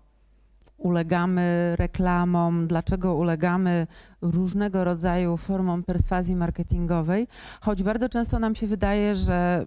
ulegamy 0.77 1.75
reklamom, 1.77 2.67
dlaczego 2.67 3.15
ulegamy 3.15 3.87
różnego 4.21 4.83
rodzaju 4.83 5.37
formom 5.37 5.83
perswazji 5.83 6.35
marketingowej, 6.35 7.27
choć 7.61 7.83
bardzo 7.83 8.09
często 8.09 8.39
nam 8.39 8.55
się 8.55 8.67
wydaje, 8.67 9.15
że 9.15 9.65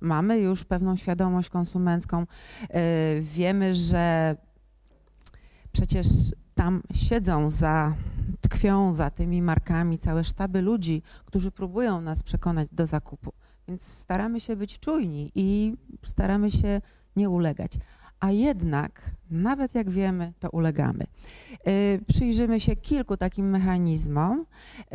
mamy 0.00 0.38
już 0.38 0.64
pewną 0.64 0.96
świadomość 0.96 1.48
konsumencką, 1.48 2.20
e, 2.20 2.26
wiemy, 3.20 3.74
że 3.74 4.36
przecież 5.72 6.06
tam 6.54 6.82
siedzą 6.94 7.50
za, 7.50 7.94
tkwią 8.40 8.92
za 8.92 9.10
tymi 9.10 9.42
markami 9.42 9.98
całe 9.98 10.24
sztaby 10.24 10.62
ludzi, 10.62 11.02
którzy 11.24 11.50
próbują 11.50 12.00
nas 12.00 12.22
przekonać 12.22 12.68
do 12.72 12.86
zakupu. 12.86 13.32
Więc 13.68 13.82
staramy 13.82 14.40
się 14.40 14.56
być 14.56 14.78
czujni 14.78 15.32
i 15.34 15.76
staramy 16.02 16.50
się 16.50 16.80
nie 17.16 17.30
ulegać 17.30 17.78
a 18.22 18.30
jednak, 18.30 19.02
nawet 19.30 19.74
jak 19.74 19.90
wiemy, 19.90 20.32
to 20.40 20.50
ulegamy. 20.50 21.04
Y, 21.68 22.00
przyjrzymy 22.08 22.60
się 22.60 22.76
kilku 22.76 23.16
takim 23.16 23.50
mechanizmom. 23.50 24.40
Y, 24.80 24.86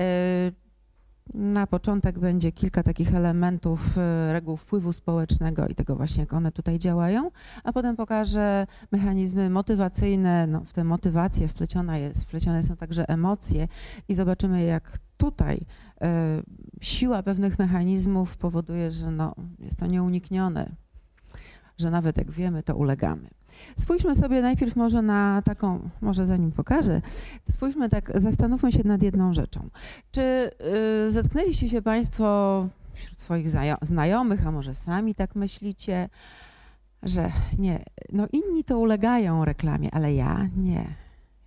na 1.33 1.67
początek 1.67 2.19
będzie 2.19 2.51
kilka 2.51 2.83
takich 2.83 3.15
elementów 3.15 3.97
y, 3.97 4.33
reguł 4.33 4.57
wpływu 4.57 4.93
społecznego 4.93 5.67
i 5.67 5.75
tego 5.75 5.95
właśnie, 5.95 6.21
jak 6.21 6.33
one 6.33 6.51
tutaj 6.51 6.79
działają, 6.79 7.31
a 7.63 7.73
potem 7.73 7.95
pokażę 7.95 8.67
mechanizmy 8.91 9.49
motywacyjne. 9.49 10.47
No, 10.47 10.63
w 10.65 10.73
tę 10.73 10.83
motywację 10.83 11.47
wpleciona 11.47 11.97
jest, 11.97 12.23
wplecione 12.23 12.63
są 12.63 12.75
także 12.75 13.09
emocje 13.09 13.67
i 14.09 14.15
zobaczymy, 14.15 14.63
jak 14.63 14.99
tutaj 15.17 15.65
siła 16.81 17.23
pewnych 17.23 17.59
mechanizmów 17.59 18.37
powoduje, 18.37 18.91
że 18.91 19.11
no, 19.11 19.35
jest 19.59 19.79
to 19.79 19.87
nieuniknione 19.87 20.75
że 21.77 21.91
nawet 21.91 22.17
jak 22.17 22.31
wiemy, 22.31 22.63
to 22.63 22.75
ulegamy. 22.75 23.29
Spójrzmy 23.75 24.15
sobie 24.15 24.41
najpierw 24.41 24.75
może 24.75 25.01
na 25.01 25.41
taką, 25.41 25.89
może 26.01 26.25
zanim 26.25 26.51
pokażę, 26.51 27.01
spójrzmy 27.49 27.89
tak, 27.89 28.11
zastanówmy 28.15 28.71
się 28.71 28.81
nad 28.85 29.03
jedną 29.03 29.33
rzeczą. 29.33 29.69
Czy 30.11 30.51
y, 31.05 31.09
zetknęliście 31.09 31.69
się 31.69 31.81
Państwo 31.81 32.67
wśród 32.93 33.19
swoich 33.19 33.47
znajomych, 33.81 34.47
a 34.47 34.51
może 34.51 34.75
sami 34.75 35.15
tak 35.15 35.35
myślicie, 35.35 36.09
że 37.03 37.31
nie, 37.57 37.83
no 38.13 38.27
inni 38.31 38.63
to 38.63 38.79
ulegają 38.79 39.45
reklamie, 39.45 39.89
ale 39.93 40.13
ja 40.13 40.49
nie, 40.57 40.95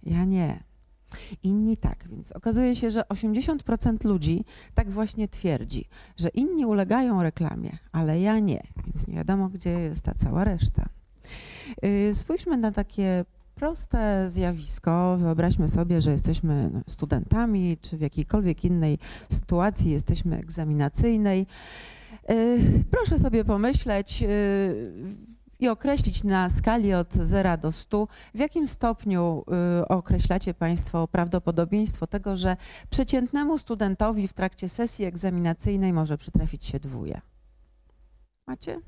ja 0.03 0.25
nie. 0.25 0.71
Inni 1.43 1.77
tak, 1.77 2.09
więc 2.09 2.33
okazuje 2.33 2.77
się, 2.77 2.91
że 2.91 3.01
80% 3.01 4.05
ludzi 4.05 4.45
tak 4.75 4.91
właśnie 4.91 5.29
twierdzi, 5.29 5.89
że 6.17 6.29
inni 6.29 6.67
ulegają 6.67 7.23
reklamie, 7.23 7.79
ale 7.93 8.21
ja 8.21 8.39
nie, 8.39 8.63
więc 8.87 9.07
nie 9.07 9.15
wiadomo, 9.15 9.49
gdzie 9.49 9.71
jest 9.71 10.03
ta 10.03 10.15
cała 10.15 10.45
reszta. 10.45 10.89
Y, 11.85 12.15
spójrzmy 12.15 12.57
na 12.57 12.73
takie 12.73 13.25
proste 13.55 14.29
zjawisko. 14.29 15.17
Wyobraźmy 15.19 15.69
sobie, 15.69 16.01
że 16.01 16.13
jesteśmy 16.13 16.71
studentami, 16.89 17.79
czy 17.81 17.97
w 17.97 18.01
jakiejkolwiek 18.01 18.65
innej 18.65 18.99
sytuacji 19.31 19.91
jesteśmy 19.91 20.39
egzaminacyjnej. 20.39 21.47
Y, 22.31 22.85
proszę 22.91 23.19
sobie 23.19 23.45
pomyśleć, 23.45 24.23
y, 24.23 25.31
i 25.61 25.69
określić 25.69 26.25
na 26.25 26.49
skali 26.49 26.95
od 26.95 27.13
0 27.13 27.59
do 27.59 27.73
100, 27.73 28.09
w 28.35 28.39
jakim 28.39 28.69
stopniu 28.69 29.45
określacie 29.89 30.55
Państwo 30.55 31.09
prawdopodobieństwo 31.09 32.07
tego, 32.07 32.37
że 32.37 32.57
przeciętnemu 32.91 33.59
studentowi 33.59 34.29
w 34.29 34.33
trakcie 34.33 34.69
sesji 34.69 35.05
egzaminacyjnej 35.05 35.93
może 35.93 36.19
przytrafić 36.19 36.65
się 36.65 36.81
dwóje. 36.81 37.21
Macie? 38.47 38.81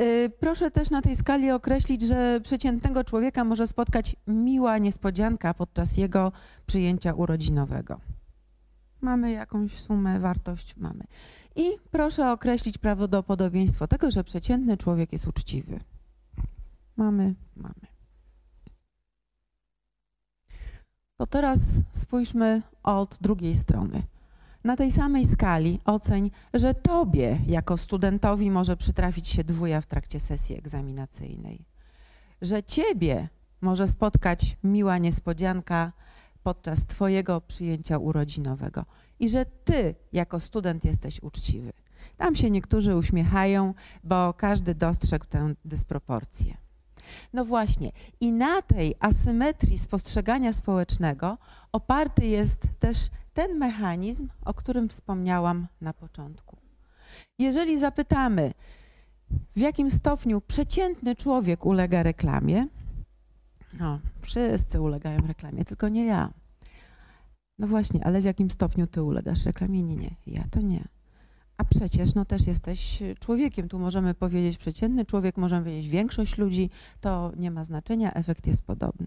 Y, 0.00 0.32
proszę 0.40 0.70
też 0.70 0.90
na 0.90 1.02
tej 1.02 1.16
skali 1.16 1.50
określić, 1.50 2.02
że 2.02 2.40
przeciętnego 2.40 3.04
człowieka 3.04 3.44
może 3.44 3.66
spotkać 3.66 4.16
miła 4.26 4.78
niespodzianka 4.78 5.54
podczas 5.54 5.96
jego 5.96 6.32
przyjęcia 6.66 7.14
urodzinowego. 7.14 8.00
Mamy 9.00 9.30
jakąś 9.32 9.72
sumę, 9.72 10.18
wartość? 10.18 10.76
Mamy. 10.76 11.04
I 11.56 11.64
proszę 11.90 12.32
określić 12.32 12.78
prawdopodobieństwo 12.78 13.86
tego, 13.86 14.10
że 14.10 14.24
przeciętny 14.24 14.76
człowiek 14.76 15.12
jest 15.12 15.26
uczciwy. 15.26 15.80
Mamy, 16.96 17.34
mamy. 17.56 17.86
To 21.16 21.26
teraz 21.26 21.82
spójrzmy 21.92 22.62
od 22.82 23.18
drugiej 23.20 23.54
strony. 23.54 24.02
Na 24.64 24.76
tej 24.76 24.92
samej 24.92 25.26
skali 25.26 25.78
oceń, 25.84 26.30
że 26.54 26.74
tobie 26.74 27.38
jako 27.46 27.76
studentowi 27.76 28.50
może 28.50 28.76
przytrafić 28.76 29.28
się 29.28 29.44
dwuja 29.44 29.80
w 29.80 29.86
trakcie 29.86 30.20
sesji 30.20 30.58
egzaminacyjnej. 30.58 31.64
Że 32.42 32.62
ciebie 32.62 33.28
może 33.60 33.88
spotkać 33.88 34.56
miła 34.64 34.98
niespodzianka 34.98 35.92
podczas 36.42 36.86
twojego 36.86 37.40
przyjęcia 37.40 37.98
urodzinowego 37.98 38.84
i 39.20 39.28
że 39.28 39.46
ty 39.46 39.94
jako 40.12 40.40
student 40.40 40.84
jesteś 40.84 41.22
uczciwy. 41.22 41.72
Tam 42.16 42.36
się 42.36 42.50
niektórzy 42.50 42.96
uśmiechają, 42.96 43.74
bo 44.04 44.34
każdy 44.34 44.74
dostrzegł 44.74 45.26
tę 45.26 45.54
dysproporcję. 45.64 46.56
No 47.32 47.44
właśnie, 47.44 47.92
i 48.20 48.32
na 48.32 48.62
tej 48.62 48.94
asymetrii 49.00 49.78
spostrzegania 49.78 50.52
społecznego 50.52 51.38
oparty 51.72 52.26
jest 52.26 52.68
też 52.78 53.10
ten 53.32 53.58
mechanizm, 53.58 54.28
o 54.44 54.54
którym 54.54 54.88
wspomniałam 54.88 55.66
na 55.80 55.92
początku. 55.92 56.56
Jeżeli 57.38 57.78
zapytamy, 57.78 58.54
w 59.56 59.58
jakim 59.58 59.90
stopniu 59.90 60.40
przeciętny 60.40 61.16
człowiek 61.16 61.66
ulega 61.66 62.02
reklamie, 62.02 62.66
no, 63.78 64.00
wszyscy 64.20 64.80
ulegają 64.80 65.26
reklamie, 65.26 65.64
tylko 65.64 65.88
nie 65.88 66.04
ja. 66.04 66.30
No 67.58 67.66
właśnie, 67.66 68.04
ale 68.04 68.20
w 68.20 68.24
jakim 68.24 68.50
stopniu 68.50 68.86
ty 68.86 69.02
ulegasz 69.02 69.44
reklamie? 69.44 69.82
Nie, 69.82 69.96
nie, 69.96 70.16
ja 70.26 70.44
to 70.50 70.60
nie. 70.60 70.84
A 71.56 71.64
przecież 71.64 72.14
no 72.14 72.24
też 72.24 72.46
jesteś 72.46 73.02
człowiekiem. 73.18 73.68
Tu 73.68 73.78
możemy 73.78 74.14
powiedzieć 74.14 74.56
przeciętny 74.56 75.06
człowiek, 75.06 75.36
możemy 75.36 75.64
powiedzieć 75.64 75.88
większość 75.88 76.38
ludzi, 76.38 76.70
to 77.00 77.32
nie 77.36 77.50
ma 77.50 77.64
znaczenia, 77.64 78.14
efekt 78.14 78.46
jest 78.46 78.66
podobny. 78.66 79.06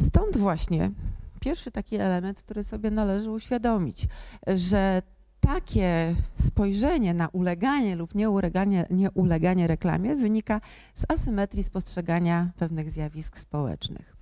Stąd 0.00 0.36
właśnie 0.36 0.90
pierwszy 1.44 1.70
taki 1.70 1.96
element, 1.96 2.40
który 2.40 2.64
sobie 2.64 2.90
należy 2.90 3.30
uświadomić, 3.30 4.06
że 4.46 5.02
takie 5.40 6.14
spojrzenie 6.34 7.14
na 7.14 7.28
uleganie 7.28 7.96
lub 7.96 8.14
nieuleganie, 8.14 8.86
nieuleganie 8.90 9.66
reklamie 9.66 10.16
wynika 10.16 10.60
z 10.94 11.04
asymetrii 11.08 11.62
spostrzegania 11.62 12.50
pewnych 12.56 12.90
zjawisk 12.90 13.38
społecznych. 13.38 14.16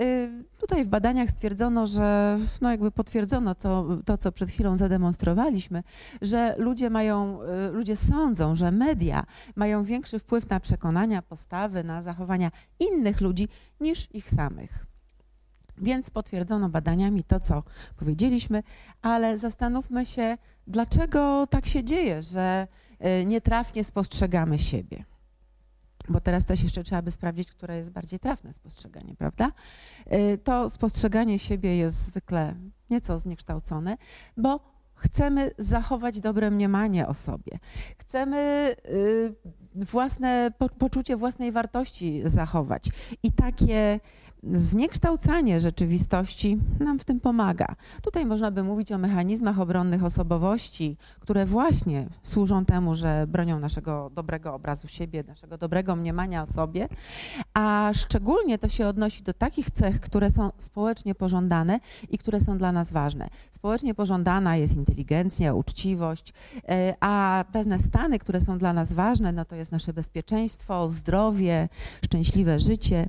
Y, 0.00 0.44
tutaj 0.60 0.84
w 0.84 0.88
badaniach 0.88 1.30
stwierdzono, 1.30 1.86
że 1.86 2.38
no 2.60 2.70
jakby 2.70 2.90
potwierdzono 2.90 3.54
to, 3.54 3.86
to, 4.04 4.18
co 4.18 4.32
przed 4.32 4.50
chwilą 4.50 4.76
zademonstrowaliśmy, 4.76 5.82
że 6.22 6.54
ludzie 6.58 6.90
mają, 6.90 7.42
y, 7.42 7.72
ludzie 7.72 7.96
sądzą, 7.96 8.54
że 8.54 8.70
media 8.72 9.24
mają 9.56 9.84
większy 9.84 10.18
wpływ 10.18 10.50
na 10.50 10.60
przekonania, 10.60 11.22
postawy, 11.22 11.84
na 11.84 12.02
zachowania 12.02 12.50
innych 12.80 13.20
ludzi 13.20 13.48
niż 13.80 14.14
ich 14.14 14.30
samych. 14.30 14.87
Więc 15.82 16.10
potwierdzono 16.10 16.68
badaniami 16.68 17.24
to, 17.24 17.40
co 17.40 17.62
powiedzieliśmy, 17.96 18.62
ale 19.02 19.38
zastanówmy 19.38 20.06
się, 20.06 20.38
dlaczego 20.66 21.46
tak 21.50 21.66
się 21.66 21.84
dzieje, 21.84 22.22
że 22.22 22.68
y, 23.20 23.24
nietrafnie 23.24 23.84
spostrzegamy 23.84 24.58
siebie 24.58 25.04
bo 26.08 26.20
teraz 26.20 26.44
też 26.44 26.62
jeszcze 26.62 26.84
trzeba 26.84 27.02
by 27.02 27.10
sprawdzić, 27.10 27.50
które 27.50 27.76
jest 27.76 27.90
bardziej 27.90 28.18
trafne 28.18 28.52
spostrzeganie, 28.52 29.16
prawda? 29.16 29.52
Y, 30.12 30.38
to 30.38 30.70
spostrzeganie 30.70 31.38
siebie 31.38 31.76
jest 31.76 32.06
zwykle 32.06 32.54
nieco 32.90 33.18
zniekształcone, 33.18 33.96
bo 34.36 34.60
chcemy 34.94 35.50
zachować 35.58 36.20
dobre 36.20 36.50
mniemanie 36.50 37.06
o 37.08 37.14
sobie. 37.14 37.58
Chcemy 37.98 38.74
y, 38.86 39.34
własne 39.74 40.50
poczucie 40.78 41.16
własnej 41.16 41.52
wartości 41.52 42.22
zachować. 42.24 42.88
I 43.22 43.32
takie 43.32 44.00
zniekształcanie 44.42 45.60
rzeczywistości 45.60 46.58
nam 46.80 46.98
w 46.98 47.04
tym 47.04 47.20
pomaga. 47.20 47.74
Tutaj 48.02 48.26
można 48.26 48.50
by 48.50 48.62
mówić 48.62 48.92
o 48.92 48.98
mechanizmach 48.98 49.60
obronnych 49.60 50.04
osobowości, 50.04 50.96
które 51.20 51.46
właśnie 51.46 52.08
służą 52.22 52.64
temu, 52.64 52.94
że 52.94 53.26
bronią 53.28 53.58
naszego 53.58 54.10
dobrego 54.14 54.54
obrazu 54.54 54.88
siebie, 54.88 55.24
naszego 55.26 55.58
dobrego 55.58 55.96
mniemania 55.96 56.42
o 56.42 56.46
sobie, 56.46 56.88
a 57.54 57.90
szczególnie 57.94 58.58
to 58.58 58.68
się 58.68 58.86
odnosi 58.86 59.22
do 59.22 59.34
takich 59.34 59.70
cech, 59.70 60.00
które 60.00 60.30
są 60.30 60.50
społecznie 60.56 61.14
pożądane 61.14 61.80
i 62.10 62.18
które 62.18 62.40
są 62.40 62.58
dla 62.58 62.72
nas 62.72 62.92
ważne. 62.92 63.28
Społecznie 63.52 63.94
pożądana 63.94 64.56
jest 64.56 64.76
inteligencja, 64.76 65.54
uczciwość, 65.54 66.32
e, 66.68 66.94
a 67.00 67.44
pewne 67.52 67.78
stany, 67.78 68.18
które 68.18 68.40
są 68.40 68.58
dla 68.58 68.72
nas 68.72 68.92
ważne, 68.92 69.32
no 69.32 69.44
to 69.44 69.56
jest 69.56 69.72
nasze 69.72 69.92
bezpieczeństwo, 69.92 70.88
zdrowie, 70.88 71.68
szczęśliwe 72.04 72.60
życie 72.60 73.08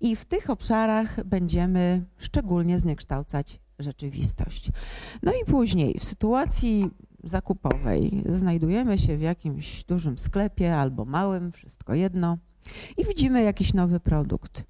i 0.00 0.16
w 0.16 0.24
tych 0.24 0.50
obszarach 0.50 0.69
obszarach 0.70 1.24
będziemy 1.24 2.04
szczególnie 2.18 2.78
zniekształcać 2.78 3.60
rzeczywistość. 3.78 4.70
No 5.22 5.32
i 5.32 5.44
później 5.44 5.98
w 5.98 6.04
sytuacji 6.04 6.90
zakupowej 7.24 8.24
znajdujemy 8.28 8.98
się 8.98 9.16
w 9.16 9.20
jakimś 9.20 9.84
dużym 9.84 10.18
sklepie 10.18 10.76
albo 10.76 11.04
małym, 11.04 11.52
wszystko 11.52 11.94
jedno. 11.94 12.38
I 12.96 13.04
widzimy 13.04 13.42
jakiś 13.42 13.74
nowy 13.74 14.00
produkt. 14.00 14.64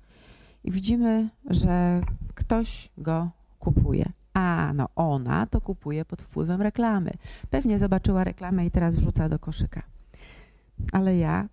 I 0.64 0.70
widzimy, 0.70 1.28
że 1.50 2.00
ktoś 2.34 2.88
go 2.98 3.30
kupuje. 3.58 4.12
A, 4.34 4.72
no 4.74 4.88
ona 4.96 5.46
to 5.46 5.60
kupuje 5.60 6.04
pod 6.04 6.22
wpływem 6.22 6.62
reklamy. 6.62 7.10
Pewnie 7.50 7.78
zobaczyła 7.78 8.24
reklamę 8.24 8.66
i 8.66 8.70
teraz 8.70 8.96
wrzuca 8.96 9.28
do 9.28 9.38
koszyka. 9.38 9.82
Ale 10.92 11.16
ja, 11.16 11.48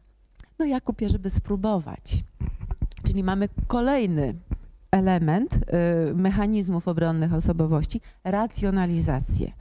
no 0.60 0.66
ja 0.66 0.82
kupię, 0.82 1.10
żeby 1.10 1.30
spróbować. 1.30 2.24
Czyli 3.04 3.24
mamy 3.24 3.50
kolejny 3.68 4.36
element 4.92 5.56
y, 5.56 6.16
mechanizmów 6.16 6.88
obronnych 6.88 7.34
osobowości 7.34 8.02
racjonalizację. 8.24 9.52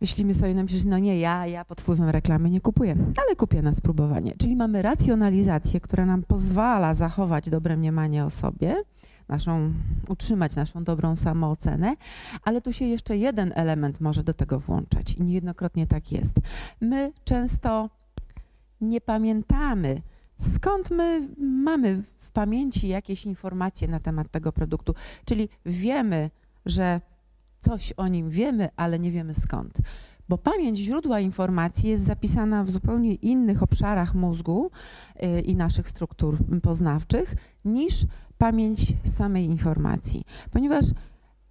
Myślimy 0.00 0.34
sobie 0.34 0.54
myśli, 0.54 0.78
że 0.78 0.88
no 0.88 0.98
nie, 0.98 1.18
ja, 1.18 1.46
ja 1.46 1.64
pod 1.64 1.80
wpływem 1.80 2.08
reklamy 2.08 2.50
nie 2.50 2.60
kupuję, 2.60 2.96
ale 3.26 3.36
kupię 3.36 3.62
na 3.62 3.72
spróbowanie. 3.72 4.34
Czyli 4.38 4.56
mamy 4.56 4.82
racjonalizację, 4.82 5.80
która 5.80 6.06
nam 6.06 6.22
pozwala 6.22 6.94
zachować 6.94 7.50
dobre 7.50 7.76
mniemanie 7.76 8.24
o 8.24 8.30
sobie, 8.30 8.82
naszą, 9.28 9.72
utrzymać 10.08 10.56
naszą 10.56 10.84
dobrą 10.84 11.16
samoocenę, 11.16 11.96
ale 12.42 12.60
tu 12.60 12.72
się 12.72 12.84
jeszcze 12.84 13.16
jeden 13.16 13.52
element 13.54 14.00
może 14.00 14.24
do 14.24 14.34
tego 14.34 14.60
włączać 14.60 15.14
i 15.14 15.22
niejednokrotnie 15.22 15.86
tak 15.86 16.12
jest. 16.12 16.36
My 16.80 17.12
często 17.24 17.90
nie 18.80 19.00
pamiętamy, 19.00 20.02
skąd 20.38 20.90
my 20.90 21.28
mamy 21.38 22.02
w 22.18 22.30
pamięci 22.30 22.88
jakieś 22.88 23.26
informacje 23.26 23.88
na 23.88 24.00
temat 24.00 24.30
tego 24.30 24.52
produktu, 24.52 24.94
czyli 25.24 25.48
wiemy, 25.66 26.30
że 26.66 27.00
coś 27.60 27.92
o 27.92 28.08
nim 28.08 28.30
wiemy, 28.30 28.68
ale 28.76 28.98
nie 28.98 29.12
wiemy 29.12 29.34
skąd. 29.34 29.78
Bo 30.28 30.38
pamięć 30.38 30.78
źródła 30.78 31.20
informacji 31.20 31.90
jest 31.90 32.04
zapisana 32.04 32.64
w 32.64 32.70
zupełnie 32.70 33.14
innych 33.14 33.62
obszarach 33.62 34.14
mózgu 34.14 34.70
y, 35.22 35.40
i 35.40 35.56
naszych 35.56 35.88
struktur 35.88 36.38
poznawczych 36.62 37.34
niż 37.64 37.94
pamięć 38.38 38.92
samej 39.04 39.44
informacji. 39.44 40.24
Ponieważ 40.50 40.84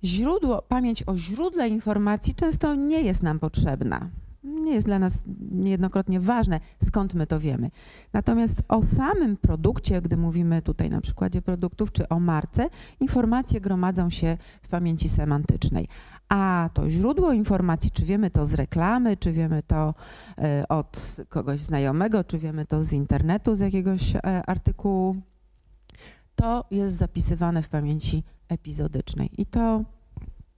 źródło, 0.03 0.61
pamięć 0.61 1.03
o 1.07 1.15
źródle 1.15 1.67
informacji 1.67 2.36
często 2.36 2.75
nie 2.75 3.01
jest 3.01 3.23
nam 3.23 3.39
potrzebna. 3.39 4.09
Nie 4.45 4.73
jest 4.73 4.87
dla 4.87 4.99
nas 4.99 5.23
niejednokrotnie 5.51 6.19
ważne, 6.19 6.59
skąd 6.83 7.13
my 7.13 7.27
to 7.27 7.39
wiemy. 7.39 7.71
Natomiast 8.13 8.63
o 8.67 8.83
samym 8.83 9.37
produkcie, 9.37 10.01
gdy 10.01 10.17
mówimy 10.17 10.61
tutaj 10.61 10.89
na 10.89 11.01
przykładzie 11.01 11.41
produktów 11.41 11.91
czy 11.91 12.09
o 12.09 12.19
marce, 12.19 12.69
informacje 12.99 13.61
gromadzą 13.61 14.09
się 14.09 14.37
w 14.61 14.67
pamięci 14.67 15.09
semantycznej. 15.09 15.87
A 16.29 16.69
to 16.73 16.89
źródło 16.89 17.33
informacji, 17.33 17.91
czy 17.91 18.05
wiemy 18.05 18.29
to 18.29 18.45
z 18.45 18.53
reklamy, 18.53 19.17
czy 19.17 19.31
wiemy 19.31 19.63
to 19.63 19.93
e, 20.37 20.67
od 20.67 21.15
kogoś 21.29 21.59
znajomego, 21.59 22.23
czy 22.23 22.37
wiemy 22.39 22.65
to 22.65 22.83
z 22.83 22.93
internetu, 22.93 23.55
z 23.55 23.59
jakiegoś 23.59 24.15
e, 24.15 24.19
artykułu, 24.45 25.15
to 26.35 26.65
jest 26.71 26.93
zapisywane 26.95 27.61
w 27.61 27.69
pamięci 27.69 28.23
epizodycznej. 28.49 29.29
I 29.37 29.45
to 29.45 29.83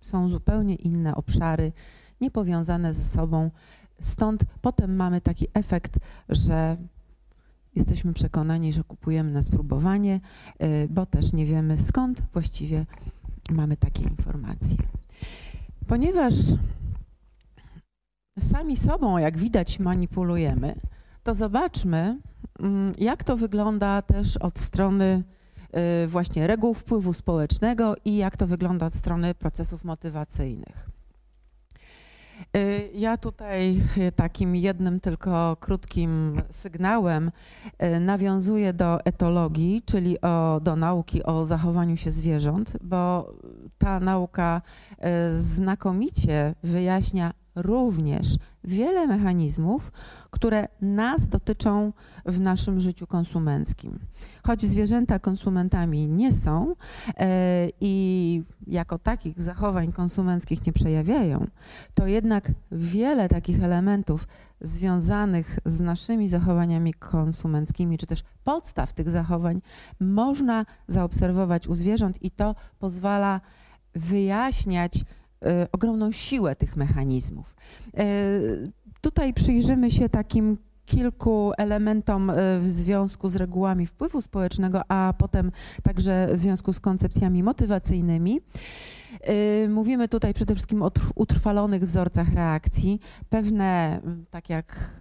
są 0.01 0.29
zupełnie 0.29 0.75
inne 0.75 1.15
obszary, 1.15 1.71
niepowiązane 2.21 2.93
ze 2.93 3.03
sobą. 3.03 3.51
Stąd 4.01 4.43
potem 4.61 4.95
mamy 4.95 5.21
taki 5.21 5.47
efekt, 5.53 5.99
że 6.29 6.77
jesteśmy 7.75 8.13
przekonani, 8.13 8.73
że 8.73 8.83
kupujemy 8.83 9.31
na 9.31 9.41
spróbowanie, 9.41 10.19
y, 10.63 10.87
bo 10.89 11.05
też 11.05 11.33
nie 11.33 11.45
wiemy 11.45 11.77
skąd 11.77 12.21
właściwie 12.33 12.85
mamy 13.51 13.77
takie 13.77 14.03
informacje. 14.03 14.77
Ponieważ 15.87 16.33
sami 18.39 18.77
sobą, 18.77 19.17
jak 19.17 19.37
widać, 19.37 19.79
manipulujemy, 19.79 20.75
to 21.23 21.33
zobaczmy, 21.33 22.19
mm, 22.59 22.93
jak 22.97 23.23
to 23.23 23.37
wygląda 23.37 24.01
też 24.01 24.37
od 24.37 24.59
strony 24.59 25.23
y, 26.03 26.07
właśnie 26.07 26.47
reguł 26.47 26.73
wpływu 26.73 27.13
społecznego 27.13 27.95
i 28.05 28.15
jak 28.15 28.37
to 28.37 28.47
wygląda 28.47 28.85
od 28.85 28.93
strony 28.93 29.35
procesów 29.35 29.83
motywacyjnych. 29.83 30.96
Y, 32.57 32.89
ja 32.93 33.17
tutaj 33.17 33.81
y, 33.97 34.11
takim 34.11 34.55
jednym 34.55 34.99
tylko 34.99 35.57
krótkim 35.59 36.41
sygnałem 36.49 37.31
y, 37.83 37.99
nawiązuję 37.99 38.73
do 38.73 39.05
etologii, 39.05 39.81
czyli 39.85 40.21
o, 40.21 40.59
do 40.63 40.75
nauki 40.75 41.23
o 41.23 41.45
zachowaniu 41.45 41.97
się 41.97 42.11
zwierząt, 42.11 42.77
bo 42.81 43.33
ta 43.77 43.99
nauka 43.99 44.61
znakomicie 45.37 46.55
wyjaśnia 46.63 47.33
również 47.55 48.27
wiele 48.63 49.07
mechanizmów, 49.07 49.91
które 50.29 50.67
nas 50.81 51.27
dotyczą 51.27 51.93
w 52.27 52.39
naszym 52.39 52.79
życiu 52.79 53.07
konsumenckim. 53.07 53.99
Choć 54.43 54.61
zwierzęta 54.61 55.19
konsumentami 55.19 56.07
nie 56.07 56.31
są 56.31 56.75
e, 57.17 57.69
i 57.81 58.43
jako 58.67 58.99
takich 58.99 59.41
zachowań 59.41 59.91
konsumenckich 59.91 60.65
nie 60.65 60.73
przejawiają, 60.73 61.47
to 61.93 62.07
jednak 62.07 62.51
wiele 62.71 63.29
takich 63.29 63.63
elementów 63.63 64.27
związanych 64.61 65.59
z 65.65 65.79
naszymi 65.79 66.29
zachowaniami 66.29 66.93
konsumenckimi, 66.93 67.97
czy 67.97 68.05
też 68.05 68.23
podstaw 68.43 68.93
tych 68.93 69.09
zachowań 69.09 69.61
można 69.99 70.65
zaobserwować 70.87 71.67
u 71.67 71.75
zwierząt 71.75 72.23
i 72.23 72.31
to 72.31 72.55
pozwala 72.79 73.41
wyjaśniać 73.95 75.05
e, 75.45 75.67
ogromną 75.71 76.11
siłę 76.11 76.55
tych 76.55 76.75
mechanizmów. 76.75 77.55
E, 77.97 78.05
tutaj 79.01 79.33
przyjrzymy 79.33 79.91
się 79.91 80.09
takim 80.09 80.57
kilku 80.87 81.51
elementom 81.57 82.29
e, 82.29 82.33
w 82.59 82.67
związku 82.67 83.29
z 83.29 83.35
regułami 83.35 83.85
wpływu 83.85 84.21
społecznego, 84.21 84.81
a 84.87 85.13
potem 85.17 85.51
także 85.83 86.27
w 86.33 86.39
związku 86.39 86.73
z 86.73 86.79
koncepcjami 86.79 87.43
motywacyjnymi. 87.43 88.41
E, 89.21 89.67
mówimy 89.67 90.07
tutaj 90.07 90.33
przede 90.33 90.55
wszystkim 90.55 90.83
o 90.83 90.91
utrwalonych 91.15 91.83
wzorcach 91.85 92.33
reakcji. 92.33 92.99
Pewne, 93.29 94.01
tak 94.29 94.49
jak 94.49 94.93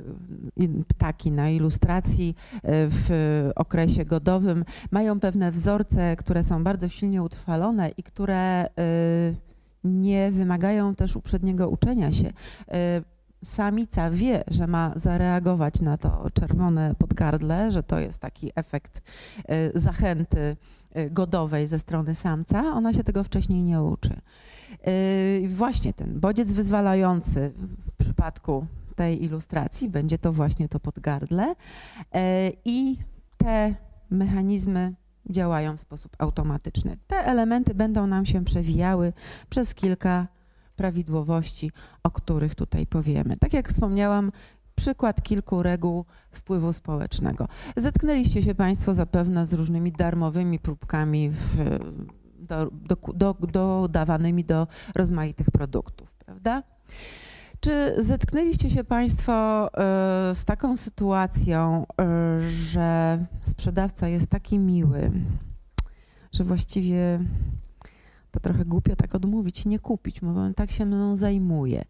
ptaki 0.89 1.31
na 1.31 1.51
ilustracji 1.51 2.35
w 2.65 3.51
okresie 3.57 4.05
godowym, 4.05 4.65
mają 4.91 5.21
pewne 5.21 5.53
wzorce, 5.53 6.17
które 6.17 6.45
są 6.45 6.65
bardzo 6.65 6.89
silnie 6.89 7.23
utrwalone 7.23 7.91
i 7.97 8.03
które 8.03 8.67
nie 9.85 10.31
wymagają 10.31 10.95
też 10.95 11.17
uprzedniego 11.17 11.69
uczenia 11.69 12.13
się 12.13 12.33
samica 13.45 14.11
wie, 14.11 14.45
że 14.47 14.67
ma 14.67 14.93
zareagować 14.97 15.81
na 15.81 15.97
to 15.97 16.27
czerwone 16.35 16.95
podgardle, 16.99 17.71
że 17.71 17.83
to 17.83 17.99
jest 17.99 18.19
taki 18.19 18.53
efekt 18.55 19.03
y, 19.39 19.79
zachęty 19.79 20.57
y, 20.97 21.11
godowej 21.11 21.67
ze 21.67 21.79
strony 21.79 22.15
samca, 22.15 22.63
ona 22.63 22.93
się 22.93 23.05
tego 23.05 23.25
wcześniej 23.25 23.63
nie 23.63 23.83
uczy. 23.83 24.21
Y, 24.89 25.49
właśnie 25.49 25.93
ten 25.93 26.21
bodziec 26.21 26.53
wyzwalający 26.53 27.53
w 27.93 28.05
przypadku 28.05 28.67
tej 28.97 29.25
ilustracji 29.25 29.89
będzie 29.89 30.19
to 30.19 30.33
właśnie 30.33 30.69
to 30.69 30.81
podgardle 30.81 31.55
i 32.65 32.97
te 33.37 33.75
mechanizmy 34.11 34.95
działają 35.31 35.77
w 35.77 35.81
sposób 35.81 36.17
automatyczny. 36.19 36.97
Te 37.07 37.17
elementy 37.17 37.75
będą 37.75 38.07
nam 38.07 38.27
się 38.27 38.45
przewijały 38.45 39.13
przez 39.51 39.75
kilka 39.75 40.27
prawidłowości, 40.77 41.71
o 42.03 42.11
których 42.11 42.55
tutaj 42.55 42.87
powiemy. 42.87 43.37
Tak 43.37 43.53
jak 43.53 43.69
wspomniałam, 43.69 44.33
przykład 44.77 45.23
kilku 45.23 45.63
reguł 45.63 46.05
wpływu 46.31 46.73
społecznego. 46.73 47.49
Zetknęliście 47.77 48.43
się 48.43 48.55
Państwo 48.55 48.95
zapewne 48.95 49.47
z 49.47 49.53
różnymi 49.53 49.93
darmowymi 49.93 50.59
próbkami 50.59 51.31
w, 51.31 51.57
do, 52.39 52.71
do, 52.73 52.97
do, 53.15 53.35
dodawanymi 53.53 54.45
do 54.45 54.67
rozmaitych 54.95 55.51
produktów, 55.51 56.15
prawda? 56.15 56.63
Czy 57.61 57.95
zetknęliście 57.99 58.71
się 58.71 58.85
Państwo 58.85 59.69
y, 59.69 60.35
z 60.35 60.45
taką 60.45 60.77
sytuacją, 60.77 61.87
y, 62.41 62.51
że 62.51 63.19
sprzedawca 63.45 64.09
jest 64.09 64.31
taki 64.31 64.59
miły, 64.59 65.11
że 66.33 66.45
właściwie 66.45 67.21
to 68.37 68.41
trochę 68.41 68.65
głupio 68.65 68.97
tak 68.97 69.15
odmówić, 69.15 69.65
nie 69.67 69.79
kupić, 69.79 70.21
bo 70.21 70.29
on 70.29 70.55
tak 70.55 70.71
się 70.71 70.87
mną 70.87 71.17
zajmuje, 71.17 71.85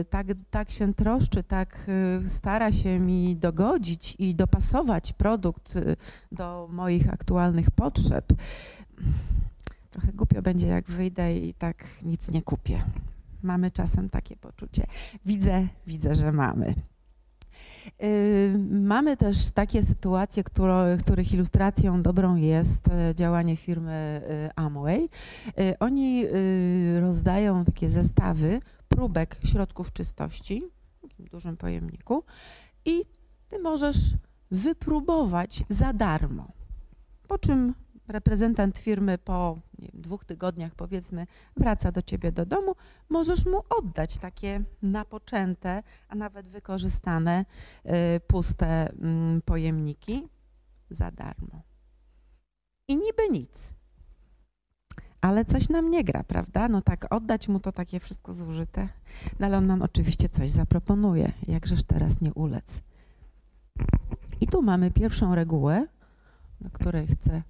y, 0.00 0.04
tak, 0.04 0.26
tak 0.50 0.70
się 0.70 0.94
troszczy, 0.94 1.42
tak 1.42 1.86
y, 2.24 2.30
stara 2.30 2.72
się 2.72 2.98
mi 2.98 3.36
dogodzić 3.36 4.16
i 4.18 4.34
dopasować 4.34 5.12
produkt 5.12 5.76
y, 5.76 5.96
do 6.32 6.68
moich 6.72 7.12
aktualnych 7.12 7.70
potrzeb. 7.70 8.24
Trochę 9.90 10.12
głupio 10.12 10.42
będzie, 10.42 10.66
jak 10.66 10.90
wyjdę 10.90 11.36
i 11.36 11.54
tak 11.54 11.84
nic 12.02 12.30
nie 12.30 12.42
kupię. 12.42 12.84
Mamy 13.42 13.70
czasem 13.70 14.10
takie 14.10 14.36
poczucie. 14.36 14.86
Widzę, 15.24 15.68
widzę, 15.86 16.14
że 16.14 16.32
mamy. 16.32 16.74
Y, 18.02 18.58
mamy 18.70 19.16
też 19.16 19.50
takie 19.50 19.82
sytuacje, 19.82 20.44
których 20.98 21.34
ilustracją 21.34 22.02
dobrą 22.02 22.36
jest 22.36 22.88
e, 22.88 23.14
działanie 23.14 23.56
firmy 23.56 24.22
y, 24.48 24.50
Amway. 24.56 25.08
Y, 25.58 25.78
oni 25.78 26.24
rozdają 27.00 27.64
takie 27.64 27.90
zestawy 27.90 28.60
próbek 28.88 29.36
środków 29.44 29.92
czystości 29.92 30.64
w 30.98 31.00
takim 31.00 31.26
dużym 31.26 31.56
pojemniku 31.56 32.24
i 32.84 33.02
ty 33.48 33.58
możesz 33.58 33.96
wypróbować 34.50 35.64
za 35.68 35.92
darmo. 35.92 36.52
Po 37.28 37.38
czym 37.38 37.74
reprezentant 38.08 38.78
firmy 38.78 39.18
po 39.18 39.58
wiem, 39.78 39.90
dwóch 39.94 40.24
tygodniach, 40.24 40.74
powiedzmy, 40.74 41.26
wraca 41.56 41.92
do 41.92 42.02
ciebie 42.02 42.32
do 42.32 42.46
domu, 42.46 42.74
możesz 43.08 43.46
mu 43.46 43.62
oddać 43.78 44.18
takie 44.18 44.62
napoczęte, 44.82 45.82
a 46.08 46.14
nawet 46.14 46.48
wykorzystane, 46.48 47.44
y, 47.86 48.20
puste 48.20 48.92
y, 48.92 48.94
pojemniki 49.44 50.28
za 50.90 51.10
darmo. 51.10 51.62
I 52.88 52.96
niby 52.96 53.28
nic. 53.32 53.74
Ale 55.20 55.44
coś 55.44 55.68
nam 55.68 55.90
nie 55.90 56.04
gra, 56.04 56.24
prawda? 56.24 56.68
No 56.68 56.82
tak, 56.82 57.06
oddać 57.10 57.48
mu 57.48 57.60
to 57.60 57.72
takie 57.72 58.00
wszystko 58.00 58.32
zużyte. 58.32 58.88
No 59.40 59.46
ale 59.46 59.58
on 59.58 59.66
nam 59.66 59.82
oczywiście 59.82 60.28
coś 60.28 60.50
zaproponuje. 60.50 61.32
Jakżeż 61.48 61.84
teraz 61.84 62.20
nie 62.20 62.34
ulec? 62.34 62.82
I 64.40 64.46
tu 64.46 64.62
mamy 64.62 64.90
pierwszą 64.90 65.34
regułę, 65.34 65.86
do 66.60 66.70
której 66.70 67.06
chcę 67.06 67.42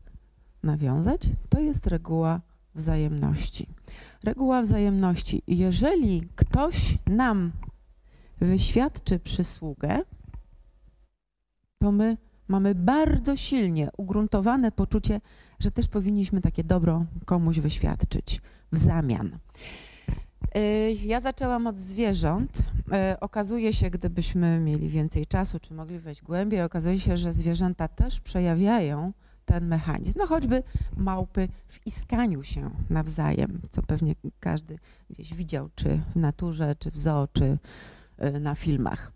nawiązać, 0.65 1.21
to 1.49 1.61
jest 1.61 1.87
reguła 1.87 2.41
wzajemności. 2.75 3.67
Reguła 4.25 4.63
wzajemności. 4.63 5.43
Jeżeli 5.47 6.29
ktoś 6.37 6.99
nam 7.07 7.53
wyświadczy 8.41 9.19
przysługę, 9.19 10.03
to 11.79 11.93
my 11.93 12.17
mamy 12.49 12.75
bardzo 12.75 13.37
silnie 13.37 13.91
ugruntowane 13.97 14.73
poczucie, 14.73 15.21
że 15.59 15.71
też 15.71 15.89
powinniśmy 15.89 16.41
takie 16.41 16.65
dobro 16.65 17.05
komuś 17.25 17.61
wyświadczyć 17.61 18.41
w 18.73 18.79
zamian. 18.79 19.39
Y, 20.57 20.97
ja 21.05 21.21
zaczęłam 21.21 21.67
od 21.67 21.79
zwierząt. 21.79 22.59
Y, 22.59 23.21
okazuje 23.21 23.73
się, 23.73 23.91
gdybyśmy 23.91 24.61
mieli 24.61 24.89
więcej 24.89 25.27
czasu, 25.27 25.61
czy 25.61 25.75
mogli 25.75 25.99
wejść 25.99 26.23
głębiej, 26.23 26.63
okazuje 26.63 26.99
się, 26.99 27.17
że 27.17 27.33
zwierzęta 27.33 27.89
też 27.89 28.21
przejawiają 28.21 29.13
ten 29.45 29.67
mechanizm. 29.67 30.19
No 30.19 30.27
choćby 30.27 30.63
małpy 30.97 31.49
w 31.67 31.87
iskaniu 31.87 32.43
się 32.43 32.71
nawzajem, 32.91 33.61
co 33.71 33.83
pewnie 33.83 34.15
każdy 34.41 34.79
gdzieś 35.11 35.35
widział, 35.35 35.71
czy 35.75 36.01
w 36.13 36.17
naturze, 36.17 36.77
czy 36.79 36.91
w 36.91 36.99
zoo, 36.99 37.29
czy 37.33 37.59
y, 38.25 38.41
na 38.41 38.55
filmach. 38.55 39.13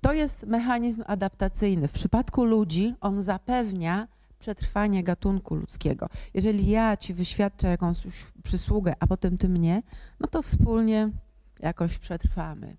To 0.00 0.12
jest 0.12 0.46
mechanizm 0.46 1.02
adaptacyjny. 1.06 1.88
W 1.88 1.92
przypadku 1.92 2.44
ludzi 2.44 2.94
on 3.00 3.22
zapewnia 3.22 4.08
przetrwanie 4.38 5.04
gatunku 5.04 5.54
ludzkiego. 5.54 6.08
Jeżeli 6.34 6.70
ja 6.70 6.96
ci 6.96 7.14
wyświadczę 7.14 7.68
jakąś 7.68 7.98
przysługę, 8.42 8.94
a 9.00 9.06
potem 9.06 9.38
ty 9.38 9.48
mnie, 9.48 9.82
no 10.20 10.26
to 10.26 10.42
wspólnie 10.42 11.10
jakoś 11.60 11.98
przetrwamy. 11.98 12.76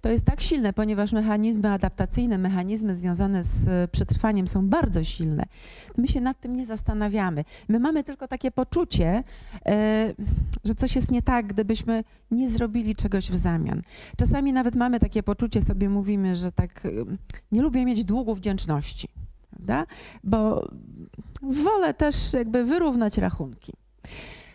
To 0.00 0.08
jest 0.08 0.24
tak 0.24 0.40
silne, 0.40 0.72
ponieważ 0.72 1.12
mechanizmy 1.12 1.70
adaptacyjne, 1.70 2.38
mechanizmy 2.38 2.94
związane 2.94 3.42
z 3.42 3.90
przetrwaniem 3.90 4.48
są 4.48 4.68
bardzo 4.68 5.04
silne. 5.04 5.44
My 5.96 6.08
się 6.08 6.20
nad 6.20 6.40
tym 6.40 6.56
nie 6.56 6.66
zastanawiamy. 6.66 7.44
My 7.68 7.78
mamy 7.78 8.04
tylko 8.04 8.28
takie 8.28 8.50
poczucie, 8.50 9.22
e, 9.66 10.14
że 10.64 10.74
coś 10.74 10.96
jest 10.96 11.10
nie 11.10 11.22
tak, 11.22 11.46
gdybyśmy 11.46 12.04
nie 12.30 12.50
zrobili 12.50 12.94
czegoś 12.94 13.30
w 13.30 13.36
zamian. 13.36 13.82
Czasami 14.16 14.52
nawet 14.52 14.76
mamy 14.76 15.00
takie 15.00 15.22
poczucie, 15.22 15.62
sobie 15.62 15.88
mówimy, 15.88 16.36
że 16.36 16.52
tak 16.52 16.88
nie 17.52 17.62
lubię 17.62 17.84
mieć 17.84 18.04
długu 18.04 18.34
wdzięczności, 18.34 19.08
prawda? 19.50 19.86
Bo 20.24 20.68
wolę 21.42 21.94
też 21.94 22.32
jakby 22.32 22.64
wyrównać 22.64 23.18
rachunki. 23.18 23.72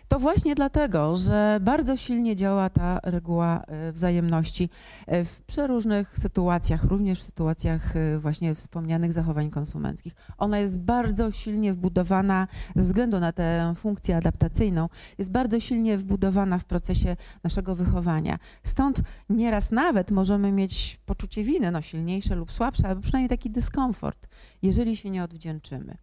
To 0.08 0.18
właśnie 0.18 0.54
dlatego, 0.54 1.16
że 1.16 1.58
bardzo 1.62 1.96
silnie 1.96 2.36
działa 2.36 2.70
ta 2.70 3.00
reguła 3.02 3.62
e, 3.66 3.92
wzajemności 3.92 4.70
e, 5.06 5.24
w 5.24 5.42
przeróżnych 5.42 6.18
sytuacjach, 6.18 6.84
również 6.84 7.20
w 7.20 7.22
sytuacjach 7.22 7.96
e, 7.96 8.18
właśnie 8.18 8.54
wspomnianych 8.54 9.12
zachowań 9.12 9.50
konsumenckich. 9.50 10.14
Ona 10.38 10.58
jest 10.58 10.78
bardzo 10.78 11.30
silnie 11.30 11.72
wbudowana, 11.72 12.48
ze 12.76 12.82
względu 12.82 13.20
na 13.20 13.32
tę 13.32 13.72
funkcję 13.76 14.16
adaptacyjną, 14.16 14.88
jest 15.18 15.30
bardzo 15.30 15.60
silnie 15.60 15.98
wbudowana 15.98 16.58
w 16.58 16.64
procesie 16.64 17.16
naszego 17.44 17.74
wychowania. 17.74 18.38
Stąd 18.62 19.00
nieraz 19.28 19.70
nawet 19.70 20.10
możemy 20.10 20.52
mieć 20.52 21.00
poczucie 21.06 21.44
winy, 21.44 21.70
no 21.70 21.82
silniejsze 21.82 22.34
lub 22.34 22.52
słabsze, 22.52 22.88
albo 22.88 23.02
przynajmniej 23.02 23.28
taki 23.28 23.50
dyskomfort, 23.50 24.28
jeżeli 24.62 24.96
się 24.96 25.10
nie 25.10 25.24
odwdzięczymy. 25.24 25.96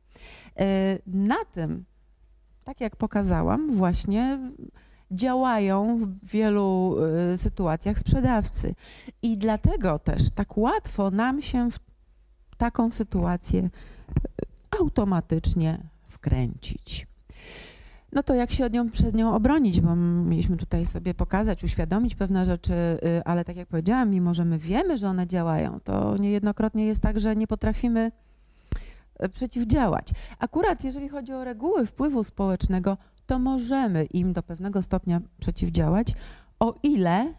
Na 1.05 1.45
tym 1.51 1.85
tak 2.65 2.81
jak 2.81 2.95
pokazałam, 2.95 3.71
właśnie 3.71 4.39
działają 5.11 5.97
w 5.97 6.27
wielu 6.27 6.95
y, 7.33 7.37
sytuacjach 7.37 7.99
sprzedawcy. 7.99 8.75
I 9.21 9.37
dlatego 9.37 9.99
też 9.99 10.29
tak 10.31 10.57
łatwo 10.57 11.11
nam 11.11 11.41
się 11.41 11.69
w 11.71 11.79
taką 12.57 12.91
sytuację 12.91 13.59
y, 13.59 13.69
automatycznie 14.79 15.77
wkręcić. 16.07 17.07
No 18.11 18.23
to 18.23 18.33
jak 18.33 18.51
się 18.51 18.65
od 18.65 18.73
nią, 18.73 18.89
przed 18.89 19.15
nią 19.15 19.35
obronić, 19.35 19.81
bo 19.81 19.95
mieliśmy 19.95 20.57
tutaj 20.57 20.85
sobie 20.85 21.13
pokazać, 21.13 21.63
uświadomić 21.63 22.15
pewne 22.15 22.45
rzeczy, 22.45 22.73
y, 22.73 23.23
ale 23.25 23.45
tak 23.45 23.55
jak 23.55 23.67
powiedziałam, 23.67 24.09
mimo 24.09 24.33
że 24.33 24.45
my 24.45 24.57
wiemy, 24.57 24.97
że 24.97 25.09
one 25.09 25.27
działają, 25.27 25.79
to 25.83 26.17
niejednokrotnie 26.17 26.85
jest 26.85 27.01
tak, 27.01 27.19
że 27.19 27.35
nie 27.35 27.47
potrafimy 27.47 28.11
przeciwdziałać. 29.31 30.11
Akurat 30.39 30.83
jeżeli 30.83 31.09
chodzi 31.09 31.33
o 31.33 31.43
reguły 31.43 31.85
wpływu 31.85 32.23
społecznego, 32.23 32.97
to 33.25 33.39
możemy 33.39 34.05
im 34.05 34.33
do 34.33 34.43
pewnego 34.43 34.81
stopnia 34.81 35.21
przeciwdziałać, 35.39 36.13
o 36.59 36.75
ile 36.83 37.33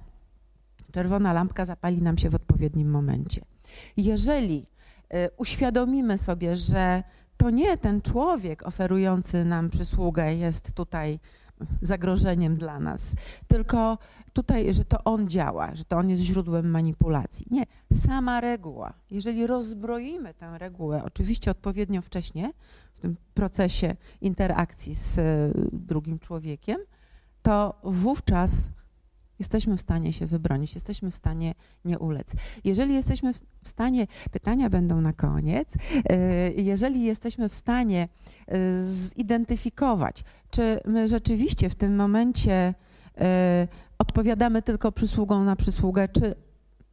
czerwona 0.92 1.32
lampka 1.32 1.64
zapali 1.64 2.02
nam 2.02 2.18
się 2.18 2.30
w 2.30 2.34
odpowiednim 2.34 2.90
momencie. 2.90 3.42
Jeżeli 3.96 4.66
y, 5.14 5.28
uświadomimy 5.36 6.18
sobie, 6.18 6.56
że 6.56 7.02
to 7.36 7.50
nie 7.50 7.78
ten 7.78 8.02
człowiek 8.02 8.66
oferujący 8.66 9.44
nam 9.44 9.70
przysługę 9.70 10.34
jest 10.34 10.72
tutaj 10.72 11.18
zagrożeniem 11.82 12.54
dla 12.54 12.80
nas, 12.80 13.14
tylko 13.46 13.98
tutaj, 14.32 14.74
że 14.74 14.84
to 14.84 15.04
on 15.04 15.28
działa, 15.28 15.74
że 15.74 15.84
to 15.84 15.96
on 15.96 16.11
jest 16.11 16.22
źródłem 16.22 16.70
manipulacji. 16.70 17.46
Nie, 17.50 17.64
sama 17.92 18.40
reguła. 18.40 18.92
Jeżeli 19.11 19.46
rozbroimy 19.46 20.34
tę 20.34 20.59
regułę, 20.59 21.02
oczywiście 21.04 21.50
odpowiednio 21.50 22.02
wcześnie, 22.02 22.52
w 22.96 23.00
tym 23.00 23.16
procesie 23.34 23.96
interakcji 24.20 24.94
z 24.94 25.18
e, 25.18 25.22
drugim 25.72 26.18
człowiekiem, 26.18 26.78
to 27.42 27.80
wówczas 27.84 28.70
jesteśmy 29.39 29.76
w 29.76 29.80
stanie 29.80 30.12
się 30.12 30.26
wybronić, 30.26 30.74
jesteśmy 30.74 31.11
w 31.11 31.14
stanie 31.14 31.55
nie 31.84 31.99
ulec. 31.99 32.32
Jeżeli 32.64 32.95
jesteśmy 32.95 33.34
w 33.62 33.68
stanie, 33.68 34.07
pytania 34.30 34.70
będą 34.70 35.01
na 35.01 35.12
koniec, 35.12 35.74
e, 36.09 36.53
jeżeli 36.53 37.05
jesteśmy 37.05 37.49
w 37.49 37.55
stanie 37.55 38.09
e, 38.47 38.82
zidentyfikować, 38.82 40.24
czy 40.51 40.80
my 40.84 41.09
rzeczywiście 41.09 41.70
w 41.70 41.74
tym 41.74 41.97
momencie 41.97 42.74
odpowiadamy 43.99 44.62
tylko 44.62 44.93
przysługą 44.93 45.45
na 45.45 45.57
przysługę, 45.57 46.09
czy 46.09 46.34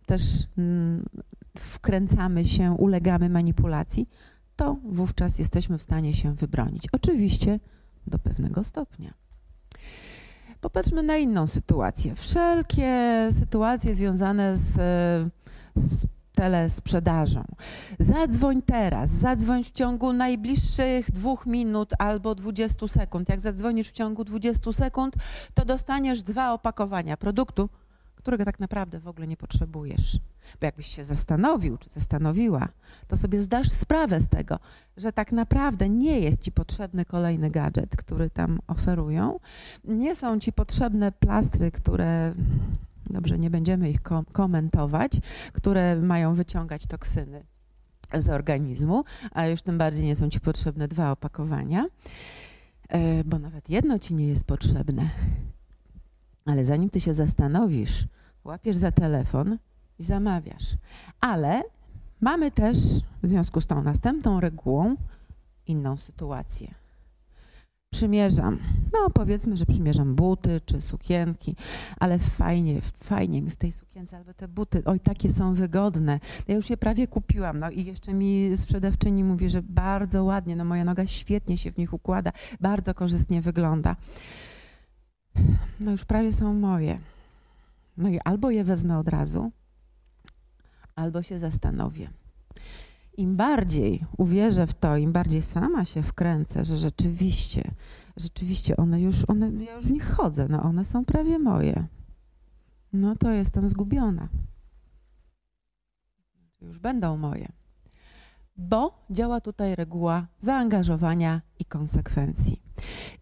też 0.06 0.22
mm, 0.58 1.06
wkręcamy 1.58 2.46
się, 2.46 2.72
ulegamy 2.72 3.30
manipulacji, 3.30 4.10
to 4.56 4.78
wówczas 4.84 5.40
jesteśmy 5.40 5.78
w 5.78 5.82
stanie 5.82 6.14
się 6.14 6.34
wybronić. 6.36 6.84
Oczywiście 6.92 7.60
do 8.08 8.20
pewnego 8.20 8.64
stopnia. 8.64 9.14
Popatrzmy 10.64 11.04
na 11.04 11.18
inną 11.18 11.48
sytuację. 11.48 12.16
Wszelkie 12.16 12.94
sytuacje 13.32 13.96
związane 13.96 14.58
z, 14.58 14.80
z 15.76 16.06
telesprzedażą. 16.36 17.44
Zadzwoń 18.00 18.62
teraz, 18.62 19.10
zadzwoń 19.10 19.64
w 19.64 19.72
ciągu 19.72 20.14
najbliższych 20.14 21.12
dwóch 21.12 21.46
minut 21.46 21.92
albo 22.00 22.36
20 22.36 22.88
sekund. 22.88 23.30
Jak 23.30 23.40
zadzwonisz 23.40 23.90
w 23.90 23.92
ciągu 23.92 24.24
20 24.24 24.74
sekund, 24.74 25.16
to 25.54 25.66
dostaniesz 25.66 26.24
dwa 26.24 26.54
opakowania 26.54 27.18
produktu, 27.18 27.70
którego 28.24 28.46
tak 28.46 28.60
naprawdę 28.60 29.00
w 29.00 29.08
ogóle 29.08 29.28
nie 29.28 29.38
potrzebujesz. 29.38 30.20
Bo 30.62 30.66
jakbyś 30.66 30.88
się 30.88 31.04
zastanowił, 31.04 31.78
czy 31.78 31.90
zastanowiła, 31.90 32.68
to 33.08 33.18
sobie 33.18 33.42
zdasz 33.42 33.72
sprawę 33.72 34.22
z 34.22 34.28
tego, 34.28 34.60
że 34.98 35.12
tak 35.12 35.32
naprawdę 35.32 35.90
nie 35.90 36.20
jest 36.20 36.42
ci 36.42 36.52
potrzebny 36.52 37.06
kolejny 37.06 37.52
gadżet, 37.52 37.96
który 37.96 38.30
tam 38.30 38.60
oferują. 38.68 39.40
Nie 39.84 40.16
są 40.16 40.40
ci 40.40 40.54
potrzebne 40.54 41.12
plastry, 41.12 41.72
które 41.72 42.34
dobrze, 43.10 43.40
nie 43.40 43.50
będziemy 43.50 43.90
ich 43.90 44.02
kom 44.02 44.26
komentować, 44.26 45.12
które 45.54 45.96
mają 45.96 46.34
wyciągać 46.34 46.86
toksyny 46.86 47.46
z 48.14 48.30
organizmu, 48.30 49.04
a 49.32 49.48
już 49.48 49.62
tym 49.62 49.78
bardziej 49.78 50.06
nie 50.06 50.16
są 50.16 50.30
ci 50.30 50.40
potrzebne 50.40 50.88
dwa 50.88 51.12
opakowania, 51.12 51.86
e, 52.90 53.24
bo 53.24 53.40
nawet 53.40 53.70
jedno 53.70 54.00
ci 54.00 54.16
nie 54.16 54.28
jest 54.28 54.46
potrzebne. 54.46 55.10
Ale 56.46 56.66
zanim 56.66 56.90
ty 56.90 57.02
się 57.02 57.14
zastanowisz, 57.14 58.08
łapiesz 58.44 58.76
za 58.78 58.92
telefon 58.92 59.58
i 60.00 60.04
zamawiasz. 60.04 60.76
Ale 61.20 61.64
mamy 62.22 62.52
też 62.52 62.78
w 63.24 63.28
związku 63.28 63.62
z 63.62 63.68
tą 63.68 63.84
następną 63.84 64.40
regułą 64.40 64.96
inną 65.68 65.98
sytuację. 65.98 66.74
przymierzam, 67.94 68.60
no 68.94 69.10
powiedzmy, 69.10 69.58
że 69.58 69.66
przymierzam 69.66 70.16
buty 70.16 70.62
czy 70.66 70.82
sukienki, 70.82 71.56
ale 72.00 72.20
fajnie, 72.20 72.82
fajnie 72.82 73.42
mi 73.42 73.50
w 73.50 73.56
tej 73.56 73.72
sukience, 73.72 74.18
albo 74.18 74.34
te 74.34 74.48
buty, 74.48 74.82
oj, 74.86 75.00
takie 75.00 75.32
są 75.32 75.54
wygodne. 75.54 76.20
Ja 76.48 76.56
już 76.56 76.70
je 76.70 76.78
prawie 76.78 77.08
kupiłam, 77.08 77.58
no 77.58 77.70
i 77.70 77.86
jeszcze 77.86 78.14
mi 78.14 78.58
sprzedawczyni 78.58 79.24
mówi, 79.24 79.50
że 79.50 79.62
bardzo 79.62 80.24
ładnie, 80.24 80.56
no 80.56 80.66
moja 80.66 80.84
noga 80.84 81.06
świetnie 81.06 81.58
się 81.58 81.72
w 81.72 81.78
nich 81.78 81.94
układa, 81.94 82.32
bardzo 82.62 82.94
korzystnie 82.94 83.42
wygląda. 83.42 83.96
No 85.80 85.92
już 85.92 86.06
prawie 86.06 86.34
są 86.34 86.54
moje. 86.54 87.00
No 87.98 88.10
i 88.10 88.20
albo 88.26 88.52
je 88.52 88.64
wezmę 88.64 89.00
od 89.00 89.08
razu, 89.08 89.52
albo 90.96 91.22
się 91.22 91.40
zastanowię. 91.40 92.10
Im 93.18 93.36
bardziej 93.36 94.06
uwierzę 94.18 94.68
w 94.68 94.74
to, 94.74 94.98
im 94.98 95.12
bardziej 95.12 95.42
sama 95.42 95.86
się 95.86 96.04
wkręcę, 96.04 96.66
że 96.66 96.78
rzeczywiście, 96.78 97.72
rzeczywiście 98.18 98.78
one 98.78 99.02
już, 99.02 99.30
one, 99.30 99.64
ja 99.64 99.76
już 99.76 99.88
w 99.88 99.92
nich 99.92 100.06
chodzę, 100.06 100.48
no 100.50 100.64
one 100.64 100.86
są 100.86 101.06
prawie 101.06 101.40
moje. 101.40 101.88
No 102.94 103.16
to 103.16 103.32
jestem 103.32 103.68
zgubiona. 103.68 104.30
Już 106.62 106.80
będą 106.80 107.18
moje. 107.18 107.52
Bo 108.58 109.06
działa 109.10 109.42
tutaj 109.42 109.76
reguła 109.76 110.28
zaangażowania 110.40 111.42
i 111.60 111.66
konsekwencji. 111.66 112.62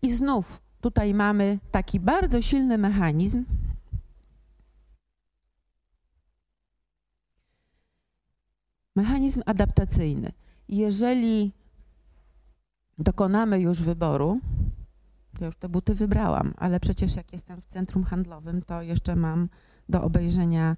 I 0.02 0.14
znów 0.14 0.62
tutaj 0.82 1.14
mamy 1.14 1.60
taki 1.72 2.00
bardzo 2.00 2.42
silny 2.42 2.78
mechanizm, 2.78 3.46
Mechanizm 8.96 9.42
adaptacyjny. 9.46 10.32
Jeżeli 10.70 11.52
dokonamy 12.98 13.60
już 13.60 13.82
wyboru, 13.82 14.40
to 15.40 15.46
już 15.46 15.56
te 15.56 15.70
buty 15.70 15.96
wybrałam, 15.96 16.54
ale 16.58 16.80
przecież 16.80 17.16
jak 17.16 17.34
jestem 17.34 17.62
w 17.62 17.66
centrum 17.66 18.04
handlowym, 18.04 18.62
to 18.62 18.82
jeszcze 18.82 19.16
mam 19.16 19.50
do 19.90 20.04
obejrzenia 20.04 20.76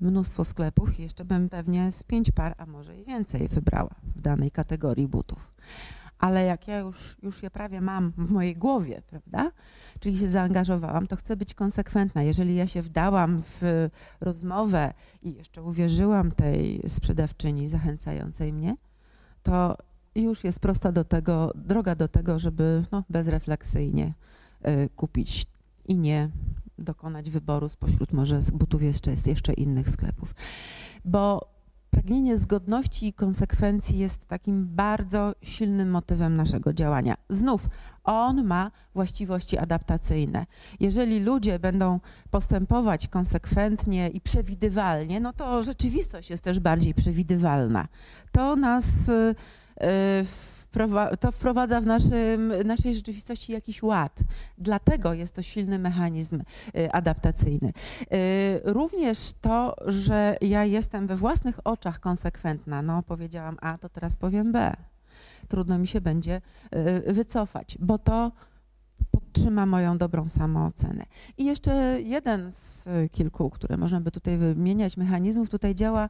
mnóstwo 0.00 0.44
sklepów 0.44 0.98
i 0.98 1.02
jeszcze 1.02 1.24
bym 1.24 1.48
pewnie 1.48 1.92
z 1.92 2.02
pięć 2.02 2.30
par, 2.30 2.54
a 2.58 2.66
może 2.66 2.98
i 2.98 3.04
więcej 3.04 3.48
wybrała 3.48 3.94
w 4.02 4.20
danej 4.20 4.50
kategorii 4.50 5.08
butów 5.08 5.54
ale 6.18 6.44
jak 6.44 6.68
ja 6.68 6.78
już, 6.78 7.16
już 7.22 7.42
je 7.42 7.50
prawie 7.50 7.80
mam 7.80 8.12
w 8.18 8.32
mojej 8.32 8.56
głowie, 8.56 9.02
prawda, 9.06 9.50
czyli 10.00 10.18
się 10.18 10.28
zaangażowałam, 10.28 11.06
to 11.06 11.16
chcę 11.16 11.36
być 11.36 11.54
konsekwentna. 11.54 12.22
Jeżeli 12.22 12.56
ja 12.56 12.66
się 12.66 12.82
wdałam 12.82 13.42
w 13.42 13.88
rozmowę 14.20 14.94
i 15.22 15.34
jeszcze 15.34 15.62
uwierzyłam 15.62 16.32
tej 16.32 16.82
sprzedawczyni 16.88 17.66
zachęcającej 17.66 18.52
mnie, 18.52 18.76
to 19.42 19.76
już 20.14 20.44
jest 20.44 20.60
prosta 20.60 20.92
do 20.92 21.04
tego, 21.04 21.52
droga 21.54 21.94
do 21.94 22.08
tego, 22.08 22.38
żeby 22.38 22.84
no, 22.92 23.04
bezrefleksyjnie 23.10 24.14
y, 24.68 24.88
kupić 24.96 25.46
i 25.88 25.96
nie 25.98 26.30
dokonać 26.78 27.30
wyboru 27.30 27.68
spośród 27.68 28.12
może 28.12 28.42
z 28.42 28.50
butów 28.50 28.82
jeszcze, 28.82 29.10
jeszcze 29.26 29.52
innych 29.52 29.90
sklepów. 29.90 30.34
Bo 31.04 31.57
pragnienie 31.90 32.36
zgodności 32.36 33.06
i 33.06 33.12
konsekwencji 33.12 33.98
jest 33.98 34.26
takim 34.26 34.66
bardzo 34.66 35.34
silnym 35.42 35.90
motywem 35.90 36.36
naszego 36.36 36.72
działania. 36.72 37.14
Znów, 37.28 37.68
on 38.04 38.44
ma 38.44 38.70
właściwości 38.94 39.58
adaptacyjne. 39.58 40.46
Jeżeli 40.80 41.20
ludzie 41.20 41.58
będą 41.58 42.00
postępować 42.30 43.08
konsekwentnie 43.08 44.08
i 44.08 44.20
przewidywalnie, 44.20 45.20
no 45.20 45.32
to 45.32 45.62
rzeczywistość 45.62 46.30
jest 46.30 46.44
też 46.44 46.60
bardziej 46.60 46.94
przewidywalna. 46.94 47.88
To 48.32 48.56
nas 48.56 49.08
y, 49.08 49.34
w 50.24 50.57
to 51.20 51.32
wprowadza 51.32 51.80
w 51.80 51.86
naszym, 51.86 52.52
naszej 52.64 52.94
rzeczywistości 52.94 53.52
jakiś 53.52 53.82
ład. 53.82 54.20
Dlatego 54.58 55.14
jest 55.14 55.34
to 55.34 55.42
silny 55.42 55.78
mechanizm 55.78 56.42
y, 56.76 56.92
adaptacyjny. 56.92 57.68
Y, 57.68 58.60
również 58.64 59.32
to, 59.40 59.76
że 59.86 60.36
ja 60.40 60.64
jestem 60.64 61.06
we 61.06 61.16
własnych 61.16 61.66
oczach 61.66 62.00
konsekwentna, 62.00 62.82
no 62.82 63.02
powiedziałam 63.02 63.56
A, 63.60 63.78
to 63.78 63.88
teraz 63.88 64.16
powiem 64.16 64.52
B. 64.52 64.76
Trudno 65.48 65.78
mi 65.78 65.86
się 65.86 66.00
będzie 66.00 66.40
y, 67.06 67.12
wycofać, 67.12 67.78
bo 67.80 67.98
to 67.98 68.32
podtrzyma 69.10 69.66
moją 69.66 69.98
dobrą 69.98 70.28
samoocenę. 70.28 71.04
I 71.38 71.44
jeszcze 71.44 72.00
jeden 72.00 72.52
z 72.52 72.88
kilku, 73.12 73.50
które 73.50 73.76
można 73.76 74.00
by 74.00 74.10
tutaj 74.10 74.38
wymieniać, 74.38 74.96
mechanizmów 74.96 75.50
tutaj 75.50 75.74
działa 75.74 76.08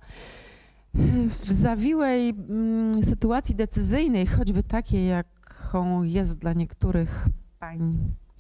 w 1.29 1.53
zawiłej 1.53 2.29
mm, 2.29 3.05
sytuacji 3.05 3.55
decyzyjnej, 3.55 4.27
choćby 4.27 4.63
takiej, 4.63 5.07
jaką 5.07 6.03
jest 6.03 6.39
dla 6.39 6.53
niektórych 6.53 7.29
pań 7.59 7.99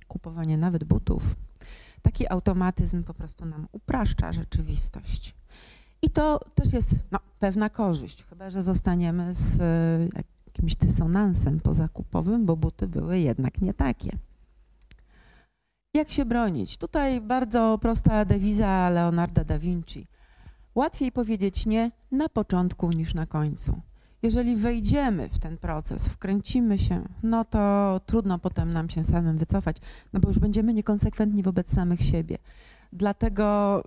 kupowanie 0.09 0.57
nawet 0.57 0.85
butów, 0.85 1.37
taki 2.03 2.29
automatyzm 2.29 3.05
po 3.05 3.15
prostu 3.15 3.45
nam 3.45 3.67
upraszcza 3.73 4.33
rzeczywistość. 4.33 5.35
I 6.03 6.11
to 6.11 6.41
też 6.55 6.73
jest 6.73 6.95
no, 7.11 7.19
pewna 7.39 7.71
korzyść, 7.71 8.25
chyba 8.25 8.51
że 8.51 8.63
zostaniemy 8.63 9.35
z 9.35 9.61
e, 9.61 10.09
jakimś 10.47 10.77
dysonansem 10.77 11.61
pozakupowym, 11.61 12.47
bo 12.47 12.57
buty 12.57 12.89
były 12.89 13.19
jednak 13.19 13.61
nie 13.61 13.75
takie. 13.75 14.19
Jak 15.95 16.13
się 16.13 16.25
bronić? 16.25 16.79
Tutaj 16.79 17.21
bardzo 17.21 17.79
prosta 17.83 18.25
dewiza 18.25 18.91
Leonarda 18.91 19.45
da 19.45 19.59
Vinci– 19.59 20.07
Łatwiej 20.79 21.13
powiedzieć 21.13 21.67
nie 21.67 21.91
na 22.11 22.29
początku 22.29 22.93
niż 22.93 23.15
na 23.15 23.27
końcu. 23.27 23.81
Jeżeli 24.23 24.57
wejdziemy 24.57 25.29
w 25.29 25.39
ten 25.39 25.57
proces, 25.57 26.09
wkręcimy 26.09 26.79
się, 26.79 27.09
no 27.23 27.45
to 27.45 28.01
trudno 28.07 28.39
potem 28.39 28.73
nam 28.73 28.89
się 28.89 29.05
samym 29.05 29.39
wycofać, 29.39 29.77
no 30.13 30.21
bo 30.21 30.29
już 30.29 30.39
będziemy 30.39 30.75
niekonsekwentni 30.75 31.43
wobec 31.43 31.75
samych 31.75 32.03
siebie. 32.03 32.39
Dlatego 32.93 33.83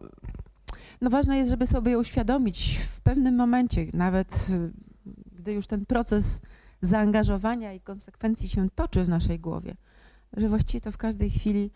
no 1.02 1.10
ważne 1.10 1.38
jest, 1.38 1.52
żeby 1.52 1.68
sobie 1.68 1.98
uświadomić 1.98 2.78
w 2.78 3.02
pewnym 3.02 3.36
momencie, 3.36 3.88
nawet 3.94 4.48
gdy 5.40 5.54
już 5.54 5.68
ten 5.68 5.86
proces 5.86 6.42
zaangażowania 6.82 7.74
i 7.74 7.80
konsekwencji 7.80 8.50
się 8.50 8.70
toczy 8.70 9.04
w 9.04 9.10
naszej 9.10 9.40
głowie, 9.40 9.76
że 10.38 10.50
właściwie 10.50 10.82
to 10.82 10.92
w 10.92 10.98
każdej 10.98 11.30
chwili 11.30 11.72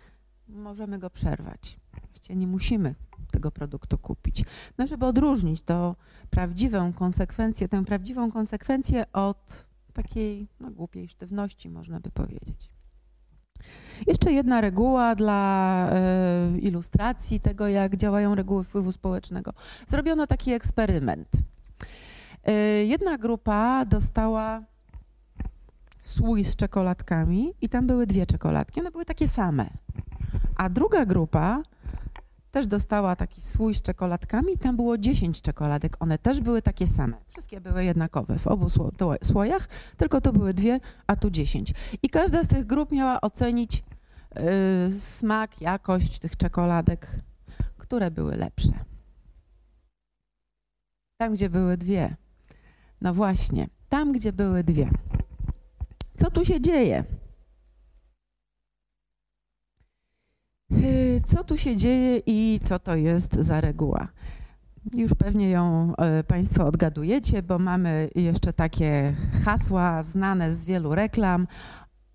możemy 0.47 0.99
go 0.99 1.09
przerwać. 1.09 1.79
Właściwie 2.11 2.35
nie 2.35 2.47
musimy 2.47 2.95
tego 3.35 3.51
produktu 3.51 3.97
kupić. 3.97 4.43
No, 4.77 4.87
żeby 4.87 5.05
odróżnić 5.05 5.61
to 5.61 5.95
prawdziwą 6.29 6.93
konsekwencję, 6.93 7.67
tę 7.67 7.85
prawdziwą 7.85 8.31
konsekwencję 8.31 9.05
od 9.13 9.65
takiej 9.93 10.47
no, 10.59 10.71
głupiej 10.71 11.09
sztywności, 11.09 11.69
można 11.69 11.99
by 11.99 12.11
powiedzieć. 12.11 12.69
Jeszcze 14.07 14.31
jedna 14.31 14.61
reguła 14.61 15.15
dla 15.15 15.89
y, 16.55 16.59
ilustracji 16.59 17.39
tego, 17.39 17.67
jak 17.67 17.95
działają 17.95 18.35
reguły 18.35 18.63
wpływu 18.63 18.91
społecznego. 18.91 19.53
Zrobiono 19.87 20.27
taki 20.27 20.53
eksperyment. 20.53 21.27
Y, 22.49 22.85
jedna 22.85 23.17
grupa 23.17 23.85
dostała 23.85 24.63
słój 26.03 26.45
z 26.45 26.55
czekoladkami 26.55 27.53
i 27.61 27.69
tam 27.69 27.87
były 27.87 28.07
dwie 28.07 28.25
czekoladki, 28.25 28.79
one 28.79 28.91
były 28.91 29.05
takie 29.05 29.27
same. 29.27 29.69
A 30.55 30.69
druga 30.69 31.05
grupa 31.05 31.61
też 32.55 32.67
dostała 32.67 33.15
taki 33.15 33.41
słój 33.41 33.75
z 33.75 33.81
czekoladkami. 33.81 34.57
Tam 34.57 34.75
było 34.75 34.97
10 34.97 35.41
czekoladek. 35.41 35.97
One 35.99 36.17
też 36.17 36.41
były 36.41 36.61
takie 36.61 36.87
same. 36.87 37.17
Wszystkie 37.27 37.61
były 37.61 37.83
jednakowe 37.83 38.39
w 38.39 38.47
obu 38.47 38.67
słojach, 39.23 39.67
tylko 39.97 40.21
to 40.21 40.33
były 40.33 40.53
dwie, 40.53 40.79
a 41.07 41.15
tu 41.15 41.29
10. 41.29 41.73
I 42.03 42.09
każda 42.09 42.43
z 42.43 42.47
tych 42.47 42.65
grup 42.65 42.91
miała 42.91 43.21
ocenić 43.21 43.83
yy, 44.35 44.99
smak, 44.99 45.61
jakość 45.61 46.19
tych 46.19 46.37
czekoladek, 46.37 47.07
które 47.77 48.11
były 48.11 48.35
lepsze. 48.35 48.73
Tam, 51.17 51.33
gdzie 51.33 51.49
były 51.49 51.77
dwie. 51.77 52.15
No 53.01 53.13
właśnie, 53.13 53.67
tam, 53.89 54.11
gdzie 54.11 54.33
były 54.33 54.63
dwie. 54.63 54.89
Co 56.17 56.31
tu 56.31 56.45
się 56.45 56.61
dzieje? 56.61 56.99
Y, 56.99 57.15
co 61.25 61.43
tu 61.43 61.57
się 61.57 61.75
dzieje 61.75 62.21
i 62.25 62.59
co 62.63 62.79
to 62.79 62.95
jest 62.95 63.33
za 63.33 63.61
reguła? 63.61 64.07
Już 64.93 65.13
pewnie 65.13 65.49
ją 65.49 65.93
y, 66.19 66.23
Państwo 66.23 66.65
odgadujecie, 66.65 67.43
bo 67.43 67.59
mamy 67.59 68.09
jeszcze 68.15 68.53
takie 68.53 69.13
hasła 69.45 70.03
znane 70.03 70.53
z 70.53 70.65
wielu 70.65 70.95
reklam. 70.95 71.47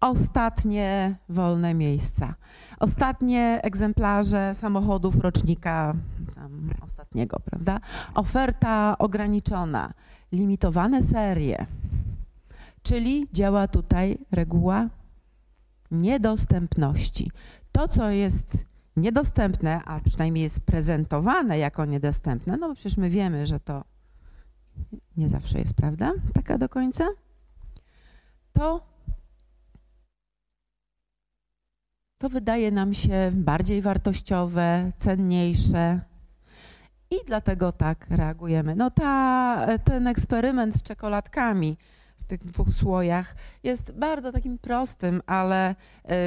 Ostatnie 0.01 1.17
wolne 1.29 1.75
miejsca. 1.75 2.35
Ostatnie 2.81 3.61
egzemplarze 3.63 4.55
samochodów 4.55 5.19
rocznika 5.19 5.95
ostatniego, 6.83 7.41
prawda? 7.45 7.81
Oferta 8.15 8.99
ograniczona, 8.99 9.93
limitowane 10.33 11.03
serie. 11.03 11.67
Czyli 12.83 13.29
działa 13.33 13.69
tutaj 13.69 14.19
reguła 14.33 14.89
niedostępności 15.91 17.31
to, 17.81 17.89
co 17.89 18.11
jest 18.11 18.67
niedostępne, 18.97 19.85
a 19.85 20.01
przynajmniej 20.01 20.45
jest 20.45 20.61
prezentowane 20.61 21.59
jako 21.59 21.85
niedostępne, 21.85 22.57
no 22.57 22.69
bo 22.69 22.75
przecież 22.75 22.97
my 22.97 23.11
wiemy, 23.11 23.47
że 23.47 23.61
to 23.61 23.85
nie 25.17 25.29
zawsze 25.29 25.59
jest 25.59 25.75
prawda, 25.75 26.13
taka 26.35 26.59
do 26.59 26.69
końca, 26.69 27.09
to 28.53 28.81
to 32.19 32.29
wydaje 32.29 32.71
nam 32.71 32.95
się 32.95 33.31
bardziej 33.35 33.83
wartościowe, 33.83 34.91
cenniejsze. 34.99 36.01
I 37.11 37.17
dlatego 37.27 37.73
tak 37.73 38.07
reagujemy. 38.11 38.77
No 38.77 38.91
ta, 38.91 39.67
ten 39.85 40.07
eksperyment 40.07 40.75
z 40.75 40.83
czekoladkami 40.83 41.77
tych 42.31 42.45
dwóch 42.45 42.69
słojach 42.69 43.35
jest 43.63 43.93
bardzo 43.93 44.33
takim 44.33 44.59
prostym, 44.59 45.23
ale 45.27 45.75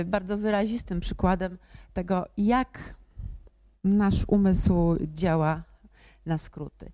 y, 0.02 0.06
bardzo 0.06 0.38
wyrazistym 0.38 1.00
przykładem 1.00 1.58
tego, 1.94 2.26
jak 2.38 2.96
nasz 3.84 4.26
umysł 4.28 4.96
działa 5.14 5.64
na 6.26 6.38
skróty. 6.38 6.92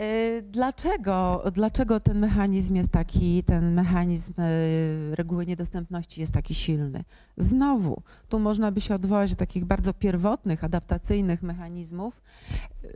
Y, 0.00 0.42
dlaczego, 0.42 1.44
dlaczego 1.52 2.00
ten 2.00 2.18
mechanizm 2.18 2.74
jest 2.74 2.90
taki, 2.90 3.42
ten 3.42 3.74
mechanizm 3.74 4.40
y, 4.40 5.16
reguły 5.16 5.46
niedostępności 5.46 6.20
jest 6.20 6.32
taki 6.32 6.54
silny? 6.54 7.04
Znowu, 7.36 8.02
tu 8.28 8.38
można 8.38 8.72
by 8.72 8.80
się 8.80 8.94
odwołać 8.94 9.30
do 9.30 9.36
takich 9.36 9.64
bardzo 9.64 9.94
pierwotnych, 9.94 10.64
adaptacyjnych 10.64 11.42
mechanizmów. 11.42 12.22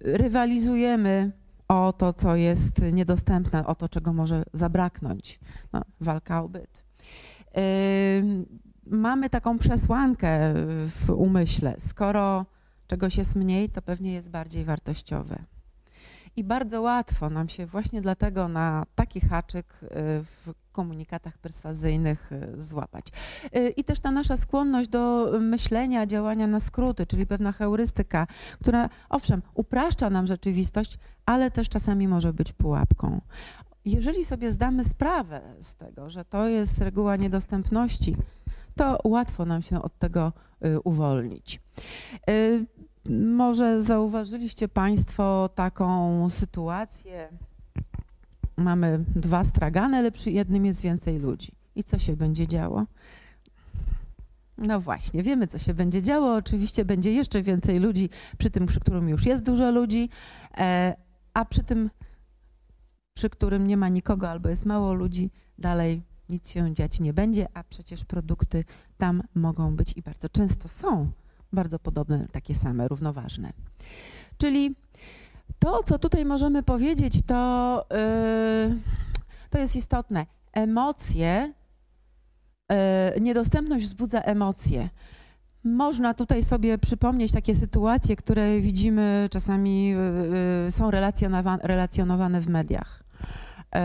Rywalizujemy 0.02 1.32
o 1.68 1.92
to, 1.92 2.12
co 2.12 2.36
jest 2.36 2.82
niedostępne, 2.92 3.66
o 3.66 3.74
to, 3.74 3.88
czego 3.88 4.12
może 4.12 4.42
zabraknąć. 4.52 5.40
No, 5.72 5.82
walka 6.00 6.42
o 6.42 6.48
byt. 6.48 6.84
Mamy 8.86 9.30
taką 9.30 9.58
przesłankę 9.58 10.54
w 10.86 11.10
umyśle. 11.10 11.74
Skoro 11.78 12.46
czegoś 12.86 13.16
jest 13.16 13.36
mniej, 13.36 13.70
to 13.70 13.82
pewnie 13.82 14.12
jest 14.12 14.30
bardziej 14.30 14.64
wartościowe. 14.64 15.44
I 16.36 16.44
bardzo 16.44 16.82
łatwo 16.82 17.30
nam 17.30 17.48
się 17.48 17.66
właśnie 17.66 18.00
dlatego 18.00 18.48
na 18.48 18.86
taki 18.94 19.20
haczyk 19.20 19.66
y, 19.82 19.88
w 20.24 20.54
komunikatach 20.74 21.38
perswazyjnych 21.38 22.32
y, 22.32 22.62
złapać. 22.62 23.06
Y, 23.56 23.68
I 23.68 23.84
też 23.84 24.00
ta 24.00 24.10
nasza 24.10 24.36
skłonność 24.36 24.88
do 24.88 25.32
myślenia, 25.40 26.06
działania 26.06 26.46
na 26.46 26.60
skróty, 26.60 27.06
czyli 27.06 27.26
pewna 27.26 27.52
heurystyka, 27.52 28.26
która 28.60 28.88
owszem 29.08 29.42
upraszcza 29.54 30.10
nam 30.10 30.26
rzeczywistość, 30.26 30.98
ale 31.26 31.50
też 31.50 31.68
czasami 31.68 32.08
może 32.08 32.32
być 32.32 32.52
pułapką. 32.52 33.20
Jeżeli 33.84 34.24
sobie 34.24 34.50
zdamy 34.50 34.84
sprawę 34.84 35.40
z 35.60 35.74
tego, 35.74 36.10
że 36.10 36.24
to 36.24 36.48
jest 36.48 36.78
reguła 36.78 37.16
niedostępności, 37.16 38.16
to 38.76 38.98
łatwo 39.04 39.44
nam 39.44 39.62
się 39.62 39.82
od 39.82 39.98
tego 39.98 40.32
uwolnić. 40.84 41.60
Może 43.10 43.82
zauważyliście 43.82 44.68
Państwo 44.68 45.50
taką 45.54 46.28
sytuację. 46.30 47.28
Mamy 48.56 49.04
dwa 49.16 49.44
stragany, 49.44 49.96
ale 49.96 50.12
przy 50.12 50.30
jednym 50.30 50.66
jest 50.66 50.82
więcej 50.82 51.18
ludzi. 51.18 51.52
I 51.76 51.84
co 51.84 51.98
się 51.98 52.16
będzie 52.16 52.46
działo? 52.46 52.86
No 54.58 54.80
właśnie, 54.80 55.22
wiemy, 55.22 55.46
co 55.46 55.58
się 55.58 55.74
będzie 55.74 56.02
działo. 56.02 56.34
Oczywiście 56.34 56.84
będzie 56.84 57.12
jeszcze 57.12 57.42
więcej 57.42 57.78
ludzi 57.78 58.10
przy 58.38 58.50
tym, 58.50 58.66
przy 58.66 58.80
którym 58.80 59.08
już 59.08 59.26
jest 59.26 59.44
dużo 59.44 59.70
ludzi, 59.70 60.08
e, 60.58 60.96
a 61.34 61.44
przy 61.44 61.62
tym, 61.62 61.90
przy 63.14 63.30
którym 63.30 63.66
nie 63.66 63.76
ma 63.76 63.88
nikogo 63.88 64.30
albo 64.30 64.48
jest 64.48 64.66
mało 64.66 64.94
ludzi, 64.94 65.30
dalej 65.58 66.02
nic 66.28 66.50
się 66.50 66.74
dziać 66.74 67.00
nie 67.00 67.12
będzie, 67.12 67.48
a 67.54 67.64
przecież 67.64 68.04
produkty 68.04 68.64
tam 68.96 69.22
mogą 69.34 69.76
być 69.76 69.96
i 69.96 70.02
bardzo 70.02 70.28
często 70.28 70.68
są 70.68 71.10
bardzo 71.52 71.78
podobne, 71.78 72.28
takie 72.32 72.54
same, 72.54 72.88
równoważne. 72.88 73.52
Czyli 74.38 74.74
to, 75.58 75.82
co 75.82 75.98
tutaj 75.98 76.24
możemy 76.24 76.62
powiedzieć, 76.62 77.22
to, 77.26 77.86
yy, 77.90 78.78
to 79.50 79.58
jest 79.58 79.76
istotne. 79.76 80.26
Emocje, 80.52 81.52
yy, 82.70 83.20
niedostępność 83.20 83.84
wzbudza 83.84 84.20
emocje. 84.20 84.88
Można 85.64 86.14
tutaj 86.14 86.42
sobie 86.42 86.78
przypomnieć 86.78 87.32
takie 87.32 87.54
sytuacje, 87.54 88.16
które 88.16 88.60
widzimy 88.60 89.28
czasami 89.30 89.88
yy, 89.88 90.70
są 90.70 90.90
relacjonowane 91.62 92.40
w 92.40 92.48
mediach. 92.48 93.04
Yy, 93.74 93.80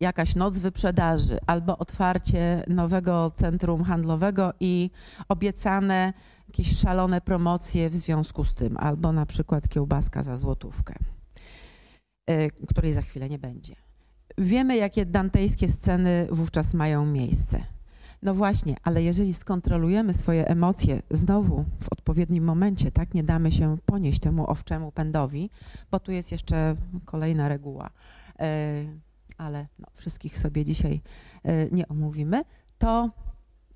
jakaś 0.00 0.36
noc 0.36 0.58
wyprzedaży 0.58 1.38
albo 1.46 1.78
otwarcie 1.78 2.64
nowego 2.68 3.30
centrum 3.30 3.84
handlowego 3.84 4.52
i 4.60 4.90
obiecane 5.28 6.12
jakieś 6.48 6.78
szalone 6.78 7.20
promocje 7.20 7.90
w 7.90 7.96
związku 7.96 8.44
z 8.44 8.54
tym, 8.54 8.76
albo 8.76 9.12
na 9.12 9.26
przykład 9.26 9.68
kiełbaska 9.68 10.22
za 10.22 10.36
złotówkę, 10.36 10.94
y, 12.30 12.50
której 12.68 12.92
za 12.92 13.02
chwilę 13.02 13.28
nie 13.28 13.38
będzie. 13.38 13.76
Wiemy, 14.38 14.76
jakie 14.76 15.06
dantejskie 15.06 15.68
sceny 15.68 16.28
wówczas 16.30 16.74
mają 16.74 17.06
miejsce. 17.06 17.64
No 18.22 18.34
właśnie, 18.34 18.76
ale 18.82 19.02
jeżeli 19.02 19.34
skontrolujemy 19.34 20.14
swoje 20.14 20.46
emocje 20.46 21.02
znowu 21.10 21.64
w 21.80 21.92
odpowiednim 21.92 22.44
momencie, 22.44 22.90
tak, 22.90 23.14
nie 23.14 23.24
damy 23.24 23.52
się 23.52 23.76
ponieść 23.86 24.20
temu 24.20 24.50
owczemu 24.50 24.92
pędowi, 24.92 25.50
bo 25.90 26.00
tu 26.00 26.12
jest 26.12 26.32
jeszcze 26.32 26.76
kolejna 27.04 27.48
reguła. 27.48 27.90
Y, 28.40 29.00
ale 29.38 29.66
no, 29.78 29.86
wszystkich 29.94 30.38
sobie 30.38 30.64
dzisiaj 30.64 31.00
e, 31.42 31.70
nie 31.70 31.88
omówimy, 31.88 32.44
to 32.78 33.10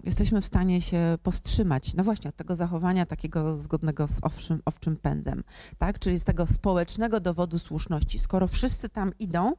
jesteśmy 0.04 0.40
w 0.40 0.46
stanie 0.46 0.80
się 0.80 1.18
powstrzymać, 1.22 1.94
no 1.94 2.04
właśnie, 2.04 2.28
od 2.28 2.36
tego 2.36 2.56
zachowania 2.56 3.06
takiego 3.06 3.56
zgodnego 3.56 4.08
z 4.08 4.18
owczym, 4.22 4.62
owczym 4.64 4.96
pędem, 4.96 5.44
tak? 5.78 5.98
Czyli 5.98 6.18
z 6.18 6.24
tego 6.24 6.46
społecznego 6.46 7.20
dowodu 7.20 7.58
słuszności. 7.58 8.18
Skoro 8.18 8.46
wszyscy 8.46 8.88
tam 8.88 9.12
idą, 9.18 9.52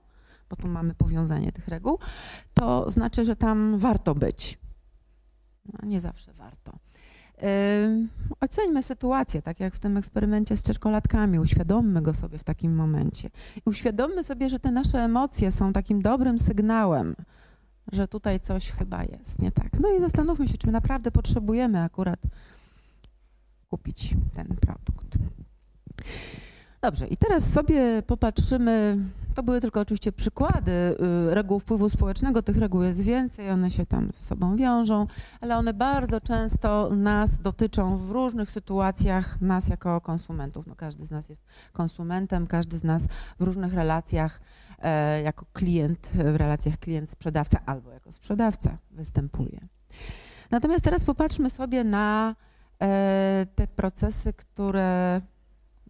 bo 0.49 0.55
tu 0.55 0.67
mamy 0.67 0.95
powiązanie 0.95 1.51
tych 1.51 1.67
reguł, 1.67 1.99
to 2.53 2.89
znaczy, 2.91 3.23
że 3.23 3.35
tam 3.35 3.77
warto 3.77 4.15
być. 4.15 4.59
No, 5.73 5.89
nie 5.89 5.99
zawsze 5.99 6.33
warto. 6.33 6.79
Oceńmy 8.39 8.83
sytuację, 8.83 9.41
tak 9.41 9.59
jak 9.59 9.75
w 9.75 9.79
tym 9.79 9.97
eksperymencie 9.97 10.57
z 10.57 10.63
czekoladkami, 10.63 11.39
uświadommy 11.39 12.01
go 12.01 12.13
sobie 12.13 12.37
w 12.37 12.43
takim 12.43 12.75
momencie. 12.75 13.29
I 13.55 13.61
uświadommy 13.65 14.23
sobie, 14.23 14.49
że 14.49 14.59
te 14.59 14.71
nasze 14.71 14.99
emocje 14.99 15.51
są 15.51 15.73
takim 15.73 16.01
dobrym 16.01 16.39
sygnałem, 16.39 17.15
że 17.91 18.07
tutaj 18.07 18.39
coś 18.39 18.71
chyba 18.71 19.03
jest 19.03 19.41
nie 19.41 19.51
tak. 19.51 19.79
No 19.79 19.93
i 19.93 19.99
zastanówmy 19.99 20.47
się, 20.47 20.57
czy 20.57 20.67
my 20.67 20.73
naprawdę 20.73 21.11
potrzebujemy 21.11 21.83
akurat 21.83 22.19
kupić 23.69 24.15
ten 24.33 24.47
produkt. 24.47 25.17
Dobrze, 26.81 27.07
i 27.07 27.17
teraz 27.17 27.53
sobie 27.53 28.03
popatrzymy 28.07 28.97
to 29.39 29.43
były 29.43 29.61
tylko 29.61 29.79
oczywiście 29.79 30.11
przykłady 30.11 30.71
y, 30.71 30.95
reguł 31.33 31.59
wpływu 31.59 31.89
społecznego. 31.89 32.41
Tych 32.41 32.57
reguł 32.57 32.83
jest 32.83 33.01
więcej, 33.01 33.49
one 33.49 33.71
się 33.71 33.85
tam 33.85 34.11
ze 34.11 34.23
sobą 34.23 34.55
wiążą, 34.55 35.07
ale 35.41 35.57
one 35.57 35.73
bardzo 35.73 36.21
często 36.21 36.89
nas 36.95 37.41
dotyczą 37.41 37.95
w 37.95 38.11
różnych 38.11 38.51
sytuacjach, 38.51 39.41
nas 39.41 39.69
jako 39.69 40.01
konsumentów. 40.01 40.67
No, 40.67 40.75
każdy 40.75 41.05
z 41.05 41.11
nas 41.11 41.29
jest 41.29 41.43
konsumentem, 41.73 42.47
każdy 42.47 42.77
z 42.77 42.83
nas 42.83 43.07
w 43.39 43.43
różnych 43.43 43.73
relacjach 43.73 44.41
jako 45.23 45.45
klient, 45.53 46.09
w 46.13 46.35
relacjach 46.35 46.75
klient-sprzedawca 46.75 47.57
albo 47.65 47.91
jako 47.91 48.11
sprzedawca 48.11 48.77
występuje. 48.91 49.67
Natomiast 50.51 50.83
teraz 50.83 51.03
popatrzmy 51.03 51.49
sobie 51.49 51.83
na 51.83 52.35
e, 52.81 53.45
te 53.55 53.67
procesy, 53.67 54.33
które 54.33 55.21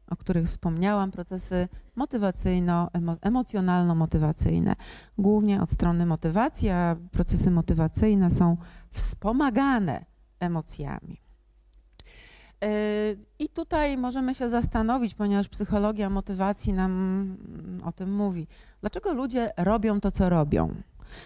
o 0.10 0.16
których 0.16 0.46
wspomniałam, 0.46 1.12
procesy 1.12 1.68
motywacyjno-emocjonalno-motywacyjne. 1.96 4.76
Głównie 5.18 5.62
od 5.62 5.70
strony 5.70 6.06
motywacji, 6.06 6.70
a 6.70 6.96
procesy 7.12 7.52
motywacyjne 7.52 8.30
są 8.30 8.58
wspomagane 8.90 10.06
emocjami. 10.40 11.22
Yy, 12.62 12.70
I 13.40 13.50
tutaj 13.50 13.98
możemy 13.98 14.36
się 14.36 14.50
zastanowić, 14.50 15.14
ponieważ 15.14 15.48
psychologia 15.48 16.10
motywacji 16.10 16.74
nam 16.74 17.38
o 17.86 17.92
tym 17.92 18.16
mówi, 18.16 18.48
dlaczego 18.82 19.14
ludzie 19.14 19.52
robią 19.58 20.00
to, 20.00 20.12
co 20.12 20.30
robią? 20.30 20.76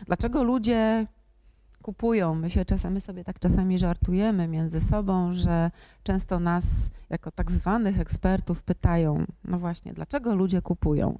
Dlaczego 0.07 0.43
ludzie 0.43 1.07
kupują. 1.83 2.35
My 2.35 2.49
się 2.49 2.65
czasami 2.65 3.01
sobie 3.01 3.23
tak 3.23 3.39
czasami 3.39 3.79
żartujemy 3.79 4.47
między 4.47 4.81
sobą, 4.81 5.33
że 5.33 5.71
często 6.03 6.39
nas 6.39 6.91
jako 7.09 7.31
tak 7.31 7.51
zwanych 7.51 7.99
ekspertów 7.99 8.63
pytają, 8.63 9.25
no 9.45 9.57
właśnie, 9.57 9.93
dlaczego 9.93 10.35
ludzie 10.35 10.61
kupują? 10.61 11.19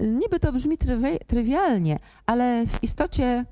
Niby 0.00 0.40
to 0.40 0.52
brzmi 0.52 0.78
trywi 0.78 1.18
trywialnie, 1.26 1.96
ale 2.26 2.66
w 2.66 2.82
istocie 2.82 3.44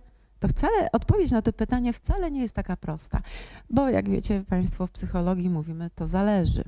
to 0.43 0.49
wcale 0.49 0.93
odpowiedź 0.93 1.31
na 1.31 1.43
to 1.43 1.53
pytanie 1.53 1.93
wcale 1.93 2.31
nie 2.31 2.41
jest 2.41 2.55
taka 2.55 2.77
prosta, 2.77 3.23
bo 3.71 3.89
jak 3.89 4.11
wiecie 4.11 4.43
Państwo 4.49 4.87
w 4.87 4.91
psychologii 4.91 5.51
mówimy, 5.51 5.91
to 5.95 6.07
zależy. 6.07 6.65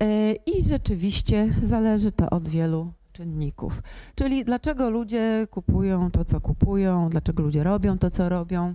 E, 0.00 0.32
I 0.32 0.64
rzeczywiście 0.64 1.54
zależy 1.62 2.12
to 2.12 2.30
od 2.30 2.48
wielu 2.48 2.92
czynników. 3.20 3.82
Czyli 4.14 4.44
dlaczego 4.44 4.90
ludzie 4.90 5.46
kupują 5.50 6.10
to, 6.10 6.24
co 6.24 6.40
kupują, 6.40 7.08
dlaczego 7.08 7.42
ludzie 7.42 7.64
robią 7.64 7.98
to, 7.98 8.10
co 8.10 8.28
robią. 8.28 8.74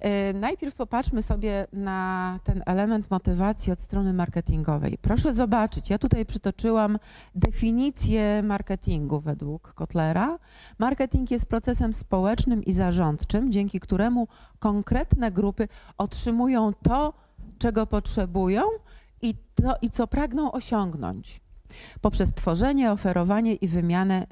E, 0.00 0.32
najpierw 0.32 0.74
popatrzmy 0.74 1.22
sobie 1.22 1.66
na 1.72 2.38
ten 2.44 2.62
element 2.66 3.10
motywacji 3.10 3.72
od 3.72 3.80
strony 3.80 4.12
marketingowej. 4.12 4.98
Proszę 5.02 5.32
zobaczyć, 5.32 5.90
ja 5.90 5.98
tutaj 5.98 6.26
przytoczyłam 6.26 6.98
definicję 7.34 8.42
marketingu 8.42 9.20
według 9.20 9.72
Kotlera. 9.74 10.38
Marketing 10.78 11.30
jest 11.30 11.46
procesem 11.46 11.94
społecznym 11.94 12.64
i 12.64 12.72
zarządczym, 12.72 13.52
dzięki 13.52 13.80
któremu 13.80 14.28
konkretne 14.58 15.30
grupy 15.30 15.68
otrzymują 15.98 16.72
to, 16.82 17.12
czego 17.58 17.86
potrzebują 17.86 18.62
i, 19.22 19.34
to, 19.54 19.76
i 19.82 19.90
co 19.90 20.06
pragną 20.06 20.52
osiągnąć 20.52 21.47
poprzez 22.00 22.34
tworzenie, 22.34 22.92
oferowanie 22.92 23.54
i 23.54 23.68
wymianę 23.68 24.26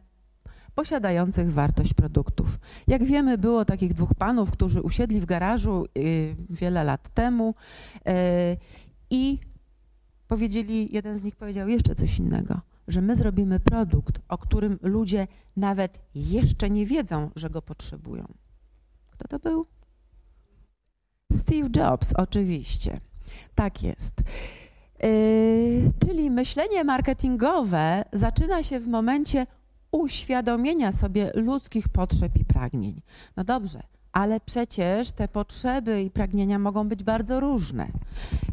posiadających 0.74 1.52
wartość 1.52 1.94
produktów. 1.94 2.58
Jak 2.86 3.04
wiemy, 3.04 3.38
było 3.38 3.64
takich 3.64 3.94
dwóch 3.94 4.14
panów, 4.14 4.50
którzy 4.50 4.82
usiedli 4.82 5.20
w 5.20 5.26
garażu 5.26 5.86
y, 5.98 6.36
wiele 6.50 6.84
lat 6.84 7.08
temu 7.08 7.54
y, 7.98 8.12
i 9.10 9.38
powiedzieli, 10.28 10.94
jeden 10.94 11.18
z 11.18 11.24
nich 11.24 11.36
powiedział 11.36 11.68
jeszcze 11.68 11.94
coś 11.94 12.18
innego, 12.18 12.60
że 12.88 13.02
my 13.02 13.14
zrobimy 13.14 13.60
produkt, 13.60 14.20
o 14.28 14.38
którym 14.38 14.78
ludzie 14.82 15.26
nawet 15.56 16.00
jeszcze 16.14 16.70
nie 16.70 16.86
wiedzą, 16.86 17.30
że 17.36 17.50
go 17.50 17.62
potrzebują. 17.62 18.34
Kto 19.10 19.28
to 19.28 19.38
był? 19.38 19.66
Steve 21.32 21.68
Jobs, 21.76 22.12
oczywiście. 22.12 23.00
Tak 23.54 23.82
jest. 23.82 24.22
Yy, 25.06 25.92
czyli 26.06 26.30
myślenie 26.30 26.84
marketingowe 26.84 28.04
zaczyna 28.12 28.62
się 28.62 28.80
w 28.80 28.88
momencie 28.88 29.46
uświadomienia 29.92 30.92
sobie 30.92 31.30
ludzkich 31.34 31.88
potrzeb 31.88 32.36
i 32.36 32.44
pragnień. 32.44 33.02
No 33.36 33.44
dobrze, 33.44 33.82
ale 34.12 34.40
przecież 34.40 35.12
te 35.12 35.28
potrzeby 35.28 36.02
i 36.02 36.10
pragnienia 36.10 36.58
mogą 36.58 36.88
być 36.88 37.04
bardzo 37.04 37.40
różne. 37.40 37.88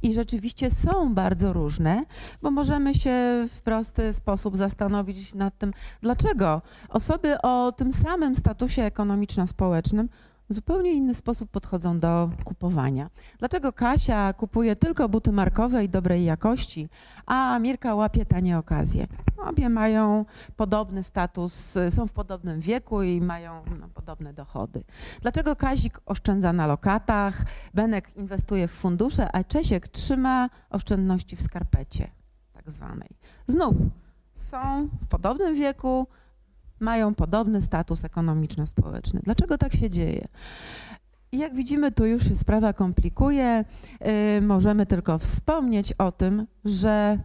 I 0.04 0.14
rzeczywiście 0.14 0.72
są 0.72 1.14
bardzo 1.14 1.54
różne, 1.54 2.04
bo 2.42 2.52
możemy 2.52 2.94
się 2.94 3.48
w 3.50 3.62
prosty 3.62 4.14
sposób 4.14 4.58
zastanowić 4.58 5.34
nad 5.34 5.58
tym, 5.58 5.74
dlaczego 6.02 6.62
osoby 6.90 7.42
o 7.42 7.72
tym 7.72 7.94
samym 7.94 8.36
statusie 8.36 8.84
ekonomiczno-społecznym 8.84 10.10
zupełnie 10.54 10.94
inny 10.94 11.14
sposób 11.14 11.50
podchodzą 11.50 12.00
do 12.00 12.30
kupowania. 12.44 13.10
Dlaczego 13.40 13.74
Kasia 13.74 14.34
kupuje 14.34 14.76
tylko 14.76 15.10
buty 15.10 15.32
markowe 15.32 15.84
i 15.84 15.90
dobrej 15.90 16.26
jakości, 16.26 16.90
a 17.26 17.60
Mirka 17.60 17.96
łapie 17.96 18.26
tanie 18.26 18.58
okazje? 18.58 19.08
Obie 19.38 19.70
mają 19.70 20.26
podobny 20.56 21.04
status, 21.04 21.78
są 21.90 22.08
w 22.08 22.14
podobnym 22.14 22.60
wieku 22.60 23.04
i 23.04 23.22
mają 23.22 23.64
no, 23.80 23.88
podobne 23.94 24.34
dochody. 24.34 24.84
Dlaczego 25.22 25.56
Kazik 25.56 26.00
oszczędza 26.06 26.54
na 26.54 26.68
lokatach, 26.68 27.46
Benek 27.74 28.18
inwestuje 28.18 28.68
w 28.68 28.72
fundusze, 28.72 29.36
a 29.36 29.44
Czesiek 29.44 29.88
trzyma 29.88 30.50
oszczędności 30.70 31.36
w 31.36 31.42
skarpecie 31.42 32.12
tak 32.54 32.72
zwanej? 32.72 33.10
Znów 33.48 33.76
są 34.36 34.90
w 35.02 35.08
podobnym 35.08 35.56
wieku, 35.56 36.08
mają 36.84 37.16
podobny 37.16 37.62
status 37.62 38.06
ekonomiczno-społeczny. 38.06 39.20
Dlaczego 39.24 39.58
tak 39.58 39.76
się 39.76 39.90
dzieje? 39.90 40.28
Jak 41.32 41.56
widzimy, 41.56 41.92
tu 41.92 42.06
już 42.06 42.28
się 42.28 42.36
sprawa 42.36 42.74
komplikuje. 42.74 43.66
Yy, 44.02 44.42
możemy 44.42 44.86
tylko 44.86 45.18
wspomnieć 45.18 45.94
o 45.94 46.12
tym, 46.12 46.48
że 46.66 47.20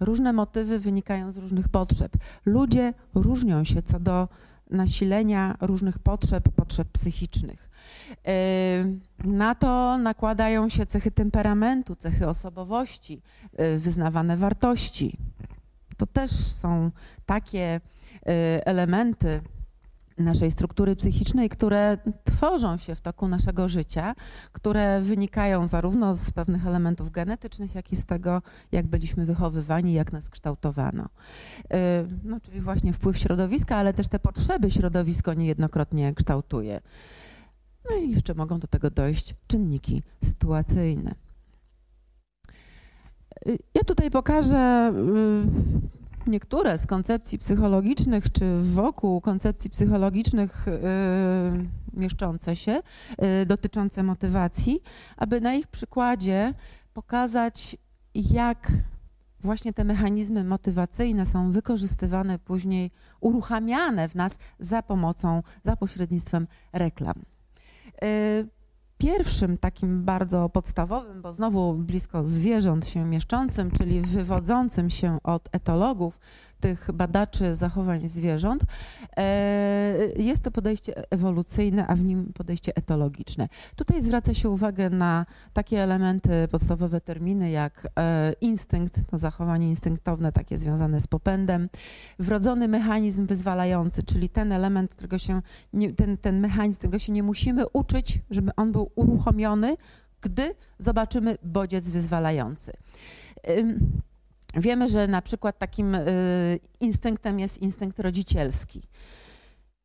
różne 0.00 0.32
motywy 0.32 0.78
wynikają 0.78 1.32
z 1.32 1.36
różnych 1.36 1.68
potrzeb. 1.68 2.12
Ludzie 2.46 2.94
różnią 3.14 3.64
się 3.64 3.82
co 3.82 4.00
do 4.00 4.28
nasilenia 4.70 5.56
różnych 5.60 5.98
potrzeb, 5.98 6.48
potrzeb 6.48 6.88
psychicznych. 6.88 7.70
Yy, 8.08 9.30
na 9.30 9.54
to 9.54 9.98
nakładają 9.98 10.68
się 10.68 10.86
cechy 10.86 11.10
temperamentu, 11.10 11.96
cechy 11.96 12.28
osobowości, 12.28 13.22
yy, 13.58 13.78
wyznawane 13.78 14.36
wartości. 14.36 15.18
To 15.96 16.06
też 16.06 16.30
są 16.30 16.90
takie 17.26 17.80
Y, 17.80 18.03
elementy 18.64 19.40
naszej 20.18 20.50
struktury 20.50 20.96
psychicznej, 20.96 21.48
które 21.48 21.98
tworzą 22.24 22.76
się 22.76 22.94
w 22.94 23.00
toku 23.00 23.28
naszego 23.28 23.68
życia, 23.68 24.14
które 24.52 25.00
wynikają 25.00 25.66
zarówno 25.66 26.14
z 26.14 26.30
pewnych 26.30 26.66
elementów 26.66 27.10
genetycznych, 27.10 27.74
jak 27.74 27.92
i 27.92 27.96
z 27.96 28.06
tego, 28.06 28.42
jak 28.72 28.86
byliśmy 28.86 29.26
wychowywani, 29.26 29.92
jak 29.92 30.12
nas 30.12 30.28
kształtowano. 30.28 31.04
Y, 31.04 31.66
no, 32.24 32.40
czyli 32.40 32.60
właśnie 32.60 32.92
wpływ 32.92 33.18
środowiska, 33.18 33.76
ale 33.76 33.94
też 33.94 34.08
te 34.08 34.18
potrzeby 34.18 34.70
środowisko 34.70 35.34
niejednokrotnie 35.34 36.14
kształtuje. 36.14 36.80
No 37.90 37.96
i 37.96 38.10
jeszcze 38.10 38.34
mogą 38.34 38.58
do 38.58 38.66
tego 38.66 38.90
dojść 38.90 39.34
czynniki 39.46 40.02
sytuacyjne. 40.24 41.14
Y, 43.46 43.58
ja 43.74 43.84
tutaj 43.86 44.10
pokażę 44.10 44.92
niektóre 46.26 46.78
z 46.78 46.86
koncepcji 46.86 47.38
psychologicznych, 47.38 48.32
czy 48.32 48.58
wokół 48.60 49.20
koncepcji 49.20 49.70
psychologicznych 49.70 50.66
yy, 50.66 52.00
mieszczące 52.00 52.56
się, 52.56 52.72
yy, 53.18 53.46
dotyczące 53.46 54.02
motywacji, 54.02 54.82
aby 55.16 55.40
na 55.40 55.54
ich 55.54 55.66
przykładzie 55.66 56.54
pokazać, 56.92 57.76
jak 58.14 58.72
właśnie 59.40 59.72
te 59.72 59.84
mechanizmy 59.84 60.44
motywacyjne 60.44 61.26
są 61.26 61.50
wykorzystywane 61.50 62.38
później, 62.38 62.90
uruchamiane 63.20 64.08
w 64.08 64.14
nas 64.14 64.38
za 64.58 64.82
pomocą, 64.82 65.42
za 65.62 65.76
pośrednictwem 65.76 66.46
reklam. 66.72 67.22
Yy, 68.02 68.48
Pierwszym 68.98 69.58
takim 69.58 70.04
bardzo 70.04 70.48
podstawowym, 70.48 71.22
bo 71.22 71.32
znowu 71.32 71.74
blisko 71.74 72.26
zwierząt 72.26 72.88
się 72.88 73.04
mieszczącym, 73.04 73.70
czyli 73.70 74.00
wywodzącym 74.00 74.90
się 74.90 75.18
od 75.22 75.48
etologów, 75.52 76.18
tych 76.64 76.92
badaczy 76.92 77.54
zachowań 77.54 78.08
zwierząt, 78.08 78.62
e, 79.16 80.08
jest 80.16 80.42
to 80.42 80.50
podejście 80.50 81.10
ewolucyjne, 81.10 81.86
a 81.86 81.94
w 81.94 82.00
nim 82.00 82.32
podejście 82.34 82.76
etologiczne. 82.76 83.48
Tutaj 83.76 84.02
zwraca 84.02 84.34
się 84.34 84.48
uwagę 84.48 84.90
na 84.90 85.26
takie 85.52 85.82
elementy, 85.82 86.48
podstawowe 86.50 87.00
terminy 87.00 87.50
jak 87.50 87.88
e, 87.98 88.32
instynkt, 88.40 89.10
to 89.10 89.18
zachowanie 89.18 89.68
instynktowne, 89.68 90.32
takie 90.32 90.58
związane 90.58 91.00
z 91.00 91.06
popędem, 91.06 91.68
wrodzony 92.18 92.68
mechanizm 92.68 93.26
wyzwalający, 93.26 94.02
czyli 94.02 94.28
ten 94.28 94.52
element, 94.52 94.94
którego 94.94 95.18
się, 95.18 95.42
ten, 95.96 96.18
ten 96.18 96.40
mechanizm, 96.40 96.78
którego 96.78 96.98
się 96.98 97.12
nie 97.12 97.22
musimy 97.22 97.68
uczyć, 97.68 98.20
żeby 98.30 98.50
on 98.56 98.72
był 98.72 98.90
uruchomiony, 98.94 99.76
gdy 100.20 100.54
zobaczymy 100.78 101.38
bodziec 101.42 101.88
wyzwalający. 101.88 102.72
Wiemy, 104.56 104.88
że 104.88 105.08
na 105.08 105.22
przykład 105.22 105.58
takim 105.58 105.94
y, 105.94 106.60
instynktem 106.80 107.40
jest 107.40 107.62
instynkt 107.62 108.00
rodzicielski. 108.00 108.82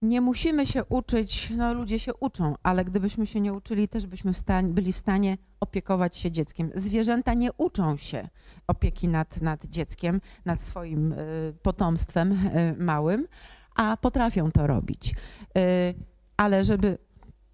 Nie 0.02 0.22
musimy 0.22 0.66
się 0.66 0.86
uczyć, 0.86 1.50
no 1.58 1.74
ludzie 1.74 2.00
się 2.00 2.14
uczą, 2.14 2.56
ale 2.64 2.86
gdybyśmy 2.86 3.28
się 3.28 3.41
nie 3.41 3.54
uczyli, 3.54 3.88
też 3.88 4.08
byśmy 4.08 4.34
w 4.34 4.38
stanie, 4.38 4.70
byli 4.70 4.94
w 4.94 4.98
stanie 4.98 5.38
opiekować 5.60 6.18
się 6.18 6.32
dzieckiem. 6.32 6.72
Zwierzęta 6.76 7.34
nie 7.34 7.54
uczą 7.54 7.98
się 7.98 8.30
opieki 8.68 9.08
nad, 9.08 9.41
nad 9.41 9.66
dzieckiem, 9.66 10.22
nad 10.46 10.62
swoim 10.62 11.14
y, 11.14 11.54
potomstwem 11.62 12.32
y, 12.32 12.76
małym, 12.80 13.28
a 13.76 13.98
potrafią 13.98 14.52
to 14.52 14.68
robić. 14.68 15.16
Ale 16.38 16.64
żeby 16.64 16.98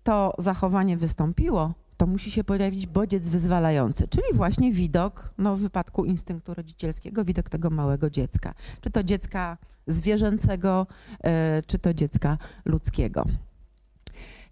to 0.04 0.34
zachowanie 0.38 0.98
wystąpiło, 0.98 1.74
to 1.98 2.08
musi 2.08 2.32
się 2.32 2.44
pojawić 2.44 2.88
bodziec 2.88 3.30
wyzwalający, 3.30 4.08
czyli 4.08 4.28
właśnie 4.34 4.72
widok, 4.72 5.30
no 5.38 5.56
w 5.56 5.60
wypadku 5.60 6.06
instynktu 6.06 6.54
rodzicielskiego, 6.54 7.26
widok 7.26 7.50
tego 7.50 7.70
małego 7.70 8.10
dziecka. 8.10 8.54
Czy 8.82 8.90
to 8.90 9.04
dziecka 9.04 9.58
zwierzęcego, 9.88 10.88
e, 11.24 11.62
czy 11.68 11.80
to 11.80 11.94
dziecka 11.94 12.38
ludzkiego. 12.66 13.26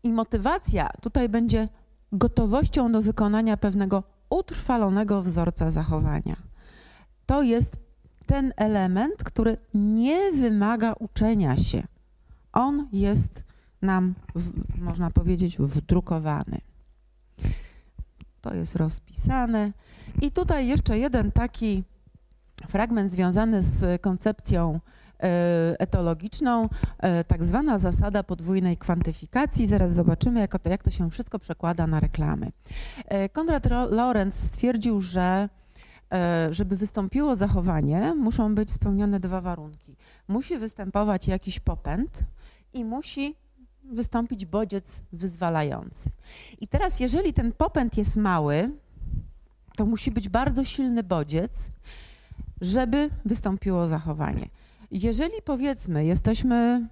I 0.03 0.11
motywacja 0.11 0.89
tutaj 1.01 1.29
będzie 1.29 1.67
gotowością 2.11 2.91
do 2.91 3.01
wykonania 3.01 3.57
pewnego 3.57 4.03
utrwalonego 4.29 5.21
wzorca 5.21 5.71
zachowania. 5.71 6.35
To 7.25 7.43
jest 7.43 7.79
ten 8.25 8.53
element, 8.57 9.23
który 9.23 9.57
nie 9.73 10.31
wymaga 10.31 10.93
uczenia 10.93 11.57
się. 11.57 11.83
On 12.53 12.87
jest 12.91 13.43
nam, 13.81 14.13
można 14.77 15.11
powiedzieć, 15.11 15.57
wdrukowany. 15.57 16.61
To 18.43 18.53
jest 18.53 18.75
rozpisane. 18.75 19.71
I 20.21 20.31
tutaj 20.31 20.67
jeszcze 20.67 20.97
jeden 20.97 21.31
taki 21.31 21.83
fragment 22.67 23.11
związany 23.11 23.61
z 23.61 24.01
koncepcją 24.01 24.79
e, 25.19 25.75
etologiczną, 25.79 26.69
e, 26.99 27.23
tak 27.23 27.45
zwana 27.45 27.79
zasada 27.79 28.23
podwójnej 28.23 28.77
kwantyfikacji. 28.77 29.67
Zaraz 29.67 29.93
zobaczymy, 29.93 30.39
jak 30.39 30.59
to, 30.59 30.69
jak 30.69 30.83
to 30.83 30.91
się 30.91 31.09
wszystko 31.09 31.39
przekłada 31.39 31.87
na 31.87 31.99
reklamy. 31.99 32.51
E, 33.05 33.29
Konrad 33.29 33.65
Lorenz 33.89 34.35
stwierdził, 34.35 35.01
że 35.01 35.49
żeby 36.49 36.77
wystąpiło 36.77 37.35
zachowanie, 37.35 38.15
muszą 38.15 38.55
być 38.55 38.71
spełnione 38.71 39.19
dwa 39.19 39.41
warunki. 39.41 39.95
Musi 40.27 40.57
występować 40.57 41.27
jakiś 41.27 41.59
popęd 41.59 42.19
i 42.73 42.85
musi 42.85 43.35
wystąpić 43.91 44.45
bodziec 44.45 45.03
wyzwalający. 45.13 46.09
I 46.61 46.67
teraz, 46.67 46.99
jeżeli 46.99 47.33
ten 47.33 47.51
popęd 47.51 47.97
jest 47.97 48.17
mały, 48.17 48.71
to 49.75 49.85
musi 49.85 50.11
być 50.11 50.29
bardzo 50.29 50.63
silny 50.63 51.03
bodziec, 51.03 51.71
żeby 52.61 53.09
wystąpiło 53.25 53.87
zachowanie. 53.87 54.49
Jeżeli 54.91 55.41
powiedzmy, 55.45 56.05
jesteśmy 56.05 56.87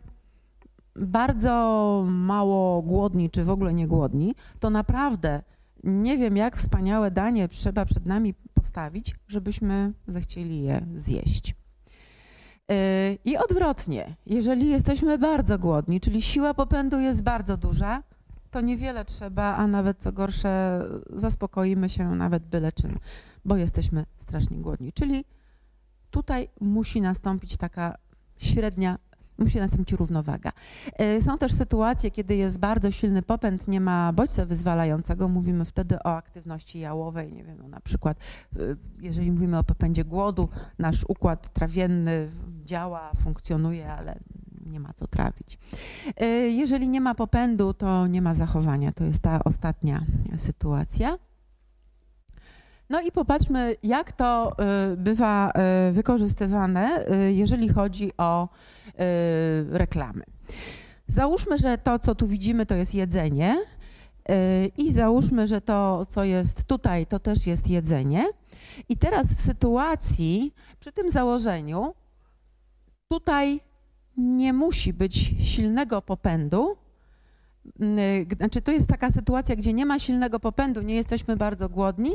bardzo 0.95 2.05
mało 2.07 2.81
głodni, 2.81 3.29
czy 3.29 3.43
w 3.43 3.49
ogóle 3.49 3.73
nie 3.73 3.87
głodni, 3.87 4.35
to 4.59 4.69
naprawdę 4.69 5.41
nie 5.83 6.17
wiem, 6.17 6.37
jak 6.37 6.57
wspaniałe 6.57 7.11
danie 7.11 7.47
trzeba 7.47 7.85
przed 7.85 8.05
nami 8.05 8.33
postawić, 8.53 9.15
żebyśmy 9.27 9.93
zechcieli 10.07 10.61
je 10.61 10.85
zjeść. 10.95 11.55
Yy, 12.69 12.75
I 13.25 13.37
odwrotnie, 13.37 14.15
jeżeli 14.25 14.69
jesteśmy 14.69 15.17
bardzo 15.17 15.59
głodni, 15.59 16.01
czyli 16.01 16.21
siła 16.21 16.53
popędu 16.53 16.99
jest 16.99 17.23
bardzo 17.23 17.57
duża, 17.57 18.03
to 18.51 18.61
niewiele 18.61 19.05
trzeba, 19.05 19.55
a 19.55 19.67
nawet 19.67 19.97
co 19.97 20.11
gorsze, 20.11 20.83
zaspokoimy 21.09 21.89
się 21.89 22.15
nawet 22.15 22.45
byle 22.45 22.71
czym, 22.71 22.99
bo 23.45 23.57
jesteśmy 23.57 24.05
strasznie 24.17 24.57
głodni. 24.57 24.93
Czyli 24.93 25.25
tutaj 26.11 26.49
musi 26.61 27.01
nastąpić 27.01 27.57
taka 27.57 27.97
średnia 28.37 28.97
musi 29.37 29.57
nastąpić 29.57 29.91
równowaga. 29.91 30.51
E, 30.97 31.21
są 31.21 31.37
też 31.37 31.53
sytuacje, 31.53 32.11
kiedy 32.11 32.35
jest 32.35 32.59
bardzo 32.59 32.91
silny 32.91 33.21
popęd, 33.21 33.67
nie 33.67 33.81
ma 33.81 34.13
bodźca 34.13 34.45
wyzwalającego, 34.45 35.27
mówimy 35.27 35.65
wtedy 35.65 35.99
o 36.03 36.15
aktywności 36.15 36.79
jałowej, 36.79 37.33
nie 37.33 37.43
wiem, 37.43 37.57
no 37.57 37.67
na 37.67 37.79
przykład 37.79 38.17
e, 38.55 38.59
jeżeli 38.99 39.31
mówimy 39.31 39.57
o 39.57 39.63
popędzie 39.63 40.05
głodu, 40.05 40.49
nasz 40.79 41.05
układ 41.07 41.53
trawienny 41.53 42.31
działa, 42.65 43.11
funkcjonuje, 43.17 43.93
ale 43.93 44.19
nie 44.65 44.79
ma 44.79 44.93
co 44.93 45.07
trawić. 45.07 45.59
E, 46.17 46.25
jeżeli 46.49 46.87
nie 46.87 47.01
ma 47.01 47.15
popędu, 47.15 47.73
to 47.73 48.07
nie 48.07 48.21
ma 48.21 48.33
zachowania, 48.33 48.91
to 48.91 49.03
jest 49.03 49.23
ta 49.23 49.43
ostatnia 49.43 50.05
sytuacja. 50.37 51.17
No 52.91 53.01
i 53.01 53.11
popatrzmy, 53.11 53.75
jak 53.83 54.11
to 54.11 54.55
bywa 54.97 55.53
wykorzystywane, 55.91 57.05
jeżeli 57.29 57.69
chodzi 57.69 58.11
o 58.17 58.49
Y, 58.91 59.77
reklamy. 59.77 60.23
Załóżmy, 61.07 61.57
że 61.57 61.77
to, 61.77 61.99
co 61.99 62.15
tu 62.15 62.27
widzimy, 62.27 62.65
to 62.65 62.75
jest 62.75 62.95
jedzenie. 62.95 63.65
Y, 64.29 64.71
I 64.77 64.91
załóżmy, 64.91 65.47
że 65.47 65.61
to, 65.61 66.05
co 66.05 66.23
jest 66.23 66.63
tutaj, 66.63 67.05
to 67.05 67.19
też 67.19 67.47
jest 67.47 67.69
jedzenie. 67.69 68.25
I 68.89 68.97
teraz 68.97 69.33
w 69.33 69.41
sytuacji, 69.41 70.53
przy 70.79 70.91
tym 70.91 71.09
założeniu, 71.09 71.93
tutaj 73.07 73.59
nie 74.17 74.53
musi 74.53 74.93
być 74.93 75.35
silnego 75.39 76.01
popędu. 76.01 76.77
Y, 77.81 78.35
znaczy, 78.37 78.61
to 78.61 78.71
jest 78.71 78.87
taka 78.87 79.11
sytuacja, 79.11 79.55
gdzie 79.55 79.73
nie 79.73 79.85
ma 79.85 79.99
silnego 79.99 80.39
popędu, 80.39 80.81
nie 80.81 80.95
jesteśmy 80.95 81.37
bardzo 81.37 81.69
głodni, 81.69 82.11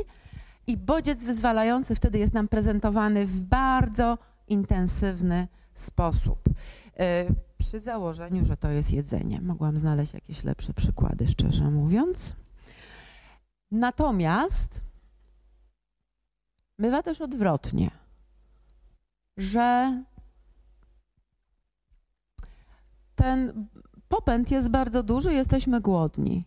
i 0.67 0.77
bodziec 0.77 1.23
wyzwalający 1.23 1.95
wtedy 1.95 2.17
jest 2.17 2.33
nam 2.33 2.47
prezentowany 2.47 3.25
w 3.25 3.39
bardzo 3.39 4.17
intensywny 4.47 5.47
sposób. 5.73 6.39
E, 6.99 7.25
przy 7.57 7.79
założeniu, 7.79 8.45
że 8.45 8.57
to 8.57 8.69
jest 8.69 8.93
jedzenie. 8.93 9.41
Mogłam 9.41 9.77
znaleźć 9.77 10.13
jakieś 10.13 10.43
lepsze 10.43 10.73
przykłady, 10.73 11.27
szczerze 11.27 11.71
mówiąc. 11.71 12.35
Natomiast 13.71 14.81
bywa 16.79 17.03
też 17.03 17.21
odwrotnie, 17.21 17.91
że 19.37 20.03
ten 23.15 23.67
popęd 24.07 24.51
jest 24.51 24.69
bardzo 24.69 25.03
duży, 25.03 25.33
jesteśmy 25.33 25.81
głodni. 25.81 26.45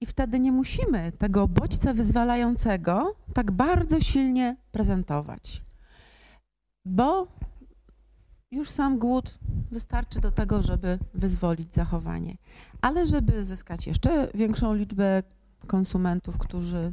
I 0.00 0.06
wtedy 0.06 0.40
nie 0.40 0.52
musimy 0.52 1.12
tego 1.12 1.48
bodźca 1.48 1.94
wyzwalającego 1.94 3.16
tak 3.34 3.50
bardzo 3.50 4.00
silnie 4.00 4.56
prezentować, 4.72 5.62
bo 6.84 7.26
już 8.50 8.70
sam 8.70 8.98
głód 8.98 9.38
wystarczy 9.70 10.20
do 10.20 10.30
tego, 10.30 10.62
żeby 10.62 10.98
wyzwolić 11.14 11.74
zachowanie. 11.74 12.36
Ale 12.80 13.06
żeby 13.06 13.44
zyskać 13.44 13.86
jeszcze 13.86 14.28
większą 14.34 14.74
liczbę 14.74 15.22
konsumentów, 15.66 16.38
którzy 16.38 16.92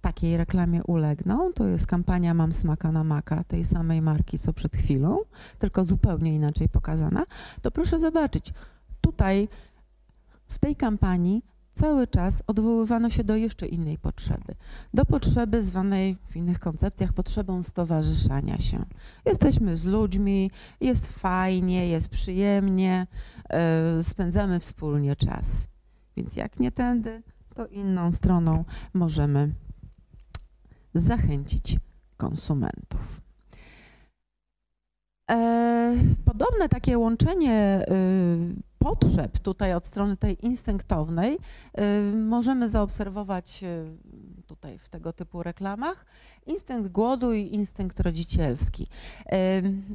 takiej 0.00 0.36
reklamie 0.36 0.84
ulegną, 0.84 1.52
to 1.52 1.66
jest 1.66 1.86
kampania 1.86 2.34
Mam 2.34 2.52
smaka 2.52 2.92
na 2.92 3.04
maka 3.04 3.44
tej 3.44 3.64
samej 3.64 4.02
marki 4.02 4.38
co 4.38 4.52
przed 4.52 4.76
chwilą, 4.76 5.18
tylko 5.58 5.84
zupełnie 5.84 6.34
inaczej 6.34 6.68
pokazana, 6.68 7.26
to 7.62 7.70
proszę 7.70 7.98
zobaczyć, 7.98 8.52
tutaj 9.00 9.48
w 10.48 10.58
tej 10.58 10.76
kampanii 10.76 11.42
cały 11.80 12.06
czas 12.06 12.42
odwoływano 12.46 13.10
się 13.10 13.24
do 13.24 13.36
jeszcze 13.36 13.66
innej 13.66 13.98
potrzeby. 13.98 14.54
Do 14.94 15.04
potrzeby 15.04 15.62
zwanej 15.62 16.16
w 16.26 16.36
innych 16.36 16.58
koncepcjach 16.58 17.12
potrzebą 17.12 17.62
stowarzyszania 17.62 18.58
się. 18.58 18.84
Jesteśmy 19.26 19.76
z 19.76 19.84
ludźmi, 19.84 20.50
jest 20.80 21.06
fajnie, 21.06 21.88
jest 21.88 22.08
przyjemnie, 22.08 23.06
yy, 23.96 24.04
spędzamy 24.04 24.60
wspólnie 24.60 25.16
czas. 25.16 25.68
Więc 26.16 26.36
jak 26.36 26.60
nie 26.60 26.72
tędy, 26.72 27.22
to 27.54 27.66
inną 27.66 28.12
stroną 28.12 28.64
możemy 28.94 29.54
zachęcić 30.94 31.76
konsumentów. 32.16 33.20
E, 35.30 35.96
podobne 36.24 36.68
takie 36.68 36.98
łączenie 36.98 37.86
y, 37.90 38.62
potrzeb 38.78 39.38
tutaj 39.38 39.74
od 39.74 39.86
strony 39.86 40.16
tej 40.16 40.46
instynktownej 40.46 41.34
y, 41.34 42.14
możemy 42.16 42.68
zaobserwować 42.68 43.62
y, 43.62 44.46
tutaj 44.46 44.78
w 44.78 44.88
tego 44.88 45.12
typu 45.12 45.42
reklamach 45.42 46.06
instynkt 46.46 46.88
głodu 46.88 47.32
i 47.32 47.54
instynkt 47.54 48.00
rodzicielski. 48.00 48.86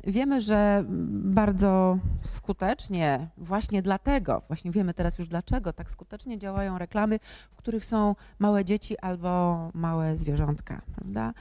Wiemy, 0.03 0.41
że 0.41 0.84
bardzo 1.10 1.98
skutecznie, 2.24 3.28
właśnie 3.38 3.82
dlatego, 3.82 4.41
właśnie 4.48 4.72
wiemy 4.72 4.94
teraz 4.94 5.18
już 5.18 5.28
dlaczego, 5.28 5.74
tak 5.74 5.91
skutecznie 5.91 6.38
działają 6.38 6.78
reklamy, 6.78 7.20
w 7.52 7.56
których 7.56 7.86
są 7.86 8.16
małe 8.40 8.66
dzieci 8.66 8.98
albo 8.98 9.57
małe 9.74 10.18
zwierzątka, 10.18 10.82
prawda? 10.95 11.34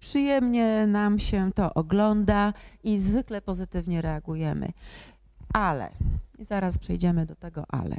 Przyjemnie 0.00 0.86
nam 0.86 1.18
się 1.18 1.52
to 1.52 1.74
ogląda 1.74 2.52
i 2.84 2.98
zwykle 2.98 3.42
pozytywnie 3.42 4.02
reagujemy 4.02 4.72
ale. 5.52 5.90
Zaraz 6.38 6.78
przejdziemy 6.78 7.26
do 7.26 7.36
tego 7.36 7.64
ale. 7.68 7.96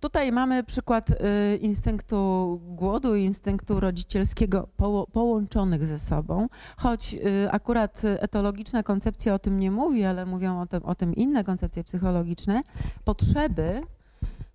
Tutaj 0.00 0.32
mamy 0.32 0.64
przykład 0.64 1.10
y, 1.10 1.14
instynktu 1.56 2.60
głodu 2.64 3.16
i 3.16 3.24
instynktu 3.24 3.80
rodzicielskiego 3.80 4.68
po, 4.76 5.06
połączonych 5.12 5.84
ze 5.84 5.98
sobą, 5.98 6.48
choć 6.76 7.14
y, 7.14 7.50
akurat 7.50 8.02
etologiczna 8.04 8.82
koncepcja 8.82 9.34
o 9.34 9.38
tym 9.38 9.58
nie 9.58 9.70
mówi, 9.70 10.04
ale 10.04 10.26
mówią 10.26 10.60
o 10.60 10.66
tym, 10.66 10.84
o 10.84 10.94
tym 10.94 11.14
inne 11.14 11.44
koncepcje 11.44 11.84
psychologiczne. 11.84 12.62
Potrzeby 13.04 13.82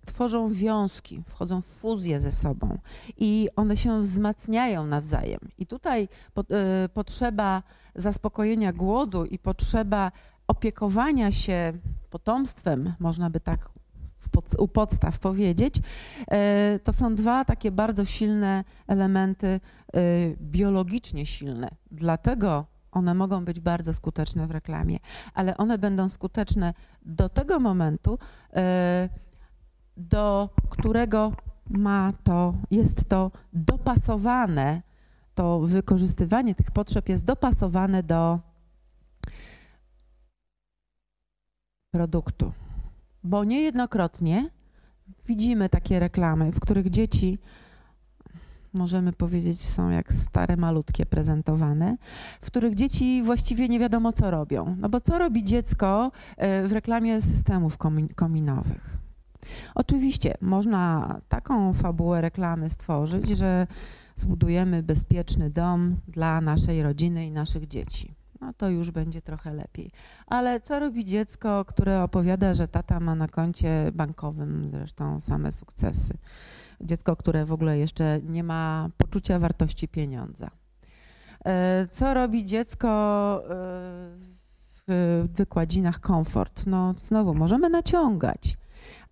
tworzą 0.08 0.52
wiązki, 0.52 1.22
wchodzą 1.26 1.62
w 1.62 1.66
fuzję 1.66 2.20
ze 2.20 2.32
sobą 2.32 2.78
i 3.16 3.48
one 3.56 3.76
się 3.76 4.00
wzmacniają 4.00 4.86
nawzajem. 4.86 5.40
I 5.58 5.66
tutaj 5.66 6.08
po, 6.34 6.42
y, 6.84 6.88
potrzeba 6.88 7.62
zaspokojenia 7.94 8.72
głodu 8.72 9.24
i 9.24 9.38
potrzeba 9.38 10.12
opiekowania 10.46 11.32
się 11.32 11.72
potomstwem, 12.10 12.94
można 12.98 13.30
by 13.30 13.40
tak 13.40 13.70
pod, 14.30 14.54
u 14.58 14.68
podstaw 14.68 15.18
powiedzieć, 15.18 15.74
e, 16.30 16.78
to 16.84 16.92
są 16.92 17.14
dwa 17.14 17.44
takie 17.44 17.70
bardzo 17.70 18.04
silne 18.04 18.64
elementy, 18.86 19.46
e, 19.46 19.60
biologicznie 20.40 21.26
silne. 21.26 21.68
Dlatego 21.90 22.66
one 22.92 23.14
mogą 23.14 23.44
być 23.44 23.60
bardzo 23.60 23.94
skuteczne 23.94 24.46
w 24.46 24.50
reklamie, 24.50 24.98
ale 25.34 25.56
one 25.56 25.78
będą 25.78 26.08
skuteczne 26.08 26.74
do 27.02 27.28
tego 27.28 27.60
momentu, 27.60 28.18
e, 28.54 29.08
do 29.98 30.50
którego 30.68 31.32
ma 31.70 32.12
to, 32.24 32.54
jest 32.70 33.08
to 33.08 33.30
dopasowane, 33.52 34.82
to 35.34 35.60
wykorzystywanie 35.60 36.54
tych 36.54 36.70
potrzeb 36.70 37.08
jest 37.08 37.24
dopasowane 37.24 38.02
do 38.02 38.38
produktu. 41.90 42.52
Bo 43.24 43.44
niejednokrotnie 43.44 44.50
widzimy 45.26 45.68
takie 45.68 45.98
reklamy, 45.98 46.52
w 46.52 46.60
których 46.60 46.90
dzieci, 46.90 47.38
możemy 48.72 49.12
powiedzieć, 49.12 49.60
są 49.60 49.90
jak 49.90 50.12
stare, 50.12 50.56
malutkie 50.56 51.06
prezentowane, 51.06 51.96
w 52.40 52.46
których 52.46 52.74
dzieci 52.74 53.22
właściwie 53.22 53.68
nie 53.68 53.78
wiadomo, 53.78 54.12
co 54.12 54.30
robią. 54.30 54.76
No 54.78 54.88
bo 54.88 55.00
co 55.00 55.18
robi 55.18 55.44
dziecko 55.44 56.12
e, 56.36 56.66
w 56.66 56.72
reklamie 56.72 57.22
systemów 57.22 57.78
kominowych? 58.14 59.07
Oczywiście 59.74 60.34
można 60.40 61.14
taką 61.28 61.74
fabułę 61.74 62.20
reklamy 62.20 62.70
stworzyć, 62.70 63.28
że 63.28 63.66
zbudujemy 64.16 64.82
bezpieczny 64.82 65.50
dom 65.50 65.96
dla 66.08 66.40
naszej 66.40 66.82
rodziny 66.82 67.26
i 67.26 67.30
naszych 67.30 67.68
dzieci. 67.68 68.14
No 68.40 68.52
to 68.52 68.68
już 68.68 68.90
będzie 68.90 69.22
trochę 69.22 69.54
lepiej. 69.54 69.90
Ale 70.26 70.60
co 70.60 70.80
robi 70.80 71.04
dziecko, 71.04 71.64
które 71.64 72.02
opowiada, 72.02 72.54
że 72.54 72.68
tata 72.68 73.00
ma 73.00 73.14
na 73.14 73.28
koncie 73.28 73.92
bankowym 73.94 74.68
zresztą 74.68 75.20
same 75.20 75.52
sukcesy? 75.52 76.14
Dziecko, 76.80 77.16
które 77.16 77.44
w 77.44 77.52
ogóle 77.52 77.78
jeszcze 77.78 78.20
nie 78.22 78.44
ma 78.44 78.90
poczucia 78.96 79.38
wartości 79.38 79.88
pieniądza. 79.88 80.50
E, 81.44 81.86
co 81.90 82.14
robi 82.14 82.44
dziecko 82.44 82.88
e, 83.44 83.48
w 84.88 85.28
wykładzinach 85.34 86.00
komfort? 86.00 86.66
No 86.66 86.94
znowu, 86.96 87.34
możemy 87.34 87.68
naciągać 87.68 88.56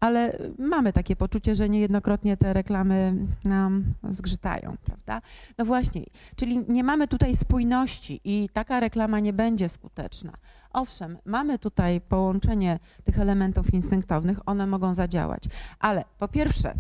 ale 0.01 0.39
mamy 0.59 0.93
takie 0.93 1.17
poczucie, 1.17 1.55
że 1.55 1.69
niejednokrotnie 1.69 2.37
te 2.37 2.53
reklamy 2.53 3.15
nam 3.45 3.85
zgrzytają, 4.09 4.77
prawda? 4.85 5.21
No 5.59 5.65
właśnie, 5.65 6.03
czyli 6.37 6.65
nie 6.69 6.85
mamy 6.85 7.09
tutaj 7.09 7.37
spójności 7.37 8.21
i 8.25 8.49
taka 8.53 8.81
reklama 8.81 9.21
nie 9.21 9.33
będzie 9.33 9.69
skuteczna. 9.69 10.33
Owszem, 10.73 11.19
mamy 11.25 11.59
tutaj 11.59 12.01
połączenie 12.01 12.79
tych 13.05 13.19
elementów 13.19 13.75
instynktownych, 13.75 14.49
one 14.49 14.67
mogą 14.67 14.95
zadziałać, 14.95 15.43
ale 15.79 16.05
po 16.19 16.29
pierwsze, 16.29 16.75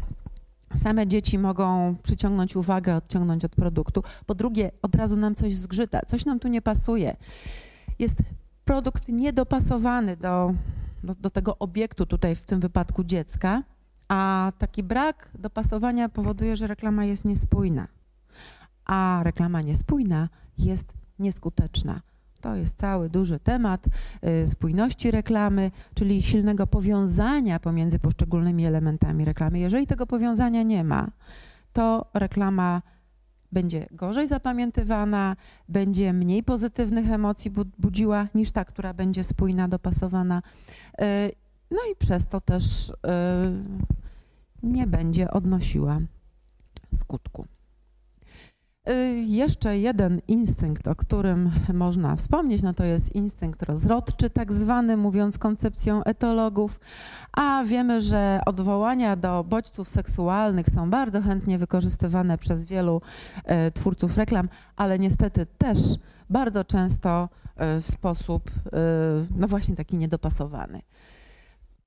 Same 0.77 1.07
dzieci 1.07 1.39
mogą 1.39 1.97
przyciągnąć 2.03 2.57
uwagę, 2.57 2.97
odciągnąć 2.97 3.45
od 3.45 3.57
produktu. 3.57 4.03
Po 4.27 4.35
drugie, 4.35 4.71
od 4.83 4.95
razu 4.95 5.17
nam 5.17 5.35
coś 5.35 5.55
zgrzyta, 5.55 6.01
coś 6.07 6.25
nam 6.25 6.39
tu 6.41 6.49
nie 6.49 6.63
pasuje. 6.63 7.17
Jest 7.99 8.19
produkt 8.65 9.09
niedopasowany 9.09 10.17
do 10.17 10.55
do, 11.07 11.15
do 11.15 11.31
tego 11.31 11.59
obiektu, 11.59 12.07
tutaj 12.07 12.37
w 12.37 12.45
tym 12.45 12.61
wypadku 12.61 13.05
dziecka, 13.05 13.63
a 14.09 14.53
taki 14.59 14.83
brak 14.83 15.29
dopasowania 15.39 16.09
powoduje, 16.09 16.57
że 16.57 16.67
reklama 16.67 17.05
jest 17.05 17.25
niespójna. 17.25 17.89
A 18.85 19.21
reklama 19.23 19.63
niespójna 19.63 20.29
jest 20.59 20.93
nieskuteczna. 21.19 22.01
To 22.41 22.55
jest 22.55 22.77
cały 22.77 23.09
duży 23.09 23.41
temat 23.41 23.87
y, 23.87 24.49
spójności 24.49 25.11
reklamy, 25.11 25.71
czyli 25.95 26.23
silnego 26.23 26.67
powiązania 26.67 27.61
pomiędzy 27.61 27.99
poszczególnymi 27.99 28.67
elementami 28.67 29.25
reklamy. 29.25 29.59
Jeżeli 29.59 29.87
tego 29.87 30.07
powiązania 30.07 30.63
nie 30.63 30.85
ma, 30.85 31.11
to 31.73 32.07
reklama 32.15 32.83
będzie 33.53 33.87
gorzej 33.91 34.29
zapamiętywana, 34.29 35.37
będzie 35.69 36.13
mniej 36.13 36.43
pozytywnych 36.43 37.11
emocji 37.11 37.51
budziła 37.79 38.29
niż 38.35 38.53
ta, 38.53 38.65
która 38.65 38.95
będzie 38.95 39.25
spójna, 39.25 39.69
dopasowana. 39.69 40.43
Y, 41.01 41.33
no 41.71 41.79
i 41.93 41.97
przez 41.97 42.27
to 42.27 42.41
też 42.41 42.91
y, 42.91 42.95
nie 44.63 44.87
będzie 44.87 45.31
odnosiła 45.31 45.99
skutku. 46.95 47.47
Y, 48.91 49.23
jeszcze 49.27 49.79
jeden 49.79 50.21
instynkt, 50.29 50.89
o 50.89 50.95
którym 50.95 51.51
można 51.75 52.17
wspomnieć, 52.17 52.63
no 52.63 52.75
to 52.75 52.85
jest 52.85 53.15
instynkt 53.15 53.63
rozrodczy, 53.63 54.31
tak 54.31 54.53
zwany, 54.53 54.97
mówiąc 54.97 55.39
koncepcją 55.39 56.05
etologów, 56.05 56.81
a 57.33 57.65
wiemy, 57.65 58.01
że 58.01 58.41
odwołania 58.47 59.17
do 59.17 59.45
bodźców 59.45 59.89
seksualnych 59.89 60.71
są 60.71 60.91
bardzo 60.91 61.23
chętnie 61.23 61.59
wykorzystywane 61.59 62.39
przez 62.39 62.65
wielu 62.65 63.01
y, 63.69 63.73
twórców 63.73 64.17
reklam, 64.17 64.49
ale 64.77 64.99
niestety 64.99 65.47
też 65.59 65.79
bardzo 66.31 66.65
często 66.65 67.29
y, 67.79 67.81
w 67.81 67.87
sposób, 67.87 68.51
no 69.37 69.49
właśnie 69.49 69.77
taki 69.77 69.97
niedopasowany. 69.97 70.83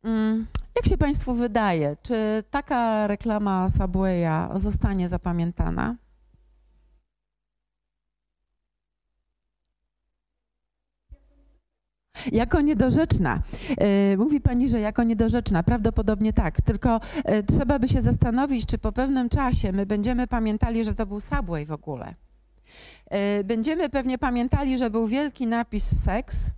Mm, 0.04 0.46
jak 0.76 0.86
się 0.86 0.98
Państwu 0.98 1.34
wydaje, 1.34 1.98
czy 2.02 2.44
taka 2.50 3.08
reklama 3.08 3.70
Subwaya 3.70 4.50
zostanie 4.56 5.10
zapamiętana? 5.10 5.96
Jako 12.32 12.62
niedorzeczna. 12.62 13.42
E, 13.78 14.18
mówi 14.18 14.42
pani, 14.42 14.70
że 14.70 14.80
jako 14.80 15.04
niedorzeczna. 15.04 15.64
Prawdopodobnie 15.64 16.34
tak. 16.34 16.62
Tylko 16.62 17.00
e, 17.26 17.44
trzeba 17.44 17.80
by 17.80 17.88
się 17.88 18.02
zastanowić, 18.02 18.66
czy 18.66 18.78
po 18.78 18.92
pewnym 18.92 19.30
czasie 19.30 19.72
my 19.72 19.86
będziemy 19.86 20.28
pamiętali, 20.28 20.84
że 20.84 20.94
to 20.94 21.06
był 21.06 21.22
Subway 21.22 21.66
w 21.66 21.72
ogóle. 21.72 22.16
E, 23.10 23.44
będziemy 23.44 23.90
pewnie 23.90 24.18
pamiętali, 24.18 24.78
że 24.78 24.90
był 24.90 25.08
wielki 25.08 25.48
napis 25.48 26.04
seks 26.04 26.52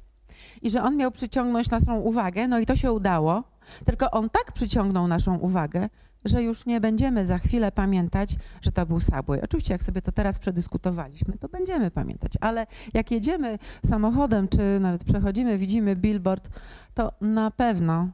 i 0.61 0.69
że 0.69 0.83
on 0.83 0.97
miał 0.97 1.11
przyciągnąć 1.11 1.69
naszą 1.69 1.99
uwagę, 1.99 2.47
no 2.47 2.59
i 2.59 2.65
to 2.65 2.75
się 2.75 2.91
udało. 2.91 3.43
Tylko 3.85 4.11
on 4.11 4.29
tak 4.29 4.51
przyciągnął 4.51 5.07
naszą 5.07 5.37
uwagę, 5.37 5.89
że 6.25 6.43
już 6.43 6.65
nie 6.65 6.81
będziemy 6.81 7.25
za 7.25 7.37
chwilę 7.37 7.71
pamiętać, 7.71 8.35
że 8.61 8.71
to 8.71 8.85
był 8.85 8.99
Subway. 8.99 9.41
Oczywiście, 9.41 9.73
jak 9.73 9.83
sobie 9.83 10.01
to 10.01 10.11
teraz 10.11 10.39
przedyskutowaliśmy, 10.39 11.37
to 11.37 11.49
będziemy 11.49 11.91
pamiętać, 11.91 12.31
ale 12.41 12.67
jak 12.93 13.11
jedziemy 13.11 13.59
samochodem, 13.85 14.47
czy 14.47 14.79
nawet 14.79 15.03
przechodzimy, 15.03 15.57
widzimy 15.57 15.95
billboard, 15.95 16.49
to 16.93 17.11
na 17.21 17.51
pewno 17.51 18.09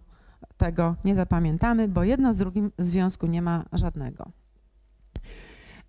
tego 0.58 0.96
nie 1.06 1.16
zapamiętamy, 1.16 1.88
bo 1.88 2.04
jedno 2.04 2.34
z 2.34 2.38
drugim 2.38 2.72
związku 2.78 3.28
nie 3.28 3.42
ma 3.42 3.66
żadnego. 3.74 4.32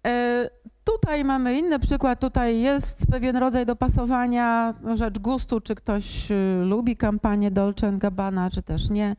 E, 0.06 0.50
tutaj 0.84 1.24
mamy 1.24 1.58
inny 1.58 1.78
przykład. 1.78 2.20
Tutaj 2.20 2.60
jest 2.60 3.06
pewien 3.10 3.36
rodzaj 3.36 3.66
dopasowania, 3.66 4.72
rzecz 4.94 5.18
gustu, 5.18 5.60
czy 5.60 5.74
ktoś 5.74 6.30
y, 6.30 6.34
lubi 6.64 6.96
kampanię 6.96 7.50
Dolce 7.50 7.92
Gabbana, 7.92 8.50
czy 8.50 8.62
też 8.62 8.90
nie 8.90 9.16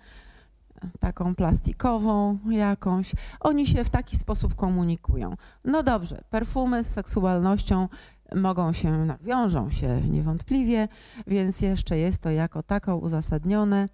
taką 1.00 1.36
plastikową 1.36 2.38
jakąś. 2.50 3.12
Oni 3.40 3.68
się 3.68 3.84
w 3.84 3.90
taki 3.90 4.18
sposób 4.18 4.56
komunikują. 4.56 5.36
No 5.66 5.84
dobrze, 5.84 6.22
perfumy 6.30 6.84
z 6.84 6.90
seksualnością 6.90 7.88
mogą 8.36 8.74
się, 8.74 9.06
no, 9.06 9.16
wiążą 9.22 9.70
się 9.70 10.02
niewątpliwie, 10.02 10.88
więc 11.28 11.62
jeszcze 11.62 11.98
jest 11.98 12.22
to 12.22 12.30
jako 12.30 12.64
tako 12.64 12.98
uzasadnione, 12.98 13.90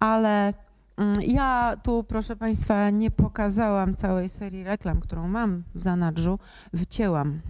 ale 0.00 0.52
mm, 0.96 1.14
ja 1.22 1.76
tu, 1.82 2.04
proszę 2.04 2.36
Państwa, 2.36 2.90
nie 2.90 3.10
pokazałam 3.10 3.94
całej 3.94 4.28
serii 4.28 4.64
reklam, 4.64 5.00
którą 5.00 5.28
mam 5.28 5.62
w 5.74 5.82
zanadrzu, 5.82 6.38
wycięłam 6.72 7.40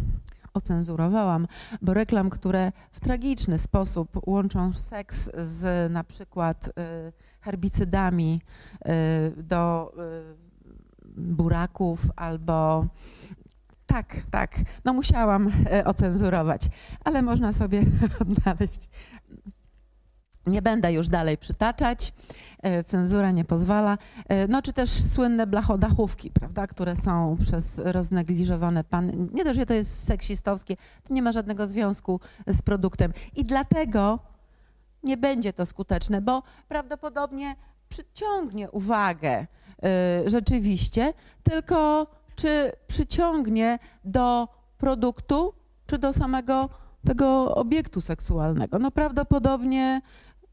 ocenzurowałam, 0.55 1.47
bo 1.83 1.95
reklam, 1.95 2.31
które 2.31 2.73
w 2.93 3.01
tragiczny 3.01 3.59
sposób 3.59 4.27
łączą 4.27 4.73
seks 4.73 5.31
z 5.39 5.93
na 5.93 6.05
przykład 6.05 6.69
y, 6.69 6.73
herbicydami 7.45 8.41
y, 9.39 9.43
do 9.43 9.93
y, 9.99 11.15
buraków 11.17 12.01
albo 12.17 12.87
tak, 13.87 14.17
tak, 14.31 14.57
no 14.85 14.93
musiałam 14.93 15.53
ocenzurować, 15.85 16.69
ale 17.05 17.23
można 17.23 17.53
sobie 17.53 17.83
odnaleźć. 18.21 18.89
Nie 20.47 20.63
będę 20.63 20.93
już 20.93 21.09
dalej 21.09 21.39
przytaczać. 21.39 22.13
Cenzura 22.87 23.31
nie 23.31 23.45
pozwala. 23.45 23.99
No 24.49 24.63
czy 24.63 24.73
też 24.73 24.91
słynne 24.91 25.47
blachodachówki, 25.47 26.31
prawda, 26.31 26.67
które 26.67 26.97
są 26.97 27.37
przez 27.43 27.79
roznegliżowane 27.79 28.85
pan. 28.85 29.29
Nie 29.33 29.45
dość, 29.45 29.59
że 29.59 29.67
to 29.67 29.75
jest 29.75 30.05
seksistowskie, 30.05 30.77
to 30.77 31.15
nie 31.15 31.23
ma 31.23 31.33
żadnego 31.33 31.67
związku 31.67 32.21
z 32.47 32.63
produktem. 32.63 33.13
I 33.37 33.45
dlatego 33.45 34.19
nie 35.05 35.17
będzie 35.17 35.53
to 35.53 35.67
skuteczne, 35.67 36.21
bo 36.21 36.43
prawdopodobnie 36.69 37.57
przyciągnie 37.89 38.71
uwagę 38.71 39.47
y, 40.27 40.31
rzeczywiście, 40.31 41.13
tylko 41.43 42.07
czy 42.37 42.73
przyciągnie 42.87 43.79
do 44.05 44.49
produktu, 44.79 45.53
czy 45.87 45.99
do 45.99 46.13
samego 46.13 46.69
tego 47.07 47.55
obiektu 47.55 48.01
seksualnego. 48.01 48.79
No 48.79 48.91
prawdopodobnie 48.91 50.03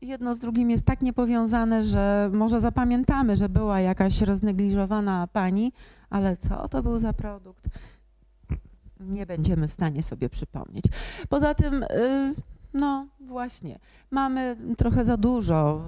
jedno 0.02 0.36
z 0.36 0.40
drugim 0.40 0.70
jest 0.70 0.86
tak 0.86 1.02
niepowiązane, 1.02 1.84
że 1.84 2.30
może 2.34 2.60
zapamiętamy, 2.60 3.36
że 3.36 3.50
była 3.50 3.80
jakaś 3.80 4.22
roznegliżowana 4.22 5.28
pani, 5.28 5.74
ale 6.10 6.38
co 6.38 6.68
to 6.68 6.84
był 6.84 6.98
za 6.98 7.14
produkt? 7.14 7.70
Nie 9.00 9.26
będziemy 9.26 9.68
w 9.68 9.74
stanie 9.74 10.04
sobie 10.04 10.30
przypomnieć. 10.30 10.86
Poza 11.30 11.54
tym, 11.54 11.84
y, 11.84 11.88
no 12.74 13.08
właśnie, 13.20 13.80
mamy 14.12 14.56
trochę 14.78 15.06
za 15.06 15.18
dużo 15.18 15.82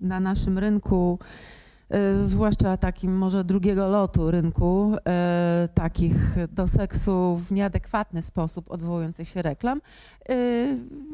y, 0.00 0.06
na 0.06 0.20
naszym 0.20 0.58
rynku 0.58 1.18
y, 1.94 2.22
zwłaszcza 2.22 2.76
takim 2.76 3.16
może 3.16 3.44
drugiego 3.44 3.88
lotu 3.88 4.30
rynku, 4.30 4.96
takich 5.74 6.36
do 6.48 6.66
seksu 6.66 7.36
w 7.36 7.52
nieadekwatny 7.52 8.22
sposób 8.22 8.70
odwołujących 8.70 9.28
się 9.28 9.42
reklam, 9.42 9.80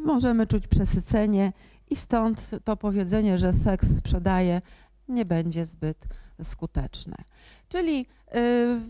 możemy 0.05 0.47
czuć 0.47 0.67
przesycenie 0.67 1.53
i 1.91 1.97
stąd 1.97 2.51
to 2.65 2.77
powiedzenie, 2.77 3.39
że 3.39 3.53
seks 3.53 3.97
sprzedaje, 3.97 4.63
nie 5.09 5.25
będzie 5.25 5.67
zbyt 5.67 6.07
skuteczne. 6.43 7.17
Czyli 7.69 8.07
y, 8.35 8.81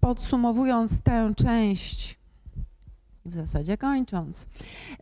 podsumowując 0.00 1.02
tę 1.02 1.32
część, 1.36 2.18
w 3.24 3.34
zasadzie 3.34 3.78
kończąc, 3.78 4.46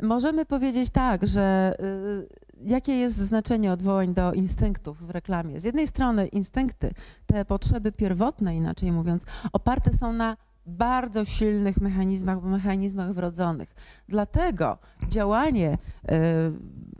możemy 0.02 0.46
powiedzieć 0.46 0.90
tak, 0.90 1.26
że 1.26 1.74
y, 1.80 2.42
jakie 2.64 2.92
jest 2.92 3.16
znaczenie 3.16 3.72
odwołań 3.72 4.14
do 4.14 4.32
instynktów 4.32 5.06
w 5.06 5.10
reklamie? 5.10 5.60
Z 5.60 5.64
jednej 5.64 5.86
strony 5.86 6.26
instynkty, 6.26 6.90
te 7.26 7.44
potrzeby 7.44 7.92
pierwotne, 7.92 8.56
inaczej 8.56 8.92
mówiąc, 8.92 9.26
oparte 9.52 9.92
są 9.92 10.12
na 10.12 10.36
bardzo 10.66 11.24
silnych 11.24 11.80
mechanizmach, 11.80 12.42
mechanizmach 12.42 13.12
wrodzonych. 13.12 13.74
Dlatego 14.08 14.78
działanie 15.08 15.72
y, 15.74 16.08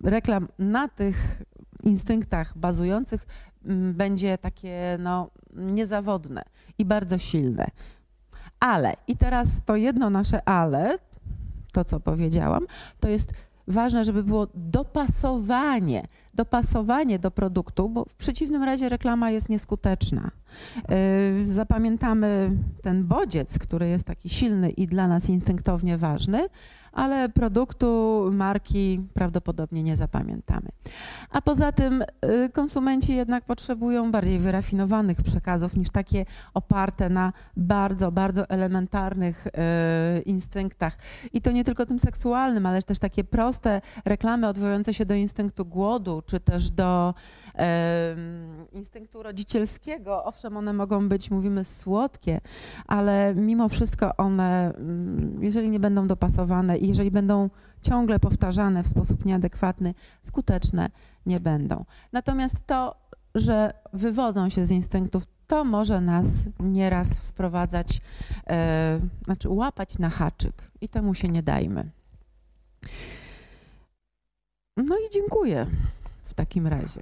reklam 0.03 0.49
na 0.59 0.89
tych 0.89 1.43
instynktach 1.82 2.59
bazujących 2.59 3.27
mm, 3.65 3.94
będzie 3.94 4.39
takie 4.39 4.97
no, 5.01 5.31
niezawodne 5.53 6.43
i 6.78 6.85
bardzo 6.85 7.19
silne. 7.19 7.66
Ale, 8.61 8.97
i 9.07 9.16
teraz 9.16 9.65
to 9.65 9.77
jedno 9.77 10.11
nasze 10.11 10.49
ale, 10.49 10.99
to 11.73 11.85
co 11.85 12.01
powiedziałam, 12.01 12.66
to 13.01 13.09
jest 13.09 13.32
ważne, 13.69 14.05
żeby 14.05 14.24
było 14.24 14.47
dopasowanie, 14.55 16.07
dopasowanie 16.35 17.19
do 17.19 17.31
produktu, 17.31 17.89
bo 17.89 18.05
w 18.05 18.16
przeciwnym 18.16 18.62
razie 18.62 18.89
reklama 18.89 19.31
jest 19.31 19.49
nieskuteczna. 19.49 20.31
Yy, 20.77 21.49
Zapamiętamy 21.49 22.51
ten 22.82 23.05
bodziec, 23.05 23.59
który 23.59 23.89
jest 23.89 24.05
taki 24.05 24.28
silny 24.28 24.70
i 24.70 24.86
dla 24.86 25.09
nas 25.09 25.31
instynktownie 25.31 25.99
ważny, 25.99 26.47
ale 26.93 27.28
produktu, 27.28 28.31
marki 28.32 29.01
prawdopodobnie 29.14 29.82
nie 29.82 29.97
zapamiętamy. 29.97 30.69
A 31.31 31.43
poza 31.43 31.73
tym 31.73 32.02
y, 32.02 32.51
konsumenci 32.52 33.16
jednak 33.16 33.44
potrzebują 33.44 34.10
bardziej 34.10 34.39
wyrafinowanych 34.39 35.23
przekazów 35.23 35.77
niż 35.77 35.90
takie 35.90 36.24
oparte 36.55 37.09
na 37.09 37.32
bardzo, 37.56 38.12
bardzo 38.12 38.48
elementarnych 38.48 39.47
y, 39.47 39.51
instynktach. 40.23 40.98
I 41.32 41.40
to 41.40 41.52
nie 41.52 41.64
tylko 41.64 41.86
tym 41.86 41.98
seksualnym, 41.98 42.66
ale 42.66 42.82
też 42.82 42.98
takie 42.98 43.24
proste 43.24 43.81
reklamy 44.05 44.48
odwołujące 44.48 44.94
się 44.94 45.06
do 45.06 45.14
instynktu 45.14 45.64
głodu, 45.64 46.23
czy 46.27 46.40
też 46.40 46.70
do 46.70 47.14
instynktu 48.73 49.23
rodzicielskiego. 49.23 50.24
Owszem, 50.24 50.57
one 50.57 50.73
mogą 50.73 51.09
być, 51.09 51.31
mówimy, 51.31 51.65
słodkie, 51.65 52.41
ale 52.87 53.35
mimo 53.35 53.69
wszystko 53.69 54.16
one, 54.16 54.74
mm, 54.74 55.39
jeżeli 55.43 55.69
nie 55.69 55.81
będą 55.81 56.07
dopasowane 56.07 56.79
i 56.79 56.89
jeżeli 56.89 57.11
będą 57.11 57.51
ciągle 57.83 58.19
powtarzane 58.19 58.83
w 58.83 58.89
sposób 58.89 59.24
nieadekwatny, 59.24 59.95
skuteczne 60.23 60.91
nie 61.27 61.41
będą. 61.41 61.85
Natomiast 62.12 62.66
to, 62.66 62.95
że 63.35 63.73
wywodzą 63.93 64.49
się 64.49 64.65
z 64.65 64.70
instynktów, 64.70 65.27
to 65.47 65.65
może 65.65 66.01
nas 66.01 66.49
nieraz 66.61 67.19
wprowadzać, 67.19 68.01
e, 68.47 69.01
znaczy 69.24 69.49
łapać 69.49 69.99
na 69.99 70.11
haczyk 70.11 70.70
i 70.81 70.89
temu 70.89 71.15
się 71.15 71.29
nie 71.29 71.43
dajmy. 71.43 71.91
No 74.77 74.97
i 74.97 75.11
dziękuję 75.12 75.66
w 76.33 76.35
takim 76.35 76.67
razie. 76.67 77.01